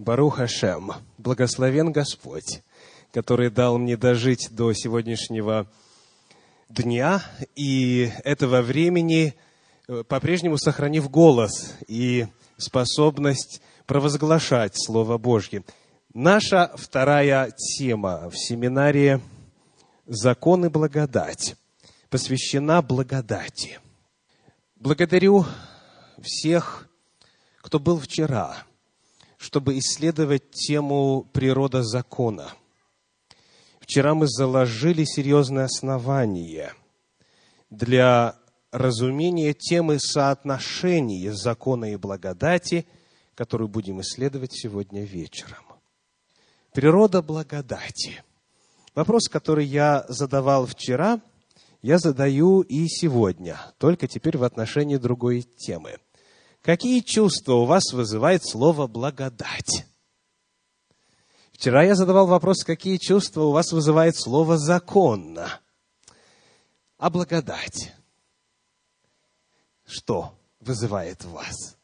Баруха 0.00 0.48
Шем, 0.48 0.92
благословен 1.18 1.92
Господь, 1.92 2.62
который 3.12 3.50
дал 3.50 3.76
мне 3.76 3.98
дожить 3.98 4.48
до 4.50 4.72
сегодняшнего 4.72 5.66
дня 6.70 7.22
и 7.54 8.10
этого 8.24 8.62
времени, 8.62 9.34
э, 9.88 10.02
по-прежнему 10.08 10.56
сохранив 10.56 11.10
голос 11.10 11.74
и 11.86 12.26
способность 12.56 13.60
провозглашать 13.84 14.72
Слово 14.74 15.18
Божье. 15.18 15.64
Наша 16.14 16.72
вторая 16.76 17.50
тема 17.50 18.30
в 18.30 18.38
семинаре 18.38 19.20
«Закон 20.06 20.64
и 20.64 20.70
благодать» 20.70 21.56
посвящена 22.08 22.80
благодати. 22.80 23.80
Благодарю 24.76 25.44
всех, 26.22 26.88
кто 27.60 27.78
был 27.78 28.00
вчера, 28.00 28.64
чтобы 29.40 29.78
исследовать 29.78 30.50
тему 30.50 31.26
природа 31.32 31.82
закона. 31.82 32.52
Вчера 33.80 34.14
мы 34.14 34.28
заложили 34.28 35.04
серьезное 35.04 35.64
основание 35.64 36.74
для 37.70 38.36
разумения 38.70 39.54
темы 39.54 39.98
соотношения 39.98 41.32
закона 41.32 41.92
и 41.92 41.96
благодати, 41.96 42.86
которую 43.34 43.68
будем 43.68 44.02
исследовать 44.02 44.52
сегодня 44.52 45.04
вечером. 45.04 45.64
Природа 46.74 47.22
благодати. 47.22 48.22
Вопрос, 48.94 49.26
который 49.30 49.64
я 49.64 50.04
задавал 50.08 50.66
вчера, 50.66 51.18
я 51.80 51.96
задаю 51.96 52.60
и 52.60 52.86
сегодня, 52.88 53.58
только 53.78 54.06
теперь 54.06 54.36
в 54.36 54.44
отношении 54.44 54.98
другой 54.98 55.40
темы. 55.40 55.96
Какие 56.62 57.00
чувства 57.00 57.54
у 57.54 57.64
вас 57.64 57.92
вызывает 57.92 58.46
слово 58.46 58.86
«благодать»? 58.86 59.86
Вчера 61.52 61.82
я 61.84 61.94
задавал 61.94 62.26
вопрос, 62.26 62.64
какие 62.64 62.96
чувства 62.96 63.42
у 63.42 63.52
вас 63.52 63.72
вызывает 63.72 64.16
слово 64.16 64.58
«законно». 64.58 65.60
А 66.98 67.08
благодать? 67.10 67.94
Что 69.86 70.38
вызывает 70.60 71.24
в 71.24 71.30
вас? 71.30 71.76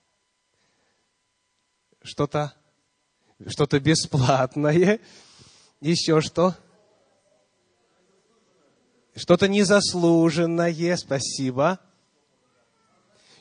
Что-то 2.02 2.54
что-то 3.46 3.78
бесплатное. 3.80 5.00
Еще 5.80 6.20
что? 6.20 6.54
Что-то 9.14 9.48
незаслуженное. 9.48 10.96
Спасибо. 10.96 11.78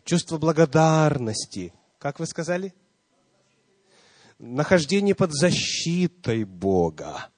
Чувство 0.06 0.38
благодарности. 0.38 1.73
Как 2.00 2.20
вы 2.20 2.25
сказали? 2.25 2.73
Нахождение 4.39 5.16
под 5.16 5.34
защитой 5.34 6.45
Бога. 6.45 7.30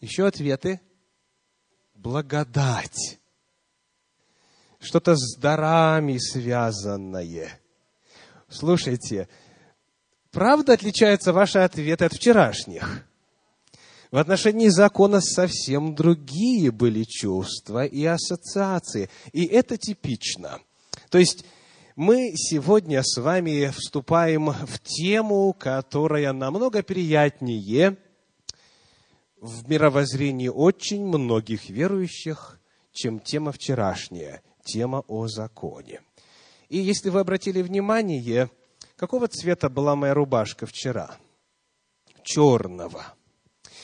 Еще 0.00 0.26
ответы. 0.26 0.80
Благодать. 1.94 3.18
Что-то 4.78 5.16
с 5.16 5.36
дарами 5.36 6.18
связанное. 6.18 7.60
Слушайте, 8.48 9.28
Правда 10.30 10.74
отличаются 10.74 11.32
ваши 11.32 11.58
ответы 11.58 12.04
от 12.04 12.12
вчерашних? 12.12 13.04
В 14.10 14.18
отношении 14.18 14.68
закона 14.68 15.20
совсем 15.20 15.94
другие 15.94 16.70
были 16.70 17.04
чувства 17.04 17.84
и 17.84 18.04
ассоциации. 18.04 19.10
И 19.32 19.44
это 19.46 19.76
типично. 19.76 20.60
То 21.10 21.18
есть 21.18 21.44
мы 21.98 22.34
сегодня 22.36 23.02
с 23.02 23.20
вами 23.20 23.72
вступаем 23.76 24.50
в 24.52 24.78
тему, 24.78 25.52
которая 25.52 26.32
намного 26.32 26.84
приятнее 26.84 27.96
в 29.40 29.68
мировоззрении 29.68 30.46
очень 30.46 31.04
многих 31.04 31.68
верующих, 31.68 32.60
чем 32.92 33.18
тема 33.18 33.50
вчерашняя, 33.50 34.42
тема 34.64 35.02
о 35.08 35.26
законе. 35.26 36.00
И 36.68 36.78
если 36.78 37.10
вы 37.10 37.18
обратили 37.18 37.62
внимание, 37.62 38.48
Какого 38.94 39.26
цвета 39.26 39.68
была 39.68 39.96
моя 39.96 40.14
рубашка 40.14 40.66
вчера? 40.66 41.16
Черного. 42.22 43.14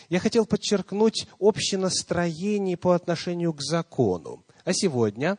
Я 0.08 0.20
хотел 0.20 0.46
подчеркнуть 0.46 1.28
общее 1.40 1.80
настроение 1.80 2.76
по 2.76 2.94
отношению 2.94 3.54
к 3.54 3.60
закону. 3.60 4.44
А 4.64 4.72
сегодня? 4.72 5.36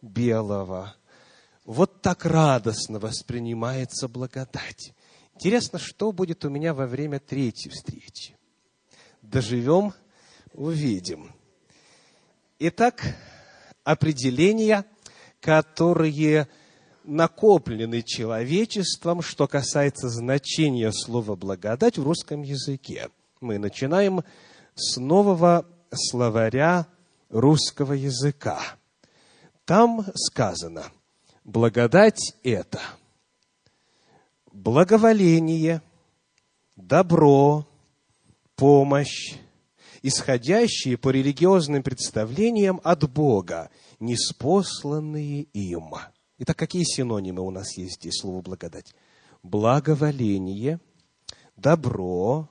Белого. 0.00 0.96
Вот 1.64 2.02
так 2.02 2.24
радостно 2.24 2.98
воспринимается 2.98 4.08
благодать. 4.08 4.92
Интересно, 5.34 5.78
что 5.78 6.12
будет 6.12 6.44
у 6.44 6.50
меня 6.50 6.74
во 6.74 6.86
время 6.86 7.20
третьей 7.20 7.70
встречи. 7.70 8.36
Доживем, 9.22 9.94
увидим. 10.52 11.32
Итак, 12.58 13.02
определения, 13.84 14.84
которые 15.40 16.48
накоплены 17.04 18.02
человечеством, 18.02 19.22
что 19.22 19.46
касается 19.48 20.08
значения 20.08 20.92
слова 20.92 21.36
«благодать» 21.36 21.98
в 21.98 22.04
русском 22.04 22.42
языке. 22.42 23.08
Мы 23.40 23.58
начинаем 23.58 24.22
с 24.74 24.96
нового 24.96 25.66
словаря 25.92 26.86
русского 27.28 27.92
языка. 27.92 28.60
Там 29.64 30.06
сказано, 30.14 30.84
благодать– 31.44 32.34
это 32.42 32.80
благоволение, 34.52 35.82
добро, 36.76 37.66
помощь, 38.54 39.34
исходящие 40.02 40.96
по 40.96 41.10
религиозным 41.10 41.82
представлениям 41.82 42.80
от 42.84 43.10
Бога, 43.10 43.70
неспосланные 43.98 45.42
им. 45.52 45.94
Итак, 46.38 46.56
какие 46.58 46.84
синонимы 46.84 47.42
у 47.42 47.50
нас 47.50 47.76
есть 47.76 47.96
здесь 48.00 48.20
слово 48.20 48.42
благодать? 48.42 48.94
Благоволение, 49.42 50.80
добро 51.56 52.48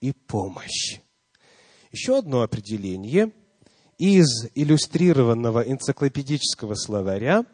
и 0.00 0.12
помощь. 0.12 1.00
Еще 1.90 2.18
одно 2.18 2.42
определение 2.42 3.32
из 3.98 4.48
иллюстрированного 4.54 5.60
энциклопедического 5.60 6.74
словаря 6.74 7.44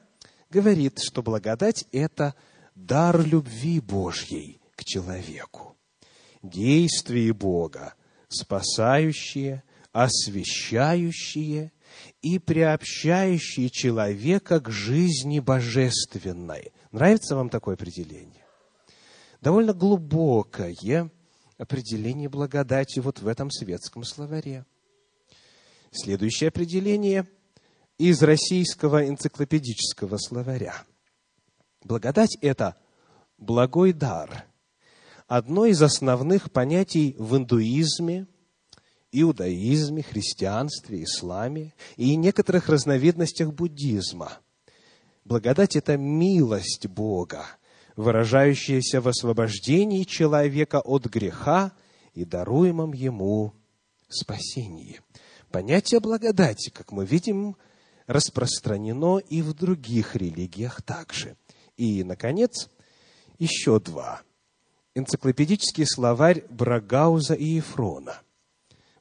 говорит, 0.50 0.98
что 1.00 1.22
благодать– 1.22 1.86
это 1.92 2.34
дар 2.74 3.24
любви 3.24 3.80
Божьей 3.80 4.60
к 4.76 4.84
человеку. 4.84 5.76
Действие 6.42 7.32
Бога, 7.32 7.94
спасающие, 8.28 9.62
освящающие 9.92 11.72
и 12.22 12.38
приобщающие 12.38 13.70
человека 13.70 14.60
к 14.60 14.70
жизни 14.70 15.40
божественной. 15.40 16.72
Нравится 16.92 17.34
вам 17.34 17.48
такое 17.50 17.74
определение? 17.74 18.44
Довольно 19.40 19.72
глубокое 19.72 21.10
определение 21.58 22.28
благодати 22.28 23.00
вот 23.00 23.20
в 23.20 23.26
этом 23.26 23.50
светском 23.50 24.04
словаре. 24.04 24.64
Следующее 25.90 26.48
определение 26.48 27.26
из 27.98 28.22
российского 28.22 29.06
энциклопедического 29.06 30.16
словаря. 30.18 30.74
Благодать– 31.84 32.38
это 32.40 32.76
благой 33.36 33.92
дар. 33.92 34.46
Одно 35.26 35.66
из 35.66 35.82
основных 35.82 36.50
понятий 36.50 37.14
в 37.18 37.36
индуизме– 37.36 38.26
иудаизме, 39.12 40.02
христианстве, 40.02 41.04
исламе 41.04 41.74
и 41.96 42.14
некоторых 42.16 42.68
разновидностях 42.68 43.52
буддизма. 43.52 44.38
Благодать– 45.24 45.76
это 45.76 45.96
милость 45.96 46.86
Бога, 46.86 47.46
выражающаяся 47.96 49.00
в 49.00 49.08
освобождении 49.08 50.04
человека 50.04 50.80
от 50.80 51.06
греха 51.06 51.72
и 52.14 52.24
даруемом 52.24 52.92
ему 52.92 53.54
спасении. 54.08 55.00
Понятие 55.50 56.00
благодати, 56.00 56.70
как 56.70 56.92
мы 56.92 57.04
видим, 57.04 57.56
распространено 58.08 59.18
и 59.18 59.40
в 59.42 59.54
других 59.54 60.16
религиях 60.16 60.82
также. 60.82 61.36
И, 61.76 62.02
наконец, 62.02 62.68
еще 63.38 63.78
два. 63.78 64.22
Энциклопедический 64.96 65.86
словарь 65.86 66.44
Брагауза 66.50 67.34
и 67.34 67.44
Ефрона– 67.44 68.20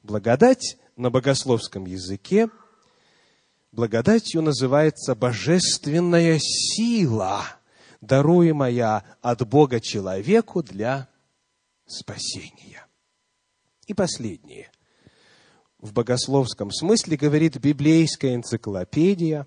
Благодать 0.08 0.78
на 0.96 1.10
богословском 1.10 1.84
языке, 1.84 2.48
благодатью 3.72 4.40
называется 4.40 5.14
божественная 5.14 6.38
сила, 6.40 7.44
даруемая 8.00 9.04
от 9.20 9.46
Бога 9.46 9.80
человеку 9.80 10.62
для 10.62 11.08
спасения. 11.86 12.86
И 13.86 13.92
последнее. 13.92 14.70
В 15.78 15.92
богословском 15.92 16.72
смысле 16.72 17.16
говорит 17.16 17.56
библейская 17.58 18.34
энциклопедия, 18.34 19.46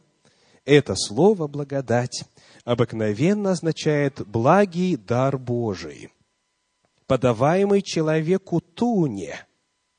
это 0.63 0.95
слово 0.95 1.47
«благодать» 1.47 2.23
обыкновенно 2.63 3.51
означает 3.51 4.25
«благий 4.27 4.95
дар 4.95 5.37
Божий». 5.37 6.09
подаваемый 7.11 7.81
человеку 7.81 8.61
туне, 8.61 9.45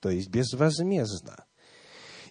то 0.01 0.09
есть 0.09 0.31
безвозмездно, 0.31 1.45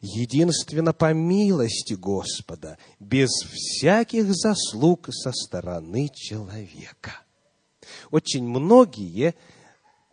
единственно 0.02 0.92
по 0.92 1.14
милости 1.14 1.94
Господа, 1.94 2.80
без 3.00 3.30
всяких 3.30 4.34
заслуг 4.34 5.10
со 5.12 5.32
стороны 5.32 6.10
человека. 6.12 7.12
Очень 8.10 8.48
многие, 8.48 9.36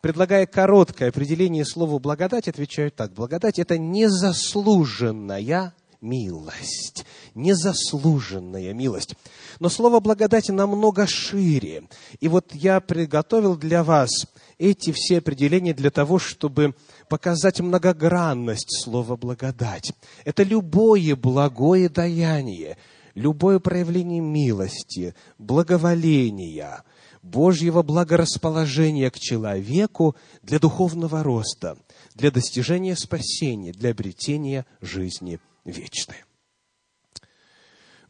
предлагая 0.01 0.47
короткое 0.47 1.11
определение 1.11 1.65
слова 1.65 1.99
«благодать», 1.99 2.49
отвечают 2.49 2.95
так. 2.97 3.13
Благодать– 3.13 3.59
это 3.61 3.79
незаслуженная 3.79 5.75
милость, 6.01 7.05
незаслуженная 7.35 8.73
милость. 8.73 9.15
Но 9.59 9.69
слово 9.69 10.01
благодать 10.01 10.49
намного 10.49 11.07
шире. 11.07 11.89
И 12.21 12.29
вот 12.29 12.55
я 12.55 12.81
приготовил 12.81 13.57
для 13.57 13.83
вас 13.83 14.11
эти 14.59 14.93
все 14.93 15.19
определения 15.19 15.75
для 15.75 15.91
того, 15.91 16.19
чтобы 16.19 16.75
показать 17.09 17.61
многогранность 17.61 18.83
слова 18.83 19.17
благодать. 19.17 19.93
Это 20.25 20.43
любое 20.43 21.17
благое 21.17 21.89
даяние, 21.89 22.77
любое 23.15 23.59
проявление 23.59 24.21
милости, 24.21 25.15
благоволения, 25.39 26.85
Божьего 27.23 27.83
благорасположения 27.83 29.11
к 29.11 29.19
человеку 29.19 30.17
для 30.43 30.59
духовного 30.59 31.23
роста, 31.23 31.77
для 32.15 32.31
достижения 32.31 32.97
спасения, 32.97 33.73
для 33.73 33.91
обретения 33.91 34.67
жизни 34.81 35.41
вечной. 35.65 36.25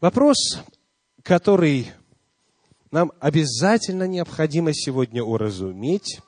Вопрос, 0.01 0.59
который 1.23 1.91
нам 2.91 3.11
обязательно 3.19 4.07
необходимо 4.07 4.73
сегодня 4.73 5.23
уразуметь 5.23 6.21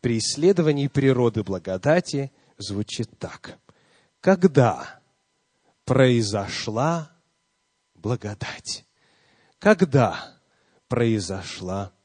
при 0.00 0.18
исследовании 0.18 0.88
природы 0.88 1.42
благодати, 1.42 2.30
звучит 2.58 3.08
так. 3.18 3.58
Когда 4.20 5.00
произошла 5.84 7.10
благодать? 7.94 8.84
Когда 9.58 10.34
произошла 10.88 11.84
благодать? 11.84 11.95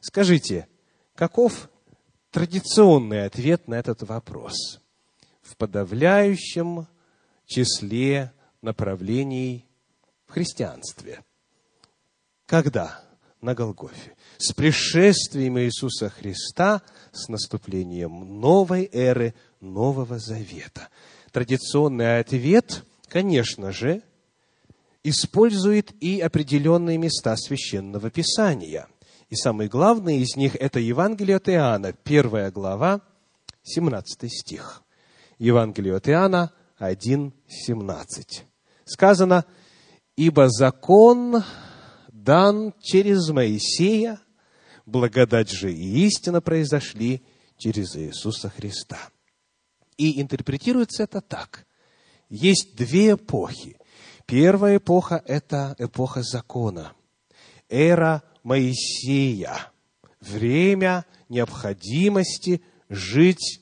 Скажите, 0.00 0.68
каков 1.14 1.70
традиционный 2.30 3.24
ответ 3.24 3.68
на 3.68 3.74
этот 3.74 4.02
вопрос? 4.02 4.80
В 5.40 5.56
подавляющем 5.56 6.86
числе 7.46 8.32
направлений 8.60 9.66
в 10.26 10.32
христианстве. 10.32 11.22
Когда? 12.46 13.02
На 13.40 13.54
Голгофе. 13.54 14.16
С 14.38 14.52
пришествием 14.52 15.58
Иисуса 15.58 16.08
Христа, 16.08 16.82
с 17.12 17.28
наступлением 17.28 18.40
новой 18.40 18.88
эры, 18.90 19.34
Нового 19.60 20.18
Завета. 20.18 20.88
Традиционный 21.30 22.20
ответ, 22.20 22.84
конечно 23.08 23.70
же, 23.70 24.02
использует 25.04 25.92
и 26.02 26.20
определенные 26.20 26.98
места 26.98 27.36
священного 27.36 28.10
писания. 28.10 28.88
И 29.28 29.36
самый 29.36 29.68
главный 29.68 30.18
из 30.18 30.34
них– 30.36 30.56
это 30.60 30.80
Евангелие 30.80 31.36
от 31.36 31.48
Иоанна, 31.48 31.92
первая 31.92 32.50
глава, 32.50 33.02
17 33.62 34.32
стих. 34.32 34.82
Евангелие 35.38 35.96
от 35.96 36.08
Иоанна 36.08 36.52
1.17 36.78 38.42
сказано, 38.84 39.44
«Ибо 40.16 40.48
закон 40.48 41.44
дан 42.08 42.72
через 42.80 43.28
Моисея, 43.28 44.20
благодать 44.86 45.50
же 45.50 45.72
и 45.72 46.06
истина 46.06 46.40
произошли 46.40 47.22
через 47.58 47.96
Иисуса 47.96 48.48
Христа». 48.48 48.98
И 49.96 50.20
интерпретируется 50.20 51.04
это 51.04 51.20
так. 51.20 51.66
Есть 52.28 52.76
две 52.76 53.12
эпохи. 53.12 53.76
Первая 54.26 54.78
эпоха– 54.78 55.22
это 55.26 55.74
эпоха 55.78 56.22
закона. 56.22 56.92
Эра 57.68 58.22
Моисея. 58.42 59.70
Время 60.20 61.04
необходимости 61.28 62.62
жить 62.88 63.60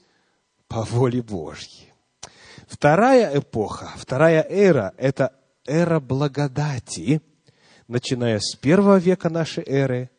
по 0.69 0.83
воле 0.83 1.23
Божьей. 1.23 1.93
Вторая 2.69 3.39
эпоха, 3.39 3.93
вторая 3.97 4.47
эра– 4.49 4.95
это 4.97 5.35
эра 5.67 6.01
благодати, 6.01 7.21
начиная 7.89 8.39
с 8.39 8.55
первого 8.57 8.99
века 8.99 9.29
нашей 9.29 9.65
эры, 9.67 10.11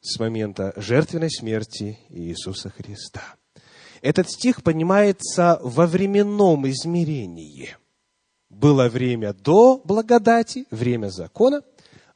с 0.00 0.20
момента 0.20 0.72
жертвенной 0.76 1.30
смерти 1.30 1.98
Иисуса 2.10 2.70
Христа. 2.70 3.22
Этот 4.02 4.30
стих 4.30 4.62
понимается 4.62 5.58
во 5.62 5.86
временном 5.86 6.68
измерении. 6.68 7.76
Было 8.50 8.88
время 8.88 9.32
до 9.32 9.80
благодати, 9.84 10.66
время 10.70 11.08
закона, 11.10 11.62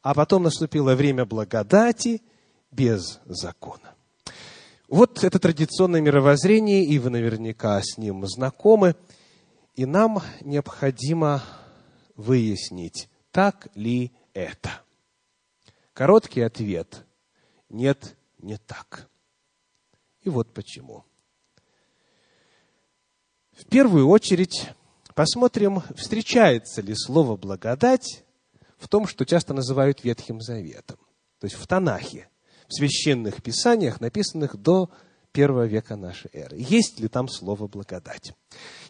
а 0.02 0.14
потом 0.14 0.44
наступило 0.44 0.94
время 0.94 1.24
благодати 1.24 2.22
без 2.70 3.20
закона. 3.26 3.94
Вот 4.88 5.24
это 5.24 5.38
традиционное 5.38 6.00
мировоззрение, 6.00 6.84
и 6.84 6.98
вы 6.98 7.10
наверняка 7.10 7.80
с 7.82 7.98
ним 7.98 8.26
знакомы– 8.26 8.94
и 9.74 9.86
нам 9.86 10.20
необходимо 10.42 11.42
выяснить, 12.16 13.08
так 13.30 13.68
ли 13.74 14.12
это. 14.34 14.82
Короткий 15.92 16.42
ответ– 16.42 17.06
нет, 17.68 18.16
не 18.38 18.58
так. 18.58 19.08
И 20.20 20.28
вот 20.28 20.52
почему. 20.52 21.06
В 23.52 23.64
первую 23.66 24.08
очередь 24.08 24.68
посмотрим, 25.14 25.82
встречается 25.96 26.82
ли 26.82 26.94
слово 26.94 27.36
«благодать» 27.36 28.24
в 28.78 28.88
том, 28.88 29.06
что 29.06 29.24
часто 29.24 29.54
называют 29.54 30.04
Ветхим 30.04 30.40
Заветом, 30.40 30.98
то 31.38 31.46
есть 31.46 31.56
в 31.56 31.66
Танахе, 31.66 32.28
в 32.68 32.74
священных 32.74 33.42
писаниях, 33.42 34.00
написанных 34.00 34.56
до 34.56 34.90
первого 35.32 35.66
века 35.66 35.96
нашей 35.96 36.30
эры. 36.32 36.56
Есть 36.58 37.00
ли 37.00 37.08
там 37.08 37.28
слово 37.28 37.68
«благодать»? 37.68 38.34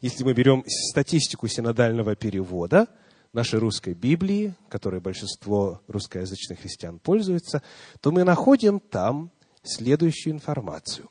Если 0.01 0.25
мы 0.25 0.33
берем 0.35 0.65
статистику 0.67 1.49
синодального 1.49 2.17
перевода 2.17 2.89
нашей 3.33 3.59
русской 3.59 3.95
Библии, 3.95 4.55
которой 4.69 5.01
большинство 5.01 5.81
русскоязычных 5.87 6.61
христиан 6.61 6.99
пользуются, 6.99 7.63
то 8.01 8.13
мы 8.13 8.25
находим 8.25 8.81
там 8.81 9.31
следующую 9.63 10.35
информацию. 10.35 11.09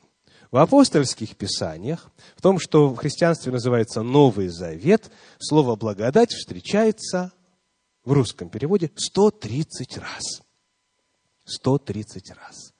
В 0.52 0.58
апостольских 0.58 1.34
писаниях, 1.34 2.10
в 2.36 2.42
том, 2.42 2.58
что 2.60 2.90
в 2.90 2.96
христианстве 2.96 3.50
называется 3.50 4.02
Новый 4.02 4.48
Завет, 4.48 5.10
слово 5.38 5.76
«благодать» 5.76 6.30
встречается 6.30 7.32
в 8.04 8.12
русском 8.12 8.50
переводе 8.50 8.92
130 8.94 9.96
раз. 9.96 10.42
130 11.46 12.30
раз. 12.32 12.74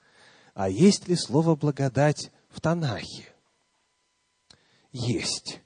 А 0.53 0.69
есть 0.69 1.07
ли 1.07 1.15
слово 1.15 1.55
«благодать» 1.55 2.31
в 2.49 2.61
Танахе? 2.61 3.33
Есть. 4.91 5.59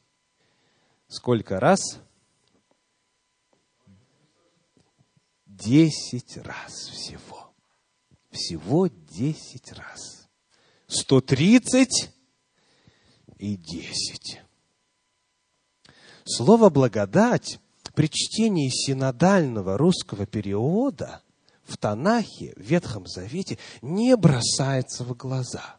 Сколько 1.09 1.59
раз? 1.59 1.81
Десять 5.45 6.37
раз 6.37 6.71
всего. 6.71 7.53
Всего 8.31 8.87
десять 8.87 9.73
раз. 9.73 10.16
Сто 10.89 11.19
тридцать 11.19 12.11
и 13.37 13.57
десять. 13.57 14.39
Слово 16.23 16.69
«благодать» 16.69 17.59
при 17.93 18.07
чтении 18.09 18.69
синодального 18.69 19.77
русского 19.77 20.25
периода 20.25 21.21
в 21.63 21.75
Танахе, 21.75 22.53
в 22.55 22.61
Ветхом 22.61 23.05
Завете, 23.05 23.57
не 23.81 24.15
бросается 24.15 25.03
в 25.03 25.13
глаза. 25.13 25.75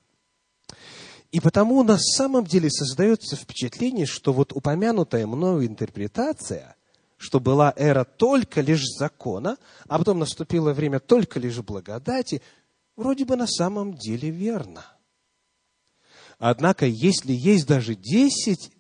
И 1.32 1.40
потому 1.40 1.82
на 1.82 1.96
самом 1.96 2.44
деле 2.44 2.70
создается 2.70 3.34
впечатление, 3.34 4.04
что 4.04 4.34
вот 4.34 4.52
упомянутая 4.52 5.26
мною 5.26 5.66
интерпретация, 5.66 6.76
что 7.16 7.40
была 7.40 7.72
эра 7.76 8.04
только 8.04 8.60
лишь 8.60 8.84
закона, 8.84 9.56
а 9.86 9.98
потом 9.98 10.18
наступило 10.18 10.74
время 10.74 11.00
только 11.00 11.40
лишь 11.40 11.60
благодати, 11.60 12.42
вроде 12.94 13.24
бы 13.24 13.36
на 13.36 13.46
самом 13.46 13.94
деле 13.94 14.28
верно. 14.28 14.84
Однако, 16.38 16.87
если 16.87 17.33
есть 17.33 17.66
даже 17.66 17.95
десять 17.95 18.71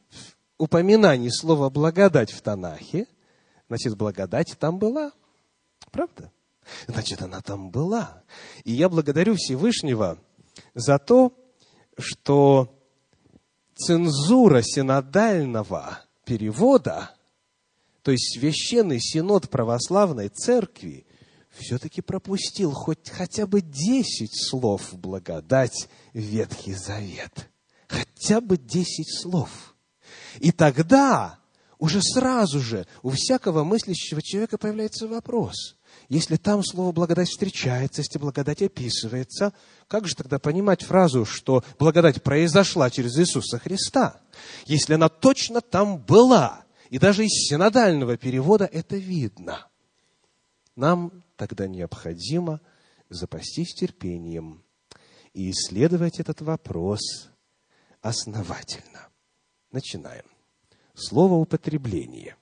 упоминаний 0.58 1.30
слова 1.30 1.70
«благодать» 1.70 2.32
в 2.32 2.40
Танахе, 2.40 3.06
значит, 3.68 3.96
благодать 3.96 4.56
там 4.58 4.78
была. 4.78 5.12
Правда? 5.90 6.32
Значит, 6.86 7.22
она 7.22 7.40
там 7.40 7.70
была. 7.70 8.22
И 8.64 8.72
я 8.72 8.88
благодарю 8.88 9.34
Всевышнего 9.34 10.18
за 10.74 10.98
то, 10.98 11.32
что 11.98 12.74
цензура 13.74 14.62
синодального 14.62 16.00
перевода, 16.24 17.14
то 18.02 18.12
есть 18.12 18.38
священный 18.38 19.00
синод 19.00 19.48
православной 19.48 20.28
церкви, 20.28 21.06
все-таки 21.58 22.00
пропустил 22.00 22.72
хоть 22.72 23.08
хотя 23.10 23.46
бы 23.46 23.60
десять 23.60 24.48
слов 24.48 24.94
благодать 24.94 25.88
Ветхий 26.12 26.74
Завет. 26.74 27.50
Хотя 27.86 28.40
бы 28.40 28.56
десять 28.56 29.12
слов. 29.20 29.74
И 30.40 30.52
тогда 30.52 31.38
уже 31.78 32.02
сразу 32.02 32.60
же 32.60 32.86
у 33.02 33.10
всякого 33.10 33.64
мыслящего 33.64 34.20
человека 34.22 34.58
появляется 34.58 35.06
вопрос. 35.06 35.76
Если 36.08 36.36
там 36.36 36.62
слово 36.64 36.92
благодать 36.92 37.28
встречается, 37.28 38.00
если 38.00 38.18
благодать 38.18 38.62
описывается, 38.62 39.52
как 39.86 40.06
же 40.06 40.14
тогда 40.14 40.38
понимать 40.38 40.82
фразу, 40.82 41.24
что 41.24 41.62
благодать 41.78 42.22
произошла 42.22 42.90
через 42.90 43.18
Иисуса 43.18 43.58
Христа? 43.58 44.20
Если 44.66 44.94
она 44.94 45.08
точно 45.08 45.60
там 45.60 45.98
была, 45.98 46.64
и 46.90 46.98
даже 46.98 47.24
из 47.24 47.48
синодального 47.48 48.16
перевода 48.16 48.64
это 48.64 48.96
видно. 48.96 49.66
Нам 50.76 51.22
тогда 51.38 51.68
необходимо 51.68 52.60
запастись 53.08 53.72
терпением 53.72 54.62
и 55.32 55.50
исследовать 55.50 56.18
этот 56.20 56.42
вопрос 56.42 57.30
основательно. 58.02 59.08
Начинаем. 59.70 60.24
Слово 60.94 61.34
употребление. 61.34 62.36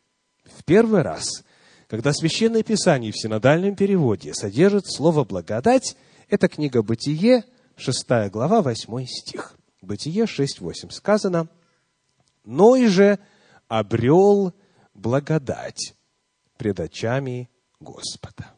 В 0.45 0.65
первый 0.65 1.03
раз, 1.03 1.45
когда 1.89 2.13
Священное 2.13 2.63
Писание 2.63 3.13
в 3.13 3.21
синодальном 3.21 3.77
переводе 3.77 4.33
содержит 4.33 4.87
слово 4.87 5.25
«благодать», 5.25 5.97
это 6.29 6.49
книга 6.49 6.83
«Бытие», 6.83 7.45
6 7.77 8.31
глава, 8.31 8.63
8 8.63 9.05
стих. 9.05 9.59
Бытие 9.83 10.25
6.8 10.25 10.91
сказано, 10.91 11.49
«Ной 12.45 12.87
же 12.87 13.19
обрел 13.69 14.55
благодать 14.95 15.95
пред 16.57 16.81
очами 16.81 17.51
Господа». 17.79 18.56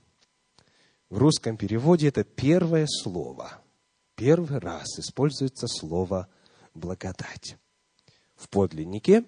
В 1.10 1.16
русском 1.16 1.56
переводе 1.56 2.08
это 2.08 2.22
первое 2.22 2.86
слово. 2.86 3.62
Первый 4.14 4.58
раз 4.58 4.98
используется 4.98 5.66
слово 5.66 6.28
«благодать». 6.74 7.56
В 8.36 8.48
подлиннике 8.50 9.24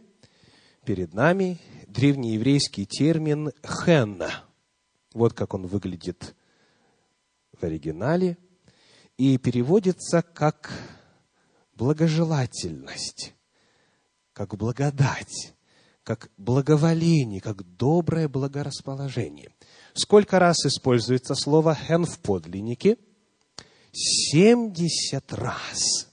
перед 0.85 1.15
нами 1.15 1.59
древнееврейский 1.87 2.85
термин 2.85 3.53
«хенна». 3.65 4.45
Вот 5.15 5.33
как 5.33 5.55
он 5.55 5.67
выглядит 5.67 6.35
в 7.59 7.65
оригинале. 7.65 8.37
И 9.17 9.37
переводится 9.39 10.23
как 10.23 10.71
благожелательность, 11.75 13.35
как 14.33 14.57
благодать, 14.57 15.55
как 16.05 16.31
благоволение, 16.37 17.41
как 17.41 17.63
доброе 17.77 18.29
благорасположение. 18.29 19.51
Сколько 19.95 20.39
раз 20.39 20.65
используется 20.65 21.35
слово 21.35 21.75
«хен» 21.75 22.05
в 22.05 22.19
подлиннике? 22.21 22.97
Семьдесят 23.93 25.33
раз. 25.33 26.09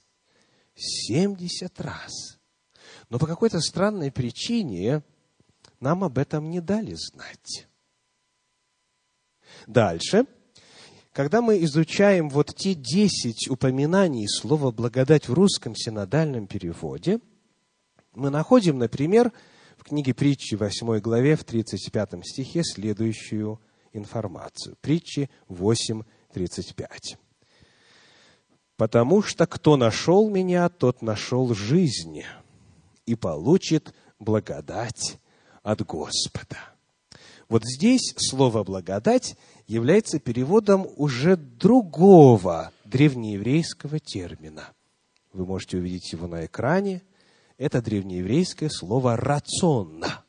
Семьдесят 0.75 1.79
раз. 1.79 2.39
Но 3.09 3.19
по 3.19 3.27
какой-то 3.27 3.59
странной 3.59 4.11
причине 4.11 5.03
нам 5.79 6.03
об 6.03 6.17
этом 6.17 6.49
не 6.49 6.59
дали 6.59 6.95
знать. 6.95 7.67
Дальше. 9.67 10.25
Когда 11.13 11.41
мы 11.41 11.63
изучаем 11.63 12.29
вот 12.29 12.55
те 12.55 12.75
десять 12.75 13.49
упоминаний 13.49 14.27
слова 14.27 14.71
«благодать» 14.71 15.27
в 15.27 15.33
русском 15.33 15.75
синодальном 15.75 16.45
переводе, 16.47 17.19
мы 18.13 18.29
находим, 18.29 18.77
например, 18.77 19.31
в 19.77 19.83
книге 19.83 20.13
притчи 20.13 20.55
8 20.55 20.99
главе 20.99 21.35
в 21.35 21.43
35 21.43 22.23
стихе 22.23 22.61
следующую 22.63 23.59
информацию. 23.97 24.75
Притчи 24.81 25.29
8.35. 25.49 27.17
«Потому 28.75 29.21
что 29.21 29.47
кто 29.47 29.75
нашел 29.75 30.29
меня, 30.29 30.69
тот 30.69 31.01
нашел 31.01 31.53
жизнь 31.53 32.23
и 33.05 33.15
получит 33.15 33.93
благодать 34.19 35.19
от 35.63 35.81
Господа». 35.83 36.57
Вот 37.49 37.63
здесь 37.63 38.13
слово 38.17 38.63
«благодать» 38.63 39.37
является 39.67 40.19
переводом 40.19 40.87
уже 40.97 41.37
другого 41.37 42.71
древнееврейского 42.83 43.99
термина. 43.99 44.73
Вы 45.33 45.45
можете 45.45 45.77
увидеть 45.77 46.11
его 46.11 46.27
на 46.27 46.45
экране. 46.45 47.03
Это 47.57 47.81
древнееврейское 47.81 48.69
слово 48.69 49.15
«рациона». 49.17 50.25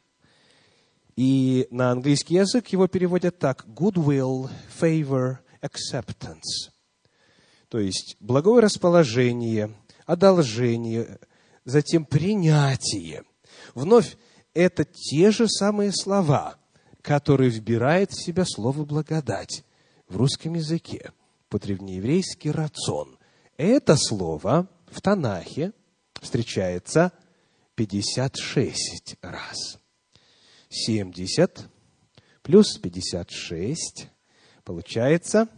И 1.18 1.66
на 1.72 1.90
английский 1.90 2.36
язык 2.36 2.68
его 2.68 2.86
переводят 2.86 3.40
так 3.40 3.66
goodwill, 3.66 4.48
favor, 4.80 5.38
acceptance. 5.60 6.70
То 7.68 7.80
есть 7.80 8.14
благое 8.20 8.62
расположение, 8.62 9.74
одолжение, 10.06 11.18
затем 11.64 12.04
принятие. 12.04 13.24
Вновь 13.74 14.16
это 14.54 14.84
те 14.84 15.32
же 15.32 15.48
самые 15.48 15.90
слова, 15.90 16.54
которые 17.02 17.50
вбирает 17.50 18.12
в 18.12 18.24
себя 18.24 18.44
слово 18.46 18.84
благодать 18.84 19.64
в 20.06 20.16
русском 20.18 20.54
языке, 20.54 21.10
по-древнееврейски 21.48 22.46
рацион. 22.46 23.18
Это 23.56 23.96
слово 23.96 24.68
в 24.86 25.00
Танахе 25.00 25.72
встречается 26.22 27.10
56 27.74 29.16
раз. 29.20 29.77
70 30.68 31.68
плюс 32.42 32.76
56 32.78 34.08
получается 34.64 35.48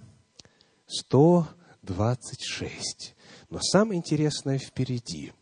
126. 0.87 3.17
Но 3.49 3.61
самое 3.61 3.99
интересное 3.99 4.59
впереди. 4.59 5.33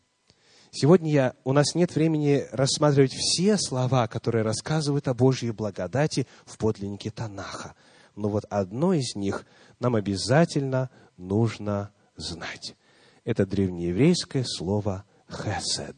Сегодня 0.71 1.11
я, 1.11 1.35
у 1.45 1.53
нас 1.53 1.75
нет 1.75 1.95
времени 1.95 2.47
рассматривать 2.53 3.15
все 3.15 3.57
слова, 3.57 4.07
которые 4.07 4.43
рассказывают 4.43 5.09
о 5.09 5.15
Божьей 5.15 5.51
благодати 5.51 6.27
в 6.45 6.59
подлиннике 6.59 7.11
Танаха. 7.11 7.75
Но 8.15 8.29
вот 8.29 8.45
одно 8.51 8.93
из 8.93 9.15
них 9.15 9.47
нам 9.81 9.95
обязательно 9.95 10.91
нужно 11.17 11.93
знать. 12.17 12.77
Это 13.25 13.47
древнееврейское 13.47 14.45
слово 14.45 15.05
«хесед». 15.31 15.97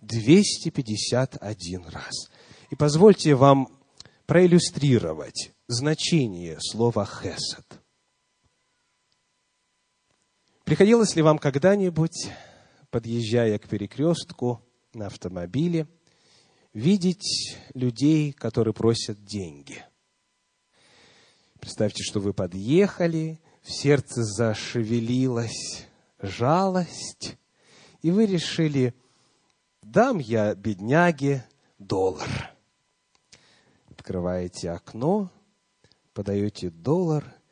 251 0.02 1.88
раз. 1.88 2.30
И 2.70 2.76
позвольте 2.76 3.34
вам 3.34 3.68
проиллюстрировать 4.28 5.54
значение 5.68 6.60
слова 6.62 7.04
«хесед». 7.04 7.66
Приходилось 10.66 11.16
ли 11.16 11.22
вам 11.22 11.38
когда-нибудь, 11.38 12.32
подъезжая 12.90 13.60
к 13.60 13.68
перекрестку 13.70 14.66
на 14.96 15.06
автомобиле, 15.06 15.88
видеть 16.74 17.60
людей, 17.76 18.34
которые 18.34 18.74
просят 18.74 19.24
деньги? 19.24 19.86
Представьте, 21.60 22.02
что 22.02 22.20
вы 22.20 22.34
подъехали, 22.34 23.40
в 23.62 23.72
сердце 23.72 24.24
зашевелилась 24.24 25.86
жалость, 26.20 27.38
и 28.02 28.10
вы 28.10 28.26
решили, 28.26 28.96
дам 29.84 30.18
я 30.18 30.56
бедняге 30.56 31.48
доллар. 31.78 32.56
Открываете 33.92 34.72
окно, 34.72 35.30
подаете 36.16 36.72
доллар– 36.72 37.24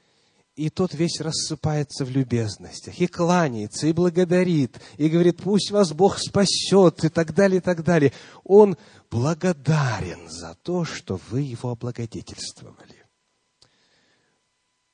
и 0.56 0.70
тот 0.70 0.94
весь 0.94 1.20
рассыпается 1.20 2.06
в 2.06 2.12
любезностях, 2.12 3.00
и 3.00 3.08
кланяется, 3.08 3.88
и 3.88 3.94
благодарит, 3.94 4.80
и 4.98 5.10
говорит, 5.10 5.42
пусть 5.42 5.72
вас 5.72 5.94
Бог 5.94 6.20
спасет, 6.20 7.04
и 7.04 7.10
так 7.10 7.34
далее, 7.34 7.58
и 7.58 7.62
так 7.62 7.84
далее. 7.84 8.14
Он 8.44 8.78
благодарен 9.10 10.30
за 10.30 10.56
то, 10.62 10.86
что 10.86 11.20
вы 11.30 11.42
его 11.42 11.72
облагодетельствовали. 11.72 13.04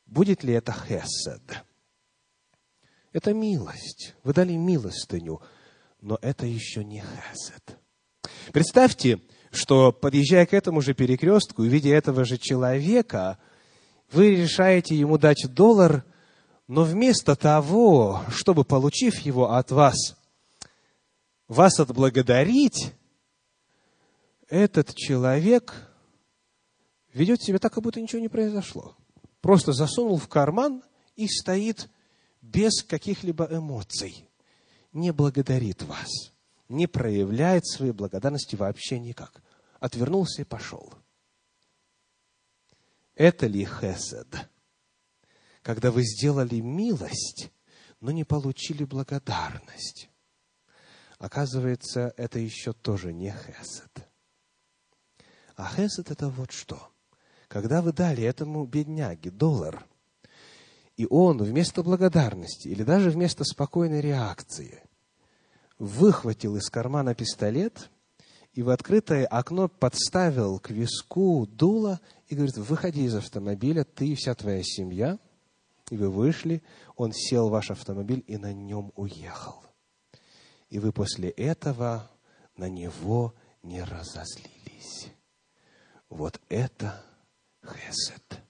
Будет 0.05 0.43
ли 0.43 0.53
это 0.53 0.71
хесед? 0.71 1.63
Это 3.11 3.33
милость. 3.33 4.15
Вы 4.23 4.33
дали 4.33 4.53
милостыню, 4.53 5.41
но 5.99 6.17
это 6.21 6.45
еще 6.45 6.85
не 6.85 7.01
хесед. 7.01 7.77
Представьте, 8.53 9.21
что, 9.51 9.91
подъезжая 9.91 10.45
к 10.45 10.53
этому 10.53 10.81
же 10.81 10.93
перекрестку, 10.93 11.63
видя 11.63 11.89
этого 11.89 12.23
же 12.23 12.37
человека– 12.37 13.39
вы 14.11 14.35
решаете 14.35 14.95
ему 14.95 15.17
дать 15.17 15.45
доллар, 15.53 16.03
но 16.67 16.83
вместо 16.83 17.35
того, 17.35 18.23
чтобы, 18.29 18.63
получив 18.63 19.19
его 19.19 19.51
от 19.51 19.71
вас, 19.71 20.17
вас 21.47 21.79
отблагодарить, 21.79 22.93
этот 24.49 24.95
человек 24.95 25.89
ведет 27.13 27.41
себя 27.41 27.59
так, 27.59 27.73
как 27.73 27.83
будто 27.83 28.01
ничего 28.01 28.21
не 28.21 28.29
произошло. 28.29 28.95
Просто 29.41 29.73
засунул 29.73 30.17
в 30.17 30.27
карман 30.27 30.83
и 31.15 31.27
стоит 31.27 31.89
без 32.41 32.83
каких-либо 32.83 33.47
эмоций. 33.51 34.27
Не 34.93 35.11
благодарит 35.11 35.83
вас. 35.83 36.09
Не 36.67 36.87
проявляет 36.87 37.65
своей 37.65 37.91
благодарности 37.91 38.55
вообще 38.55 38.99
никак. 38.99 39.41
Отвернулся 39.79 40.41
и 40.41 40.45
пошел. 40.45 40.93
Это 43.19 43.47
ли 43.47 43.65
хесед? 43.65 44.49
Когда 45.61 45.91
вы 45.91 46.03
сделали 46.03 46.61
милость, 46.61 47.51
но 47.99 48.11
не 48.11 48.23
получили 48.23 48.85
благодарность. 48.85 50.09
Оказывается, 51.17 52.13
это 52.15 52.39
еще 52.39 52.71
тоже 52.71 53.11
не 53.11 53.31
хесед. 53.31 54.07
А 55.57 55.67
хесед 55.67 56.11
это 56.11 56.29
вот 56.29 56.53
что. 56.53 56.93
Когда 57.49 57.81
вы 57.81 57.91
дали 57.91 58.23
этому 58.23 58.65
бедняге 58.65 59.31
доллар, 59.31 59.85
и 60.95 61.05
он 61.09 61.43
вместо 61.43 61.83
благодарности 61.83 62.69
или 62.69 62.83
даже 62.83 63.09
вместо 63.09 63.43
спокойной 63.43 63.99
реакции 63.99 64.81
выхватил 65.77 66.55
из 66.55 66.69
кармана 66.69 67.15
пистолет 67.15 67.89
и 68.53 68.63
в 68.63 68.69
открытое 68.69 69.25
окно 69.25 69.67
подставил 69.67 70.59
к 70.59 70.69
виску 70.69 71.45
дуло 71.47 71.99
и 72.27 72.35
говорит, 72.35 72.57
выходи 72.57 73.03
из 73.03 73.15
автомобиля, 73.15 73.83
ты 73.83 74.09
и 74.09 74.15
вся 74.15 74.35
твоя 74.35 74.61
семья. 74.63 75.19
И 75.89 75.97
вы 75.97 76.09
вышли, 76.09 76.61
он 76.95 77.11
сел 77.13 77.49
в 77.49 77.51
ваш 77.51 77.71
автомобиль 77.71 78.23
и 78.27 78.37
на 78.37 78.53
нем 78.53 78.93
уехал. 78.95 79.63
И 80.69 80.79
вы 80.79 80.91
после 80.91 81.29
этого 81.29 82.11
на 82.55 82.69
него 82.69 83.33
не 83.63 83.83
разозлились. 83.83 85.07
Вот 86.09 86.39
это 86.49 87.01
хесед. 87.63 88.41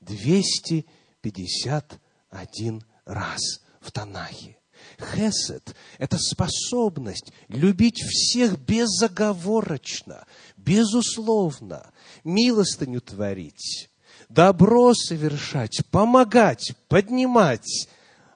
251 0.00 2.84
раз 3.04 3.40
в 3.80 3.92
Танахе. 3.92 4.59
Хесед– 4.98 5.74
это 5.98 6.18
способность 6.18 7.32
любить 7.48 8.02
всех 8.02 8.58
безоговорочно, 8.58 10.26
безусловно, 10.56 11.90
милостыню 12.24 13.00
творить, 13.00 13.90
добро 14.28 14.94
совершать, 14.94 15.82
помогать, 15.90 16.72
поднимать, 16.88 17.88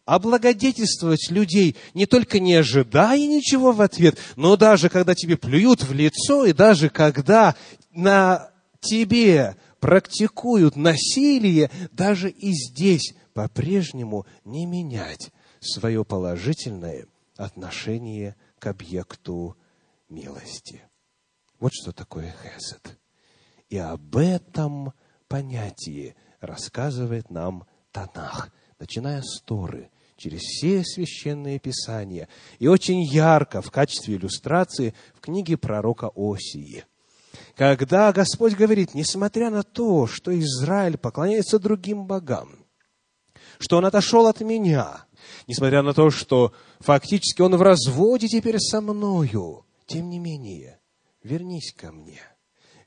облагодетельствовать 0.05 1.31
людей, 1.31 1.77
не 1.95 2.07
только 2.07 2.39
не 2.39 2.55
ожидая 2.55 3.19
ничего 3.19 3.73
в 3.73 3.81
ответ, 3.81 4.19
но 4.37 4.57
даже 4.57 4.89
когда 4.89 5.15
тебе 5.15 5.37
плюют 5.37 5.83
в 5.83 5.93
лицо, 5.93 6.45
и 6.45 6.53
даже 6.53 6.91
когда 6.91 7.55
на 7.93 8.51
тебе 8.81 9.57
практикуют 9.81 10.77
насилие, 10.77 11.71
даже 11.93 12.31
и 12.31 12.53
здесь 12.53 13.15
по-прежнему 13.33 14.27
не 14.45 14.67
менять 14.67 15.31
свое 15.67 16.05
положительное 16.05 17.07
отношение 17.37 18.37
к 18.59 18.67
объекту 18.67 19.57
милости. 20.09 20.83
Вот 21.59 21.73
что 21.73 21.93
такое 21.93 22.35
хесед. 22.43 22.99
И 23.69 23.79
об 23.79 24.17
этом 24.17 24.93
понятии 25.29 26.15
рассказывает 26.41 27.31
нам 27.31 27.67
Танах, 27.91 28.53
начиная 28.79 29.23
с 29.23 29.41
Торы, 29.43 29.91
через 30.17 30.41
все 30.41 30.85
священные 30.85 31.59
писания, 31.59 32.29
и 32.59 32.67
очень 32.67 33.03
ярко 33.03 33.63
в 33.63 33.71
качестве 33.71 34.17
иллюстрации 34.17 34.95
в 35.15 35.21
книге 35.21 35.57
пророка 35.57 36.11
Осии. 36.15 36.85
Когда 37.57 38.13
Господь 38.13 38.55
говорит, 38.55 38.95
несмотря 38.95 39.51
на 39.51 39.63
то, 39.63 40.07
что 40.07 40.37
Израиль 40.39 40.99
поклоняется 40.99 41.59
другим 41.59 42.07
богам, 42.07 42.65
что 43.59 43.79
он 43.79 43.85
отошел 43.85 44.27
от 44.27 44.41
меня, 44.41 45.05
несмотря 45.47 45.83
на 45.83 45.93
то, 45.93 46.11
что 46.11 46.53
фактически 46.81 47.43
он 47.43 47.57
в 47.57 47.63
разводе 47.63 48.29
теперь 48.29 48.59
со 48.59 48.81
мною, 48.81 49.65
тем 49.87 50.09
не 50.09 50.19
менее, 50.19 50.79
вернись 51.23 51.73
ко 51.73 51.93
мне, 51.93 52.21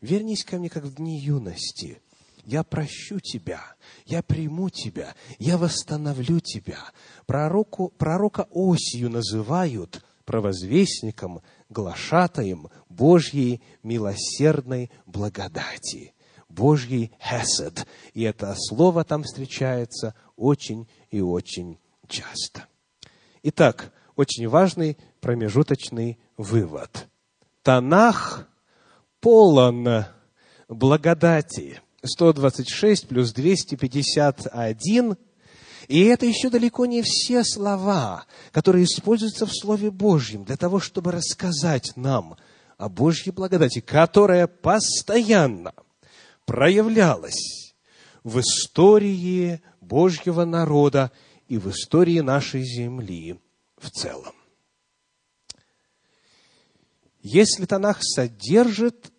вернись 0.02 0.44
ко 0.44 0.58
мне, 0.58 0.70
как 0.70 0.84
в 0.84 0.96
дни 0.96 1.20
юности, 1.20 2.02
я 2.46 2.64
прощу 2.64 3.20
тебя, 3.20 3.62
я 4.06 4.24
приму 4.24 4.70
тебя, 4.70 5.16
я 5.38 5.58
восстановлю 5.58 6.40
тебя. 6.40 6.80
Пророку, 7.26 7.94
пророка 7.98 8.48
Осию 8.52 9.10
называют 9.10 10.02
провозвестником, 10.24 11.42
глашатаем 11.70 12.70
Божьей 12.90 13.62
милосердной 13.84 14.92
благодати, 15.06 16.14
Божьей 16.48 17.12
хесед. 17.20 17.86
И 18.14 18.24
это 18.24 18.56
слово 18.58 19.04
там 19.04 19.24
встречается 19.24 20.16
очень 20.38 20.88
и 21.12 21.20
очень 21.20 21.78
часто. 22.08 22.68
Итак, 23.44 23.92
очень 24.16 24.48
важный 24.48 24.98
промежуточный 25.22 26.20
вывод. 26.38 27.08
Танах 27.64 28.48
полон 29.20 30.06
благодати. 30.68 31.82
126 32.04 33.08
плюс 33.08 33.34
251. 33.34 35.18
И 35.88 36.04
это 36.04 36.26
еще 36.26 36.50
далеко 36.50 36.86
не 36.86 37.02
все 37.02 37.44
слова, 37.44 38.26
которые 38.52 38.86
используются 38.86 39.46
в 39.46 39.52
Слове 39.52 39.90
Божьем 39.92 40.44
для 40.44 40.58
того, 40.58 40.80
чтобы 40.80 41.12
рассказать 41.12 41.94
нам 41.96 42.36
о 42.78 42.90
Божьей 42.90 43.32
благодати, 43.32 43.80
которая 43.80 44.48
постоянно 44.48 45.74
проявлялась 46.46 47.74
в 48.24 48.40
истории 48.40 49.62
Божьего 49.80 50.44
народа 50.44 51.12
и 51.48 51.58
в 51.58 51.70
истории 51.70 52.20
нашей 52.20 52.64
земли 52.64 53.40
в 53.78 53.90
целом. 53.90 54.34
Если 57.22 57.66
Танах 57.66 58.00
содержит 58.02 59.12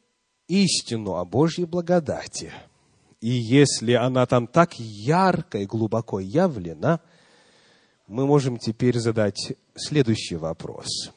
истину 0.46 1.16
о 1.16 1.24
Божьей 1.24 1.64
благодати, 1.64 2.52
и 3.20 3.28
если 3.28 3.92
она 3.92 4.26
там 4.26 4.46
так 4.46 4.78
ярко 4.78 5.58
и 5.58 5.66
глубоко 5.66 6.20
явлена, 6.20 7.00
мы 8.06 8.26
можем 8.26 8.58
теперь 8.58 8.98
задать 8.98 9.54
следующий 9.74 10.36
вопрос. 10.36 11.12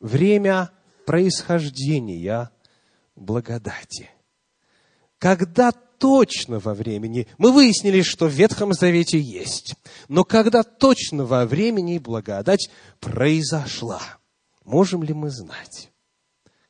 Время 0.00 0.70
происхождения 1.04 2.50
благодати. 3.14 4.10
Когда 5.18 5.72
точно 5.98 6.58
во 6.58 6.74
времени, 6.74 7.26
мы 7.38 7.52
выяснили, 7.52 8.02
что 8.02 8.26
в 8.26 8.32
Ветхом 8.32 8.72
Завете 8.72 9.18
есть, 9.18 9.74
но 10.08 10.24
когда 10.24 10.62
точно 10.62 11.24
во 11.24 11.46
времени 11.46 11.98
благодать 11.98 12.70
произошла, 13.00 14.02
можем 14.64 15.02
ли 15.02 15.14
мы 15.14 15.30
знать? 15.30 15.90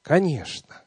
Конечно. 0.03 0.83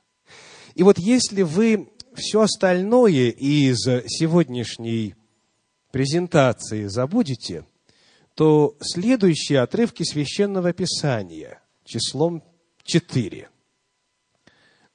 И 0.76 0.84
вот 0.84 0.98
если 0.98 1.42
вы 1.42 1.90
все 2.16 2.42
остальное 2.42 3.30
из 3.30 3.84
сегодняшней 4.08 5.16
презентации 5.92 6.86
забудете, 6.86 7.66
то 8.36 8.78
следующие 8.80 9.60
отрывки 9.60 10.04
священного 10.04 10.72
писания 10.72 11.62
числом 11.84 12.44
4. 12.84 13.50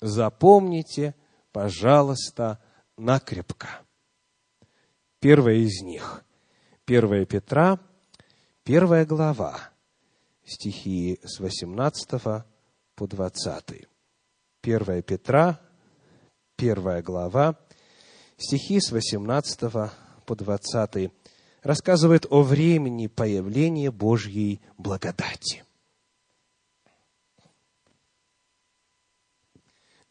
Запомните, 0.01 1.15
пожалуйста, 1.53 2.63
накрепко. 2.97 3.69
Первое 5.21 5.55
из 5.55 5.83
них. 5.83 6.25
1 6.87 7.27
Петра, 7.27 7.79
первая 8.63 9.07
глава, 9.07 9.71
стихи 10.45 11.19
с 11.25 11.41
18 11.41 12.45
по 12.95 13.07
20. 13.07 13.89
1 14.63 15.03
Петра, 15.03 15.61
первая 16.57 17.03
глава, 17.03 17.59
стихи 18.37 18.81
с 18.81 18.93
18 18.93 19.91
по 20.27 20.37
20 20.37 21.11
рассказывает 21.63 22.27
о 22.29 22.43
времени 22.43 23.07
появления 23.07 23.91
Божьей 23.91 24.61
благодати. 24.77 25.65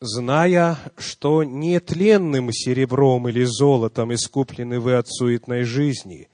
Зная, 0.04 0.78
что 0.98 1.44
не 1.44 1.80
тленным 1.80 2.52
серебром 2.52 3.30
или 3.30 3.46
золотом 3.46 4.14
искуплены 4.14 4.80
вы 4.80 4.96
от 4.96 5.08
суетной 5.08 5.64
жизни, 5.64 6.30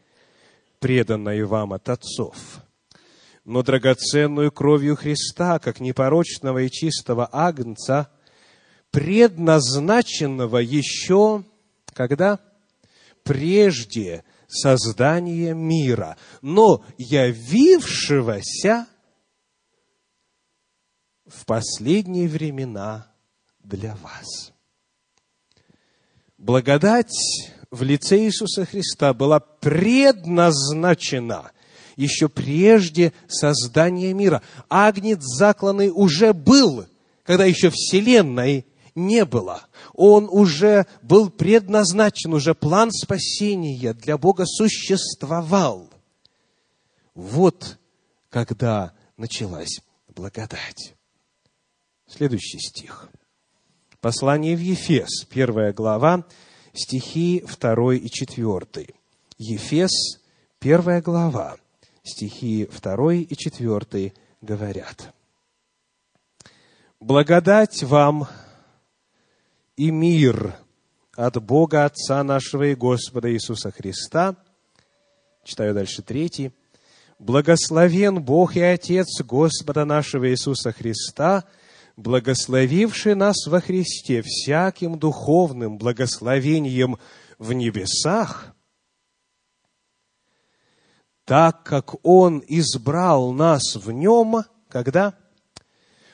преданной 0.79 1.43
вам 1.43 1.73
от 1.73 1.87
отцов, 1.89 2.35
но 3.45 3.61
драгоценную 3.61 4.51
кровью 4.51 4.95
Христа, 4.95 5.59
как 5.59 5.79
непорочного 5.79 6.63
и 6.63 6.71
чистого 6.71 7.29
агнца, 7.31 8.09
предназначенного 8.91 10.57
еще, 10.57 11.43
когда? 11.93 12.39
Прежде 13.23 14.23
создания 14.47 15.53
мира, 15.53 16.17
но 16.41 16.83
явившегося 16.97 18.87
в 21.27 21.45
последние 21.45 22.27
времена 22.27 23.09
для 23.69 23.95
вас. 23.95 24.51
Благодать 26.37 27.15
в 27.71 27.81
лице 27.83 28.25
Иисуса 28.25 28.65
Христа 28.65 29.13
была 29.13 29.39
предназначена 29.39 31.51
еще 31.95 32.27
прежде 32.29 33.13
создания 33.27 34.11
мира. 34.13 34.41
Агнец 34.69 35.21
закланный 35.21 35.91
уже 35.93 36.33
был, 36.33 36.87
когда 37.23 37.45
еще 37.45 37.69
Вселенной 37.69 38.65
не 38.95 39.23
было. 39.25 39.67
Он 39.93 40.27
уже 40.31 40.87
был 41.01 41.29
предназначен, 41.29 42.33
уже 42.33 42.55
план 42.55 42.91
спасения 42.91 43.93
для 43.93 44.17
Бога 44.17 44.45
существовал. 44.45 45.89
Вот 47.13 47.77
когда 48.29 48.93
началась 49.17 49.81
благодать. 50.07 50.95
Следующий 52.07 52.59
стих. 52.59 53.09
Послание 54.01 54.55
в 54.55 54.61
Ефес, 54.61 55.25
первая 55.29 55.73
глава, 55.73 56.25
стихи 56.73 57.43
2 57.45 57.95
и 57.95 58.07
4. 58.09 58.87
Ефес, 59.37 60.21
первая 60.57 61.01
глава, 61.01 61.57
стихи 62.01 62.65
2 62.65 63.13
и 63.13 63.35
4 63.35 64.13
говорят. 64.39 65.13
Благодать 67.01 67.83
вам 67.83 68.29
и 69.75 69.91
мир 69.91 70.55
от 71.17 71.43
Бога 71.43 71.83
Отца 71.83 72.23
нашего 72.23 72.67
и 72.67 72.75
Господа 72.75 73.29
Иисуса 73.29 73.69
Христа. 73.69 74.37
Читаю 75.43 75.73
дальше 75.73 76.03
третий. 76.03 76.53
Благословен 77.19 78.23
Бог 78.23 78.55
и 78.55 78.61
Отец 78.61 79.21
Господа 79.23 79.83
нашего 79.83 80.29
Иисуса 80.29 80.71
Христа, 80.71 81.43
благословивший 81.99 83.15
нас 83.15 83.45
во 83.47 83.61
Христе 83.61 84.21
всяким 84.21 84.97
духовным 84.97 85.77
благословением 85.77 86.97
в 87.37 87.53
небесах, 87.53 88.55
так 91.25 91.63
как 91.63 92.03
Он 92.05 92.43
избрал 92.47 93.33
нас 93.33 93.75
в 93.75 93.91
Нем, 93.91 94.43
когда? 94.67 95.13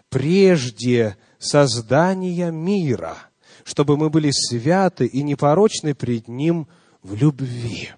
Прежде 0.09 1.17
создания 1.39 2.51
мира– 2.51 3.17
чтобы 3.65 3.97
мы 3.97 4.11
были 4.11 4.29
святы 4.31 5.07
и 5.07 5.23
непорочны 5.23 5.95
пред 5.95 6.27
Ним 6.27 6.67
в 7.01 7.15
любви. 7.15 7.89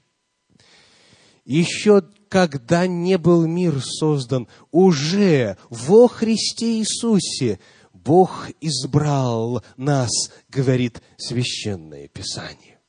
Еще 1.43 2.04
когда 2.30 2.88
не 2.88 3.17
был 3.17 3.45
мир 3.45 3.82
создан, 3.82 4.47
уже 4.71 5.58
во 5.69 6.08
Христе 6.08 6.80
Иисусе 6.80 7.60
Бог 8.08 8.48
избрал 8.62 9.62
нас, 9.76 10.32
говорит 10.48 11.02
Священное 11.17 12.08
Писание. 12.08 12.80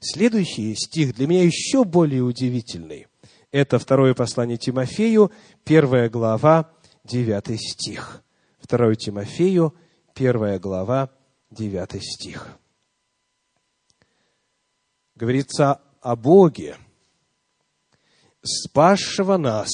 Следующий 0.00 0.74
стих 0.74 1.14
для 1.14 1.28
меня 1.28 1.44
еще 1.44 1.84
более 1.84 2.22
удивительный. 2.22 3.06
Это 3.52 3.78
второе 3.78 4.14
послание 4.14 4.56
Тимофею, 4.56 5.30
первая 5.62 6.10
глава, 6.10 6.72
девятый 7.04 7.58
стих. 7.58 8.24
Второе 8.58 8.96
Тимофею, 8.96 9.76
первая 10.14 10.58
глава, 10.58 11.10
9 11.52 12.02
стих. 12.02 12.48
Говорится 15.14 15.80
о 16.00 16.16
Боге, 16.16 16.76
спасшего 18.42 19.36
нас 19.36 19.70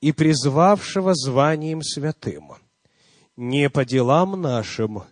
и 0.00 0.12
призвавшего 0.12 1.14
званием 1.14 1.82
святым, 1.82 2.63
не 3.36 3.70
по 3.70 3.84
делам 3.84 4.40
нашим, 4.40 5.02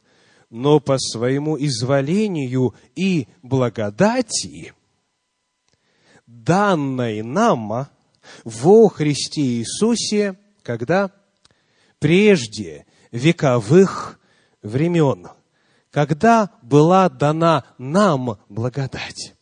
но 0.51 0.81
по 0.81 0.99
своему 0.99 1.57
изволению 1.59 2.75
и 2.95 3.29
благодати, 3.43 4.75
данной 6.27 7.23
нам 7.23 7.89
во 8.45 8.89
Христе 8.89 9.43
Иисусе, 9.43 10.39
когда 10.63 11.11
прежде 11.99 12.87
вековых 13.11 14.21
времен– 14.63 15.29
когда 15.93 16.51
была 16.63 17.09
дана 17.11 17.65
нам 17.77 18.39
благодать? 18.49 19.35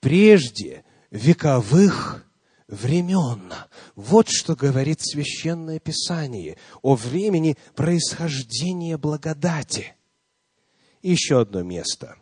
Прежде 0.00 0.82
вековых 1.10 2.24
времен. 2.72 3.52
Вот 3.94 4.28
что 4.28 4.56
говорит 4.56 5.00
Священное 5.00 5.78
Писание 5.78 6.56
о 6.80 6.94
времени 6.94 7.56
происхождения 7.76 8.96
благодати. 8.96 9.94
еще 11.02 11.40
одно 11.40 11.62
место. 11.62 12.16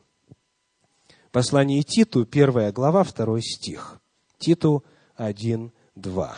Послание 1.31 1.83
Титу, 1.83 2.27
первая 2.27 2.73
глава, 2.73 3.05
второй 3.05 3.43
стих. 3.43 4.01
Титу 4.39 4.85
1, 5.15 5.73
2. 5.95 6.37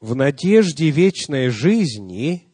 «В 0.00 0.14
надежде 0.14 0.90
вечной 0.90 1.48
жизни, 1.48 2.48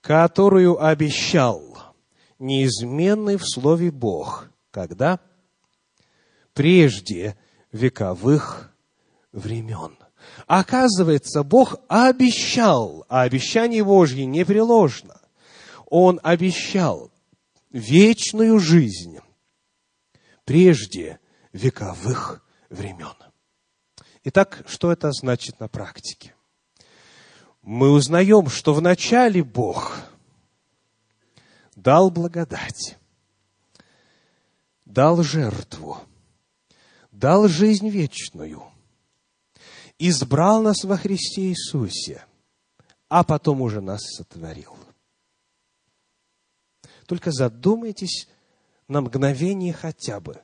которую 0.00 0.84
обещал 0.84 1.94
неизменный 2.38 3.36
в 3.36 3.44
Слове 3.44 3.90
Бог. 3.90 4.48
Когда? 4.70 5.20
Прежде 6.52 7.36
вековых 7.70 8.73
времен. 9.34 9.98
Оказывается, 10.46 11.42
Бог 11.42 11.76
обещал, 11.88 13.04
а 13.08 13.22
обещание 13.22 13.84
Божье 13.84 14.24
непреложно. 14.24 15.20
Он 15.86 16.18
обещал 16.22 17.12
вечную 17.70 18.58
жизнь 18.58 19.18
прежде 20.46 21.20
вековых 21.52 22.42
времен. 22.70 23.14
Итак, 24.24 24.64
что 24.66 24.90
это 24.90 25.12
значит 25.12 25.60
на 25.60 25.68
практике? 25.68 26.34
Мы 27.60 27.90
узнаем, 27.90 28.48
что 28.48 28.72
в 28.72 28.80
начале 28.80 29.44
Бог– 29.44 29.98
дал 31.76 32.10
благодать, 32.10 32.96
дал 34.84 35.22
жертву, 35.22 35.98
дал 37.10 37.48
жизнь 37.48 37.88
вечную, 37.88 38.62
избрал 39.98 40.62
нас 40.62 40.84
во 40.84 40.96
Христе 40.96 41.48
Иисусе, 41.48 42.24
а 43.08 43.24
потом 43.24 43.62
уже 43.62 43.80
нас 43.80 44.00
сотворил. 44.02 44.76
Только 47.06 47.30
задумайтесь 47.32 48.28
на 48.88 49.00
мгновение 49.00 49.72
хотя 49.72 50.20
бы 50.20 50.40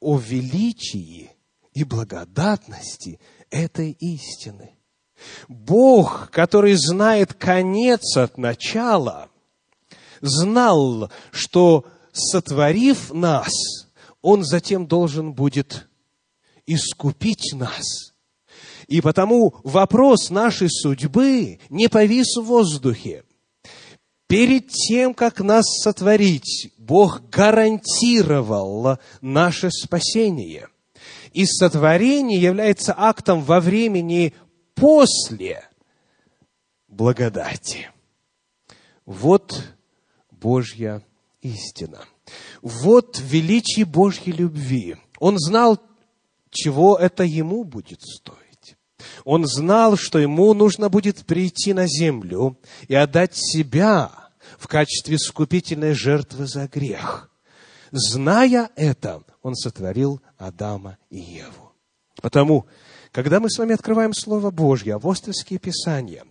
о 0.00 0.18
величии 0.18 1.30
и 1.72 1.84
благодатности 1.84 3.20
этой 3.50 3.92
истины. 3.92 4.76
Бог, 5.48 6.30
который 6.30 6.74
знает 6.74 7.34
конец 7.34 8.16
от 8.16 8.38
начала, 8.38 9.30
знал, 10.20 11.10
что 11.30 11.86
сотворив 12.12 13.12
нас, 13.12 13.52
Он 14.20 14.44
затем 14.44 14.86
должен 14.86 15.32
будет 15.32 15.88
искупить 16.66 17.52
нас. 17.54 18.11
И 18.92 19.00
потому 19.00 19.54
вопрос 19.64 20.28
нашей 20.28 20.68
судьбы 20.68 21.58
не 21.70 21.88
повис 21.88 22.36
в 22.36 22.42
воздухе. 22.42 23.24
Перед 24.26 24.68
тем, 24.68 25.14
как 25.14 25.40
нас 25.40 25.64
сотворить, 25.82 26.70
Бог 26.76 27.22
гарантировал 27.30 28.98
наше 29.22 29.70
спасение. 29.70 30.68
И 31.32 31.46
сотворение 31.46 32.38
является 32.38 32.94
актом 32.94 33.42
во 33.42 33.60
времени 33.60 34.34
после 34.74 35.66
благодати. 36.86 37.90
Вот 39.06 39.58
Божья 40.30 41.02
истина. 41.40 42.04
Вот 42.60 43.18
величие 43.18 43.86
Божьей 43.86 44.34
любви. 44.34 44.96
Он 45.18 45.38
знал, 45.38 45.80
чего 46.50 46.98
это 46.98 47.24
ему 47.24 47.64
будет 47.64 48.02
стоить. 48.02 48.41
Он 49.24 49.46
знал, 49.46 49.96
что 49.96 50.18
ему 50.18 50.52
нужно 50.54 50.88
будет 50.88 51.24
прийти 51.26 51.72
на 51.72 51.86
землю 51.86 52.58
и 52.88 52.94
отдать 52.94 53.32
себя 53.34 54.10
в 54.58 54.68
качестве 54.68 55.18
скупительной 55.18 55.94
жертвы 55.94 56.46
за 56.46 56.68
грех. 56.68 57.30
Зная 57.90 58.70
это, 58.74 59.22
он 59.42 59.54
сотворил 59.54 60.20
Адама 60.38 60.98
и 61.10 61.18
Еву. 61.18 61.72
Потому, 62.20 62.66
когда 63.10 63.40
мы 63.40 63.50
с 63.50 63.58
вами 63.58 63.74
открываем 63.74 64.14
Слово 64.14 64.50
Божье, 64.50 64.94
апостольские 64.94 65.58
Писания, 65.58 66.24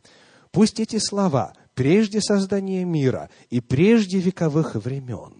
пусть 0.52 0.80
эти 0.80 0.98
слова 0.98 1.54
прежде 1.76 2.22
создания 2.22 2.84
мира 2.84 3.30
и 3.50 3.62
прежде 3.62 4.20
вековых 4.20 4.76
времен, 4.76 5.34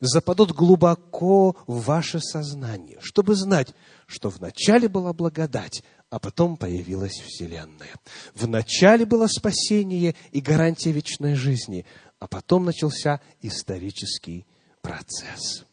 западут 0.00 0.52
глубоко 0.52 1.56
в 1.66 1.84
ваше 1.84 2.20
сознание, 2.20 2.98
чтобы 3.00 3.34
знать, 3.34 3.74
что 4.06 4.30
вначале 4.30 4.88
была 4.88 5.12
благодать, 5.12 5.84
а 6.10 6.18
потом 6.18 6.56
появилась 6.56 7.14
Вселенная. 7.20 7.94
Вначале 8.34 9.06
было 9.06 9.28
спасение 9.28 10.16
и 10.32 10.40
гарантия 10.40 10.90
вечной 10.90 11.34
жизни, 11.34 11.86
а 12.18 12.26
потом 12.26 12.64
начался 12.64 13.20
исторический 13.40 14.44
процесс. 14.82 15.64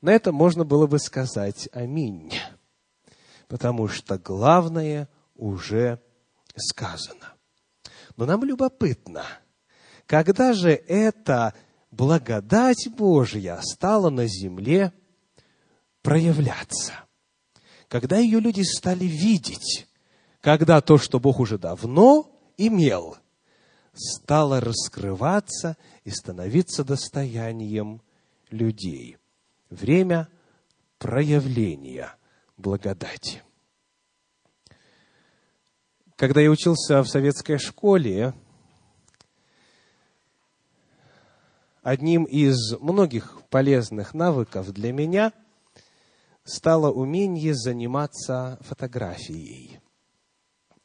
На 0.00 0.12
это 0.12 0.32
можно 0.32 0.64
было 0.64 0.86
бы 0.86 0.98
сказать 0.98 1.68
«Аминь», 1.72 2.32
потому 3.48 3.86
что 3.86 4.18
главное 4.18 5.10
уже 5.36 6.00
сказано. 6.56 7.34
Но 8.16 8.24
нам 8.24 8.44
любопытно, 8.44 9.24
когда 10.06 10.54
же 10.54 10.70
эта 10.70 11.54
благодать 11.90 12.88
Божья 12.96 13.60
стала 13.62 14.08
на 14.08 14.26
земле 14.26 14.94
проявляться– 16.00 16.94
когда 17.90 18.18
ее 18.18 18.38
люди 18.38 18.62
стали 18.62 19.04
видеть, 19.04 19.88
когда 20.40 20.80
то, 20.80 20.96
что 20.96 21.18
Бог 21.18 21.40
уже 21.40 21.58
давно 21.58 22.30
имел, 22.56 23.18
стало 23.92 24.60
раскрываться 24.60 25.76
и 26.04 26.10
становиться 26.10 26.84
достоянием 26.84 28.00
людей. 28.50 29.18
Время 29.70 30.28
проявления 30.98 32.14
благодати. 32.56 33.42
Когда 36.14 36.40
я 36.40 36.50
учился 36.50 37.02
в 37.02 37.08
советской 37.08 37.58
школе, 37.58 38.34
одним 41.82 42.22
из 42.22 42.78
многих 42.78 43.42
полезных 43.50 44.14
навыков 44.14 44.70
для 44.70 44.92
меня– 44.92 45.32
стало 46.50 46.90
умение 46.90 47.54
заниматься 47.54 48.58
фотографией. 48.62 49.78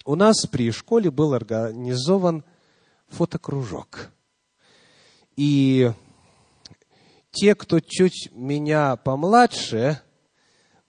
У 0.05 0.15
нас 0.15 0.45
при 0.45 0.71
школе 0.71 1.09
был 1.09 1.33
организован 1.33 2.43
фотокружок. 3.07 4.11
И 5.35 5.91
те, 7.31 7.55
кто 7.55 7.79
чуть 7.79 8.29
меня 8.31 8.95
помладше, 8.95 9.99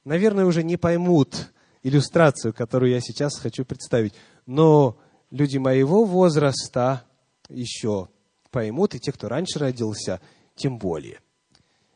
наверное, 0.05 0.45
уже 0.45 0.62
не 0.62 0.77
поймут 0.77 1.53
иллюстрацию, 1.83 2.53
которую 2.53 2.93
я 2.93 3.01
сейчас 3.01 3.39
хочу 3.39 3.65
представить. 3.65 4.12
Но 4.45 4.99
люди 5.31 5.57
моего 5.57 6.05
возраста 6.05 7.05
еще 7.49 8.11
поймут, 8.51 8.95
и 8.95 9.01
те, 9.01 9.11
кто 9.11 9.29
раньше 9.29 9.59
родился, 9.59 10.21
тем 10.55 10.79
более. 10.79 11.21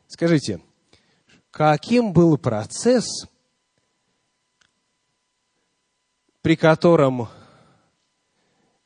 Скажите, 0.07 0.61
каким 1.51 2.13
был 2.13 2.37
процесс, 2.37 3.05
при 6.41 6.55
котором 6.55 7.27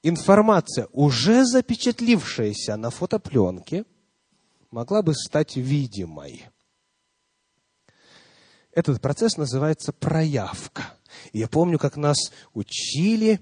информация, 0.04 0.88
уже 0.92 1.46
запечатлившаяся 1.46 2.76
на 2.76 2.90
фотопленке, 2.90 3.86
могла 4.72 5.02
бы 5.02 5.14
стать 5.16 5.56
видимой. 5.56 6.48
Этот 8.72 9.02
процесс 9.02 9.38
называется 9.38 9.94
проявка. 9.94 10.84
Я 11.32 11.48
помню, 11.48 11.80
как 11.80 11.96
нас 11.96 12.18
учили 12.54 13.40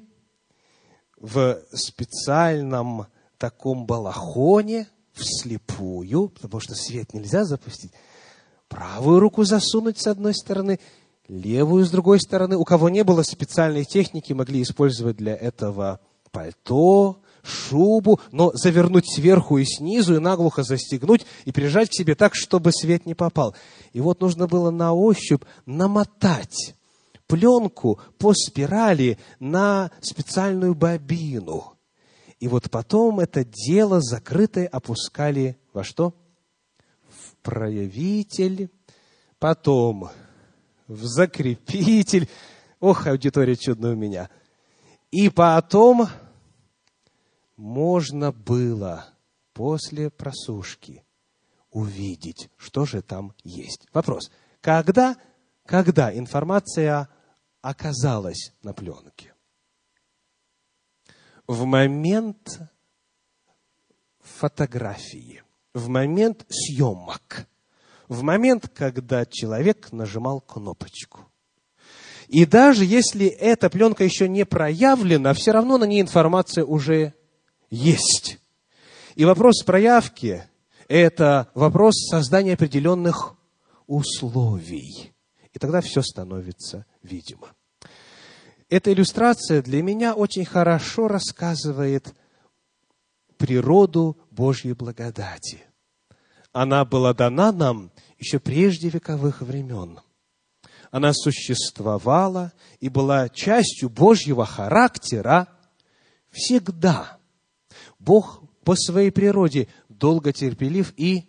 в 1.18 1.60
специальном 1.74 3.08
таком 3.40 3.88
балахоне, 3.88 4.88
вслепую, 5.14 6.30
потому 6.30 6.60
что 6.60 6.76
свет 6.76 7.14
нельзя 7.14 7.46
запустить, 7.46 7.94
правую 8.74 9.20
руку 9.20 9.44
засунуть 9.44 10.00
с 10.02 10.08
одной 10.08 10.34
стороны, 10.34 10.80
левую 11.28 11.86
с 11.86 11.92
другой 11.92 12.20
стороны. 12.20 12.58
У 12.58 12.64
кого 12.64 12.90
не 12.90 13.04
было 13.04 13.22
специальной 13.22 13.86
техники, 13.86 14.34
могли 14.34 14.64
использовать 14.64 15.16
для 15.16 15.36
этого 15.36 16.00
пальто, 16.32 17.22
шубу, 17.44 18.20
но 18.32 18.52
завернуть 18.56 19.06
сверху 19.14 19.60
и 19.60 19.66
снизу, 19.66 20.16
и 20.16 20.20
наглухо 20.20 20.64
застегнуть, 20.64 21.26
и 21.46 21.52
прижать 21.52 21.90
к 21.90 21.94
себе 21.94 22.16
так, 22.16 22.34
чтобы 22.34 22.72
свет 22.72 23.06
не 23.06 23.14
попал. 23.14 23.56
И 23.92 24.02
вот 24.02 24.22
нужно 24.22 24.48
было 24.48 24.72
на 24.72 24.94
ощупь 24.94 25.44
намотать 25.68 26.76
пленку 27.28 28.00
по 28.18 28.34
спирали 28.34 29.20
на 29.40 29.92
специальную 30.02 30.74
бобину. 30.74 31.74
И 32.40 32.48
вот 32.48 32.72
потом 32.72 33.20
это 33.20 33.46
дело 33.46 34.02
закрытое 34.02 34.68
опускали 34.68 35.58
во 35.74 35.84
что? 35.84 36.16
Проявитель, 37.44 38.72
потом 39.38 40.10
в 40.88 41.06
закрепитель. 41.06 42.30
Ох, 42.80 43.08
аудитория 43.08 43.56
чудная 43.56 43.94
у 43.94 43.96
меня. 43.96 44.30
И 45.12 45.30
потом 45.30 46.08
можно 47.56 48.32
было 48.32 49.06
после 49.54 50.10
просушки 50.10 51.04
увидеть, 51.70 52.50
что 52.58 52.86
же 52.86 53.02
там 53.02 53.34
есть. 53.44 53.88
Вопрос. 53.94 54.32
Когда, 54.62 55.18
когда 55.66 56.16
информация 56.16 57.10
оказалась 57.62 58.54
на 58.64 58.74
пленке? 58.74 59.34
В 61.46 61.66
момент 61.66 62.62
фотографии 64.20 65.43
в 65.74 65.90
момент 65.90 66.46
съемок, 66.50 67.48
в 68.08 68.22
момент, 68.24 68.70
когда 68.74 69.26
человек 69.26 69.92
нажимал 69.92 70.42
кнопочку. 70.42 71.22
И 72.28 72.46
даже 72.46 72.86
если 72.86 73.28
эта 73.28 73.70
пленка 73.70 74.04
еще 74.04 74.28
не 74.28 74.46
проявлена, 74.46 75.34
все 75.34 75.52
равно 75.52 75.78
на 75.78 75.84
ней 75.86 76.02
информация 76.02 76.64
уже 76.64 77.14
есть. 77.70 78.40
И 79.16 79.26
вопрос 79.26 79.64
проявки– 79.64 80.44
это 80.88 81.52
вопрос 81.54 81.94
создания 82.10 82.54
определенных 82.54 83.36
условий. 83.88 85.14
И 85.52 85.60
тогда 85.60 85.82
все 85.82 86.02
становится 86.02 86.86
видимо. 87.04 87.54
Эта 88.70 88.92
иллюстрация 88.92 89.62
для 89.62 89.84
меня 89.84 90.16
очень 90.16 90.46
хорошо 90.46 91.08
рассказывает 91.08 92.14
природу 93.38 94.18
Божьей 94.34 94.74
благодати. 94.74 95.64
Она 96.52 96.86
была 96.86 97.14
дана 97.14 97.52
нам 97.52 97.92
еще 98.18 98.40
прежде 98.40 98.90
вековых 98.90 99.42
времен. 99.42 100.00
Она 100.92 101.14
существовала 101.14 102.52
и 102.80 102.90
была 102.90 103.30
частью 103.30 103.90
Божьего 103.90 104.46
характера 104.46 105.48
всегда. 106.30 107.18
Бог 108.00 108.44
по 108.64 108.76
своей 108.76 109.12
природе 109.12 109.68
долго 109.90 110.32
терпелив 110.34 110.94
и 110.98 111.28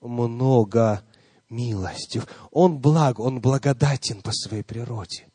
много 0.00 1.02
милостив. 1.48 2.26
Он 2.50 2.78
благ, 2.78 3.18
Он 3.18 3.40
благодатен 3.40 4.22
по 4.22 4.32
своей 4.32 4.62
природе. 4.62 5.28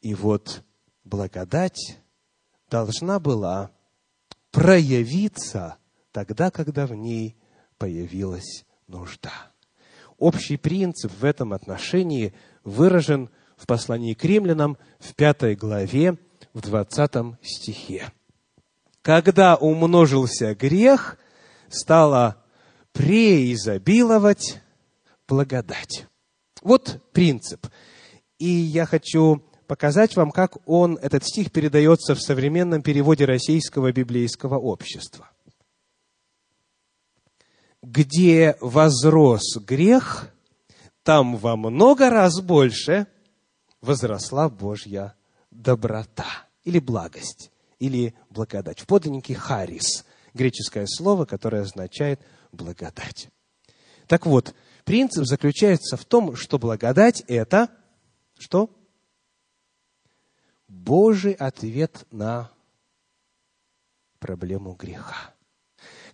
И 0.00 0.14
вот 0.14 0.62
благодать 1.04 1.98
должна 2.70 3.20
была 3.20 3.70
проявиться 4.50 5.76
тогда, 6.14 6.52
когда 6.52 6.86
в 6.86 6.94
ней 6.94 7.36
появилась 7.76 8.64
нужда. 8.86 9.32
Общий 10.16 10.56
принцип 10.56 11.12
в 11.12 11.24
этом 11.24 11.52
отношении 11.52 12.32
выражен 12.62 13.30
в 13.56 13.66
послании 13.66 14.14
к 14.14 14.24
римлянам 14.24 14.78
в 15.00 15.14
пятой 15.16 15.56
главе, 15.56 16.16
в 16.54 16.60
двадцатом 16.60 17.36
стихе. 17.42 18.12
Когда 19.02 19.56
умножился 19.56 20.54
грех, 20.54 21.18
стало 21.68 22.42
преизобиловать 22.92 24.62
благодать. 25.26 26.06
Вот 26.62 27.02
принцип. 27.12 27.66
И 28.38 28.46
я 28.48 28.86
хочу 28.86 29.42
показать 29.66 30.14
вам, 30.14 30.30
как 30.30 30.58
он, 30.68 30.96
этот 31.02 31.24
стих 31.24 31.50
передается 31.50 32.14
в 32.14 32.20
современном 32.20 32.82
переводе 32.82 33.24
Российского 33.24 33.90
библейского 33.90 34.58
общества. 34.58 35.28
Где 37.86 38.56
возрос 38.62 39.58
грех, 39.58 40.32
там 41.02 41.36
во 41.36 41.54
много 41.54 42.08
раз 42.08 42.40
больше 42.40 43.06
возросла 43.82 44.48
Божья 44.48 45.14
доброта 45.50 46.46
или 46.64 46.78
благость, 46.78 47.50
или 47.78 48.14
благодать. 48.30 48.80
В 48.80 48.86
подлиннике 48.86 49.34
«харис»– 49.34 50.06
греческое 50.34 50.86
слово, 50.86 51.26
которое 51.26 51.60
означает 51.60 52.20
благодать. 52.52 53.28
Так 54.06 54.24
вот, 54.24 54.54
принцип 54.86 55.26
заключается 55.26 55.98
в 55.98 56.06
том, 56.06 56.36
что 56.36 56.58
благодать– 56.58 57.22
это 57.28 57.68
что? 58.38 58.70
Божий 60.68 61.32
ответ 61.32 62.06
на 62.10 62.50
проблему 64.20 64.72
греха. 64.72 65.33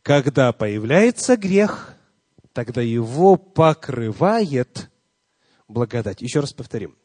Когда 0.03 0.53
появляется 0.53 1.37
грех, 1.37 1.95
тогда 2.53 2.81
его 2.81 3.37
покрывает 3.37 4.91
благодать. 5.69 6.23
Еще 6.23 6.41
раз 6.41 6.53
повторим. 6.53 6.97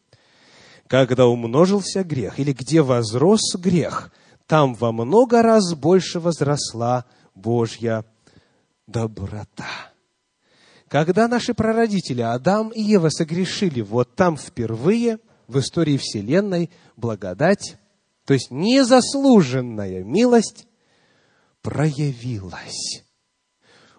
когда 0.87 1.25
умножился 1.25 2.03
грех, 2.03 2.39
или 2.39 2.53
где 2.53 2.81
возрос 2.81 3.55
грех, 3.55 4.11
там 4.45 4.75
во 4.75 4.91
много 4.91 5.41
раз 5.41 5.73
больше 5.73 6.19
возросла 6.19 7.05
Божья 7.33 8.05
доброта. 8.85 9.65
Когда 10.87 11.27
наши 11.27 11.55
прародители 11.55 12.21
Адам 12.21 12.69
и 12.69 12.81
Ева 12.81 13.09
согрешили, 13.09 13.81
вот 13.81 14.15
там 14.15 14.37
впервые 14.37 15.17
в 15.47 15.57
истории 15.59 15.97
Вселенной 15.97 16.69
благодать, 16.95 17.77
то 18.25 18.33
есть 18.33 18.51
незаслуженная 18.51 20.03
милость, 20.03 20.67
проявилась. 21.65 23.03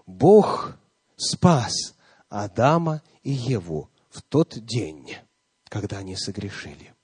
Бог 0.07 0.77
спас 1.17 1.97
Адама 2.29 3.03
и 3.25 3.33
Еву 3.33 3.91
в 4.09 4.23
тот 4.23 4.57
день, 4.65 5.17
когда 5.69 5.99
они 5.99 6.15
согрешили. 6.15 6.95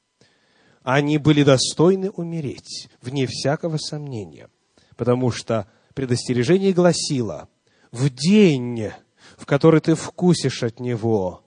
Они 0.85 1.18
были 1.18 1.42
достойны 1.42 2.11
умереть, 2.11 2.88
вне 3.01 3.27
всякого 3.27 3.77
сомнения, 3.77 4.51
потому 4.96 5.33
что 5.33 5.68
предостережение 5.94 6.72
гласило, 6.72 7.48
в 7.90 8.09
день, 8.09 8.92
в 9.37 9.46
который 9.46 9.81
ты 9.81 9.96
вкусишь 9.96 10.62
от 10.62 10.79
него, 10.79 11.42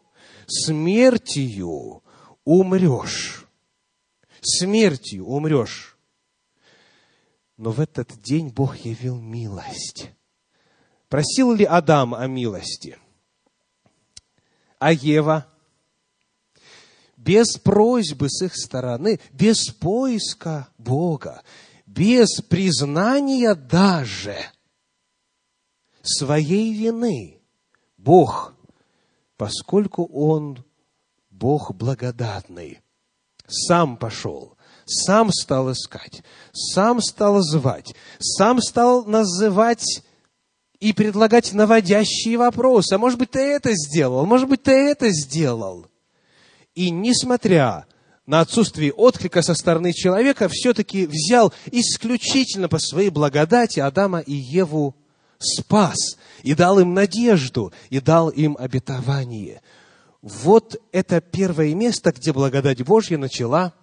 смертью 0.45 2.04
умрешь. 2.43 3.45
Смертью 4.41 5.25
умрешь. 5.25 5.94
Но 7.58 7.72
в 7.72 7.80
этот 7.80 8.22
день 8.22 8.50
Бог 8.50 8.76
явил 8.78 9.20
милость. 9.20 10.12
Просил 11.08 11.54
ли 11.54 11.63
Адам 11.63 12.13
о 12.13 12.28
милости? 12.28 12.98
А 14.80 14.91
Ева? 14.91 15.48
Без 17.15 17.58
просьбы 17.58 18.30
с 18.30 18.44
их 18.44 18.56
стороны, 18.56 19.20
без 19.32 19.70
поиска 19.70 20.68
Бога, 20.78 21.44
без 21.86 22.41
признания 22.41 23.56
даже 23.56 24.38
своей 26.02 26.74
вины, 26.74 27.41
Бог, 27.98 28.54
поскольку 29.38 30.06
Он 30.06 30.63
Бог 31.30 31.74
благодатный, 31.74 32.82
сам 33.48 33.98
пошел, 33.98 34.55
сам 34.86 35.32
стал 35.32 35.71
искать, 35.71 36.24
сам 36.54 37.02
стал 37.02 37.41
звать, 37.41 37.95
сам 38.19 38.62
стал 38.62 39.06
называть 39.06 40.04
и 40.80 40.93
предлагать 40.93 41.54
наводящие 41.54 42.38
вопросы. 42.38 42.93
А 42.93 42.98
может 42.98 43.17
быть, 43.17 43.32
ты 43.32 43.39
это 43.39 43.74
сделал, 43.74 44.26
может 44.26 44.48
быть, 44.48 44.63
ты 44.63 44.71
это 44.71 45.10
сделал. 45.10 45.88
И 46.76 46.91
несмотря 46.91 47.86
на 48.26 48.41
отсутствие 48.41 48.91
отклика 48.91 49.41
со 49.41 49.56
стороны 49.56 49.93
человека, 49.93 50.50
все-таки 50.50 51.08
взял 51.08 51.54
исключительно 51.71 52.67
по 52.69 52.80
своей 52.80 53.10
благодати 53.10 53.80
Адама 53.80 54.19
и 54.19 54.34
Еву 54.34 54.95
спас, 55.39 56.17
и 56.43 56.54
дал 56.54 56.80
им 56.80 56.93
надежду, 56.93 57.74
и 57.89 58.00
дал 58.00 58.30
им 58.30 58.56
обетование. 58.60 59.62
Вот 60.21 60.82
это 60.91 61.21
первое 61.21 61.74
место, 61.76 62.12
где 62.12 62.34
благодать 62.34 62.84
Божья 62.84 63.17
начала 63.17 63.74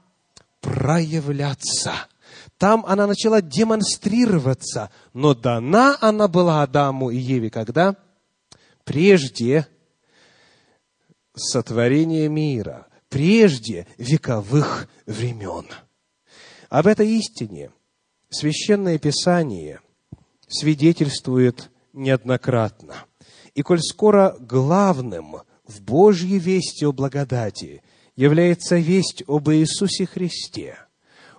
проявляться. 0.63 1.93
Там 2.57 2.87
она 2.87 3.07
начала 3.07 3.43
демонстрироваться, 3.43 4.91
но 5.13 5.35
дана 5.35 5.99
она 6.01 6.29
была 6.29 6.63
Адаму 6.63 7.11
и 7.11 7.19
Еве 7.19 7.51
когда? 7.51 7.97
Прежде 8.85 9.67
сотворения 11.35 12.29
мира, 12.29 12.87
прежде 13.11 13.87
вековых 13.99 14.89
времен. 15.07 15.67
Об 16.71 16.87
этой 16.87 17.09
истине 17.19 17.71
Священное 18.31 18.99
Писание 18.99 19.81
свидетельствует 20.49 21.71
неоднократно. 21.93 23.05
И 23.55 23.61
коль 23.61 23.83
скоро 23.83 24.35
главным 24.41 25.43
в 25.67 25.83
Божьей 25.83 26.39
вести 26.39 26.87
о 26.87 26.93
благодати 26.93 27.82
является 28.17 28.77
весть 28.77 29.23
об 29.27 29.49
Иисусе 29.51 30.07
Христе, 30.07 30.79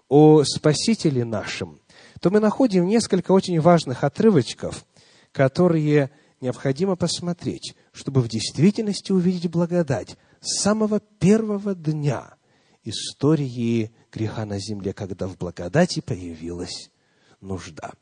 о 0.10 0.44
Спасителе 0.44 1.26
нашем, 1.26 1.80
то 2.20 2.30
мы 2.30 2.40
находим 2.40 2.88
несколько 2.88 3.32
очень 3.32 3.60
важных 3.60 4.04
отрывочков, 4.04 4.86
которые 5.32 6.12
необходимо 6.42 6.96
посмотреть, 6.96 7.76
чтобы 7.92 8.22
в 8.22 8.28
действительности 8.28 9.12
увидеть 9.12 9.50
благодать 9.50 10.18
с 10.42 10.62
самого 10.62 11.00
первого 11.00 11.74
дня 11.76 12.36
истории 12.84 13.92
греха 14.12 14.46
на 14.46 14.60
земле, 14.60 14.94
когда 14.94 15.28
в 15.28 15.38
благодати 15.38 16.02
появилась 16.02 16.92
нужда. 17.40 17.94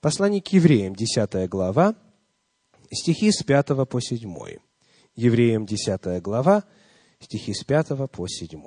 Послание 0.00 0.42
к 0.42 0.48
евреям, 0.48 0.94
10 0.94 1.48
глава, 1.48 1.94
стихи 2.90 3.30
с 3.30 3.42
5 3.42 3.88
по 3.88 4.00
7. 4.00 4.58
Евреям, 5.14 5.66
10 5.66 6.22
глава, 6.22 6.64
стихи 7.20 7.54
с 7.54 7.64
5 7.64 8.10
по 8.10 8.26
7. 8.26 8.62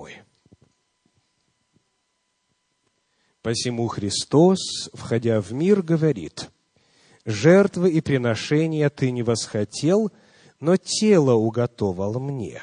Посему 3.41 3.87
Христос, 3.87 4.89
входя 4.93 5.39
в 5.41 5.53
мир, 5.53 5.81
говорит, 5.81 6.49
«Жертвы 7.25 7.91
и 7.91 8.01
приношения 8.01 8.89
ты 8.89 9.11
не 9.11 9.23
восхотел, 9.23 10.11
но 10.59 10.75
тело 10.77 11.33
уготовал 11.33 12.19
мне. 12.19 12.61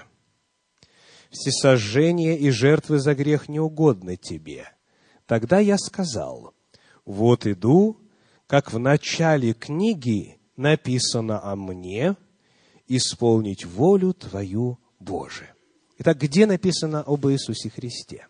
Всесожжение 1.31 2.39
и 2.39 2.51
жертвы 2.51 2.99
за 2.99 3.15
грех 3.15 3.49
не 3.49 3.59
угодны 3.59 4.17
тебе. 4.17 4.69
Тогда 5.27 5.59
я 5.59 5.77
сказал, 5.79 6.55
вот 7.05 7.47
иду, 7.47 7.99
как 8.47 8.73
в 8.73 8.79
начале 8.79 9.55
книги 9.55 10.39
написано 10.57 11.43
о 11.43 11.57
мне, 11.57 12.17
исполнить 12.87 13.65
волю 13.65 14.13
Твою 14.15 14.79
Божию. 15.01 15.56
Итак, 15.99 16.19
где 16.19 16.45
написано 16.45 17.01
об 17.01 17.27
Иисусе 17.27 17.71
Христе? 17.71 18.29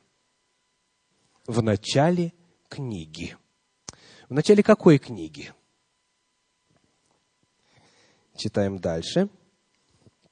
В 1.48 1.62
начале 1.62 2.32
книги. 2.68 3.36
В 4.28 4.34
начале 4.34 4.62
какой 4.62 4.98
книги? 4.98 5.52
Читаем 8.36 8.78
дальше. 8.78 9.28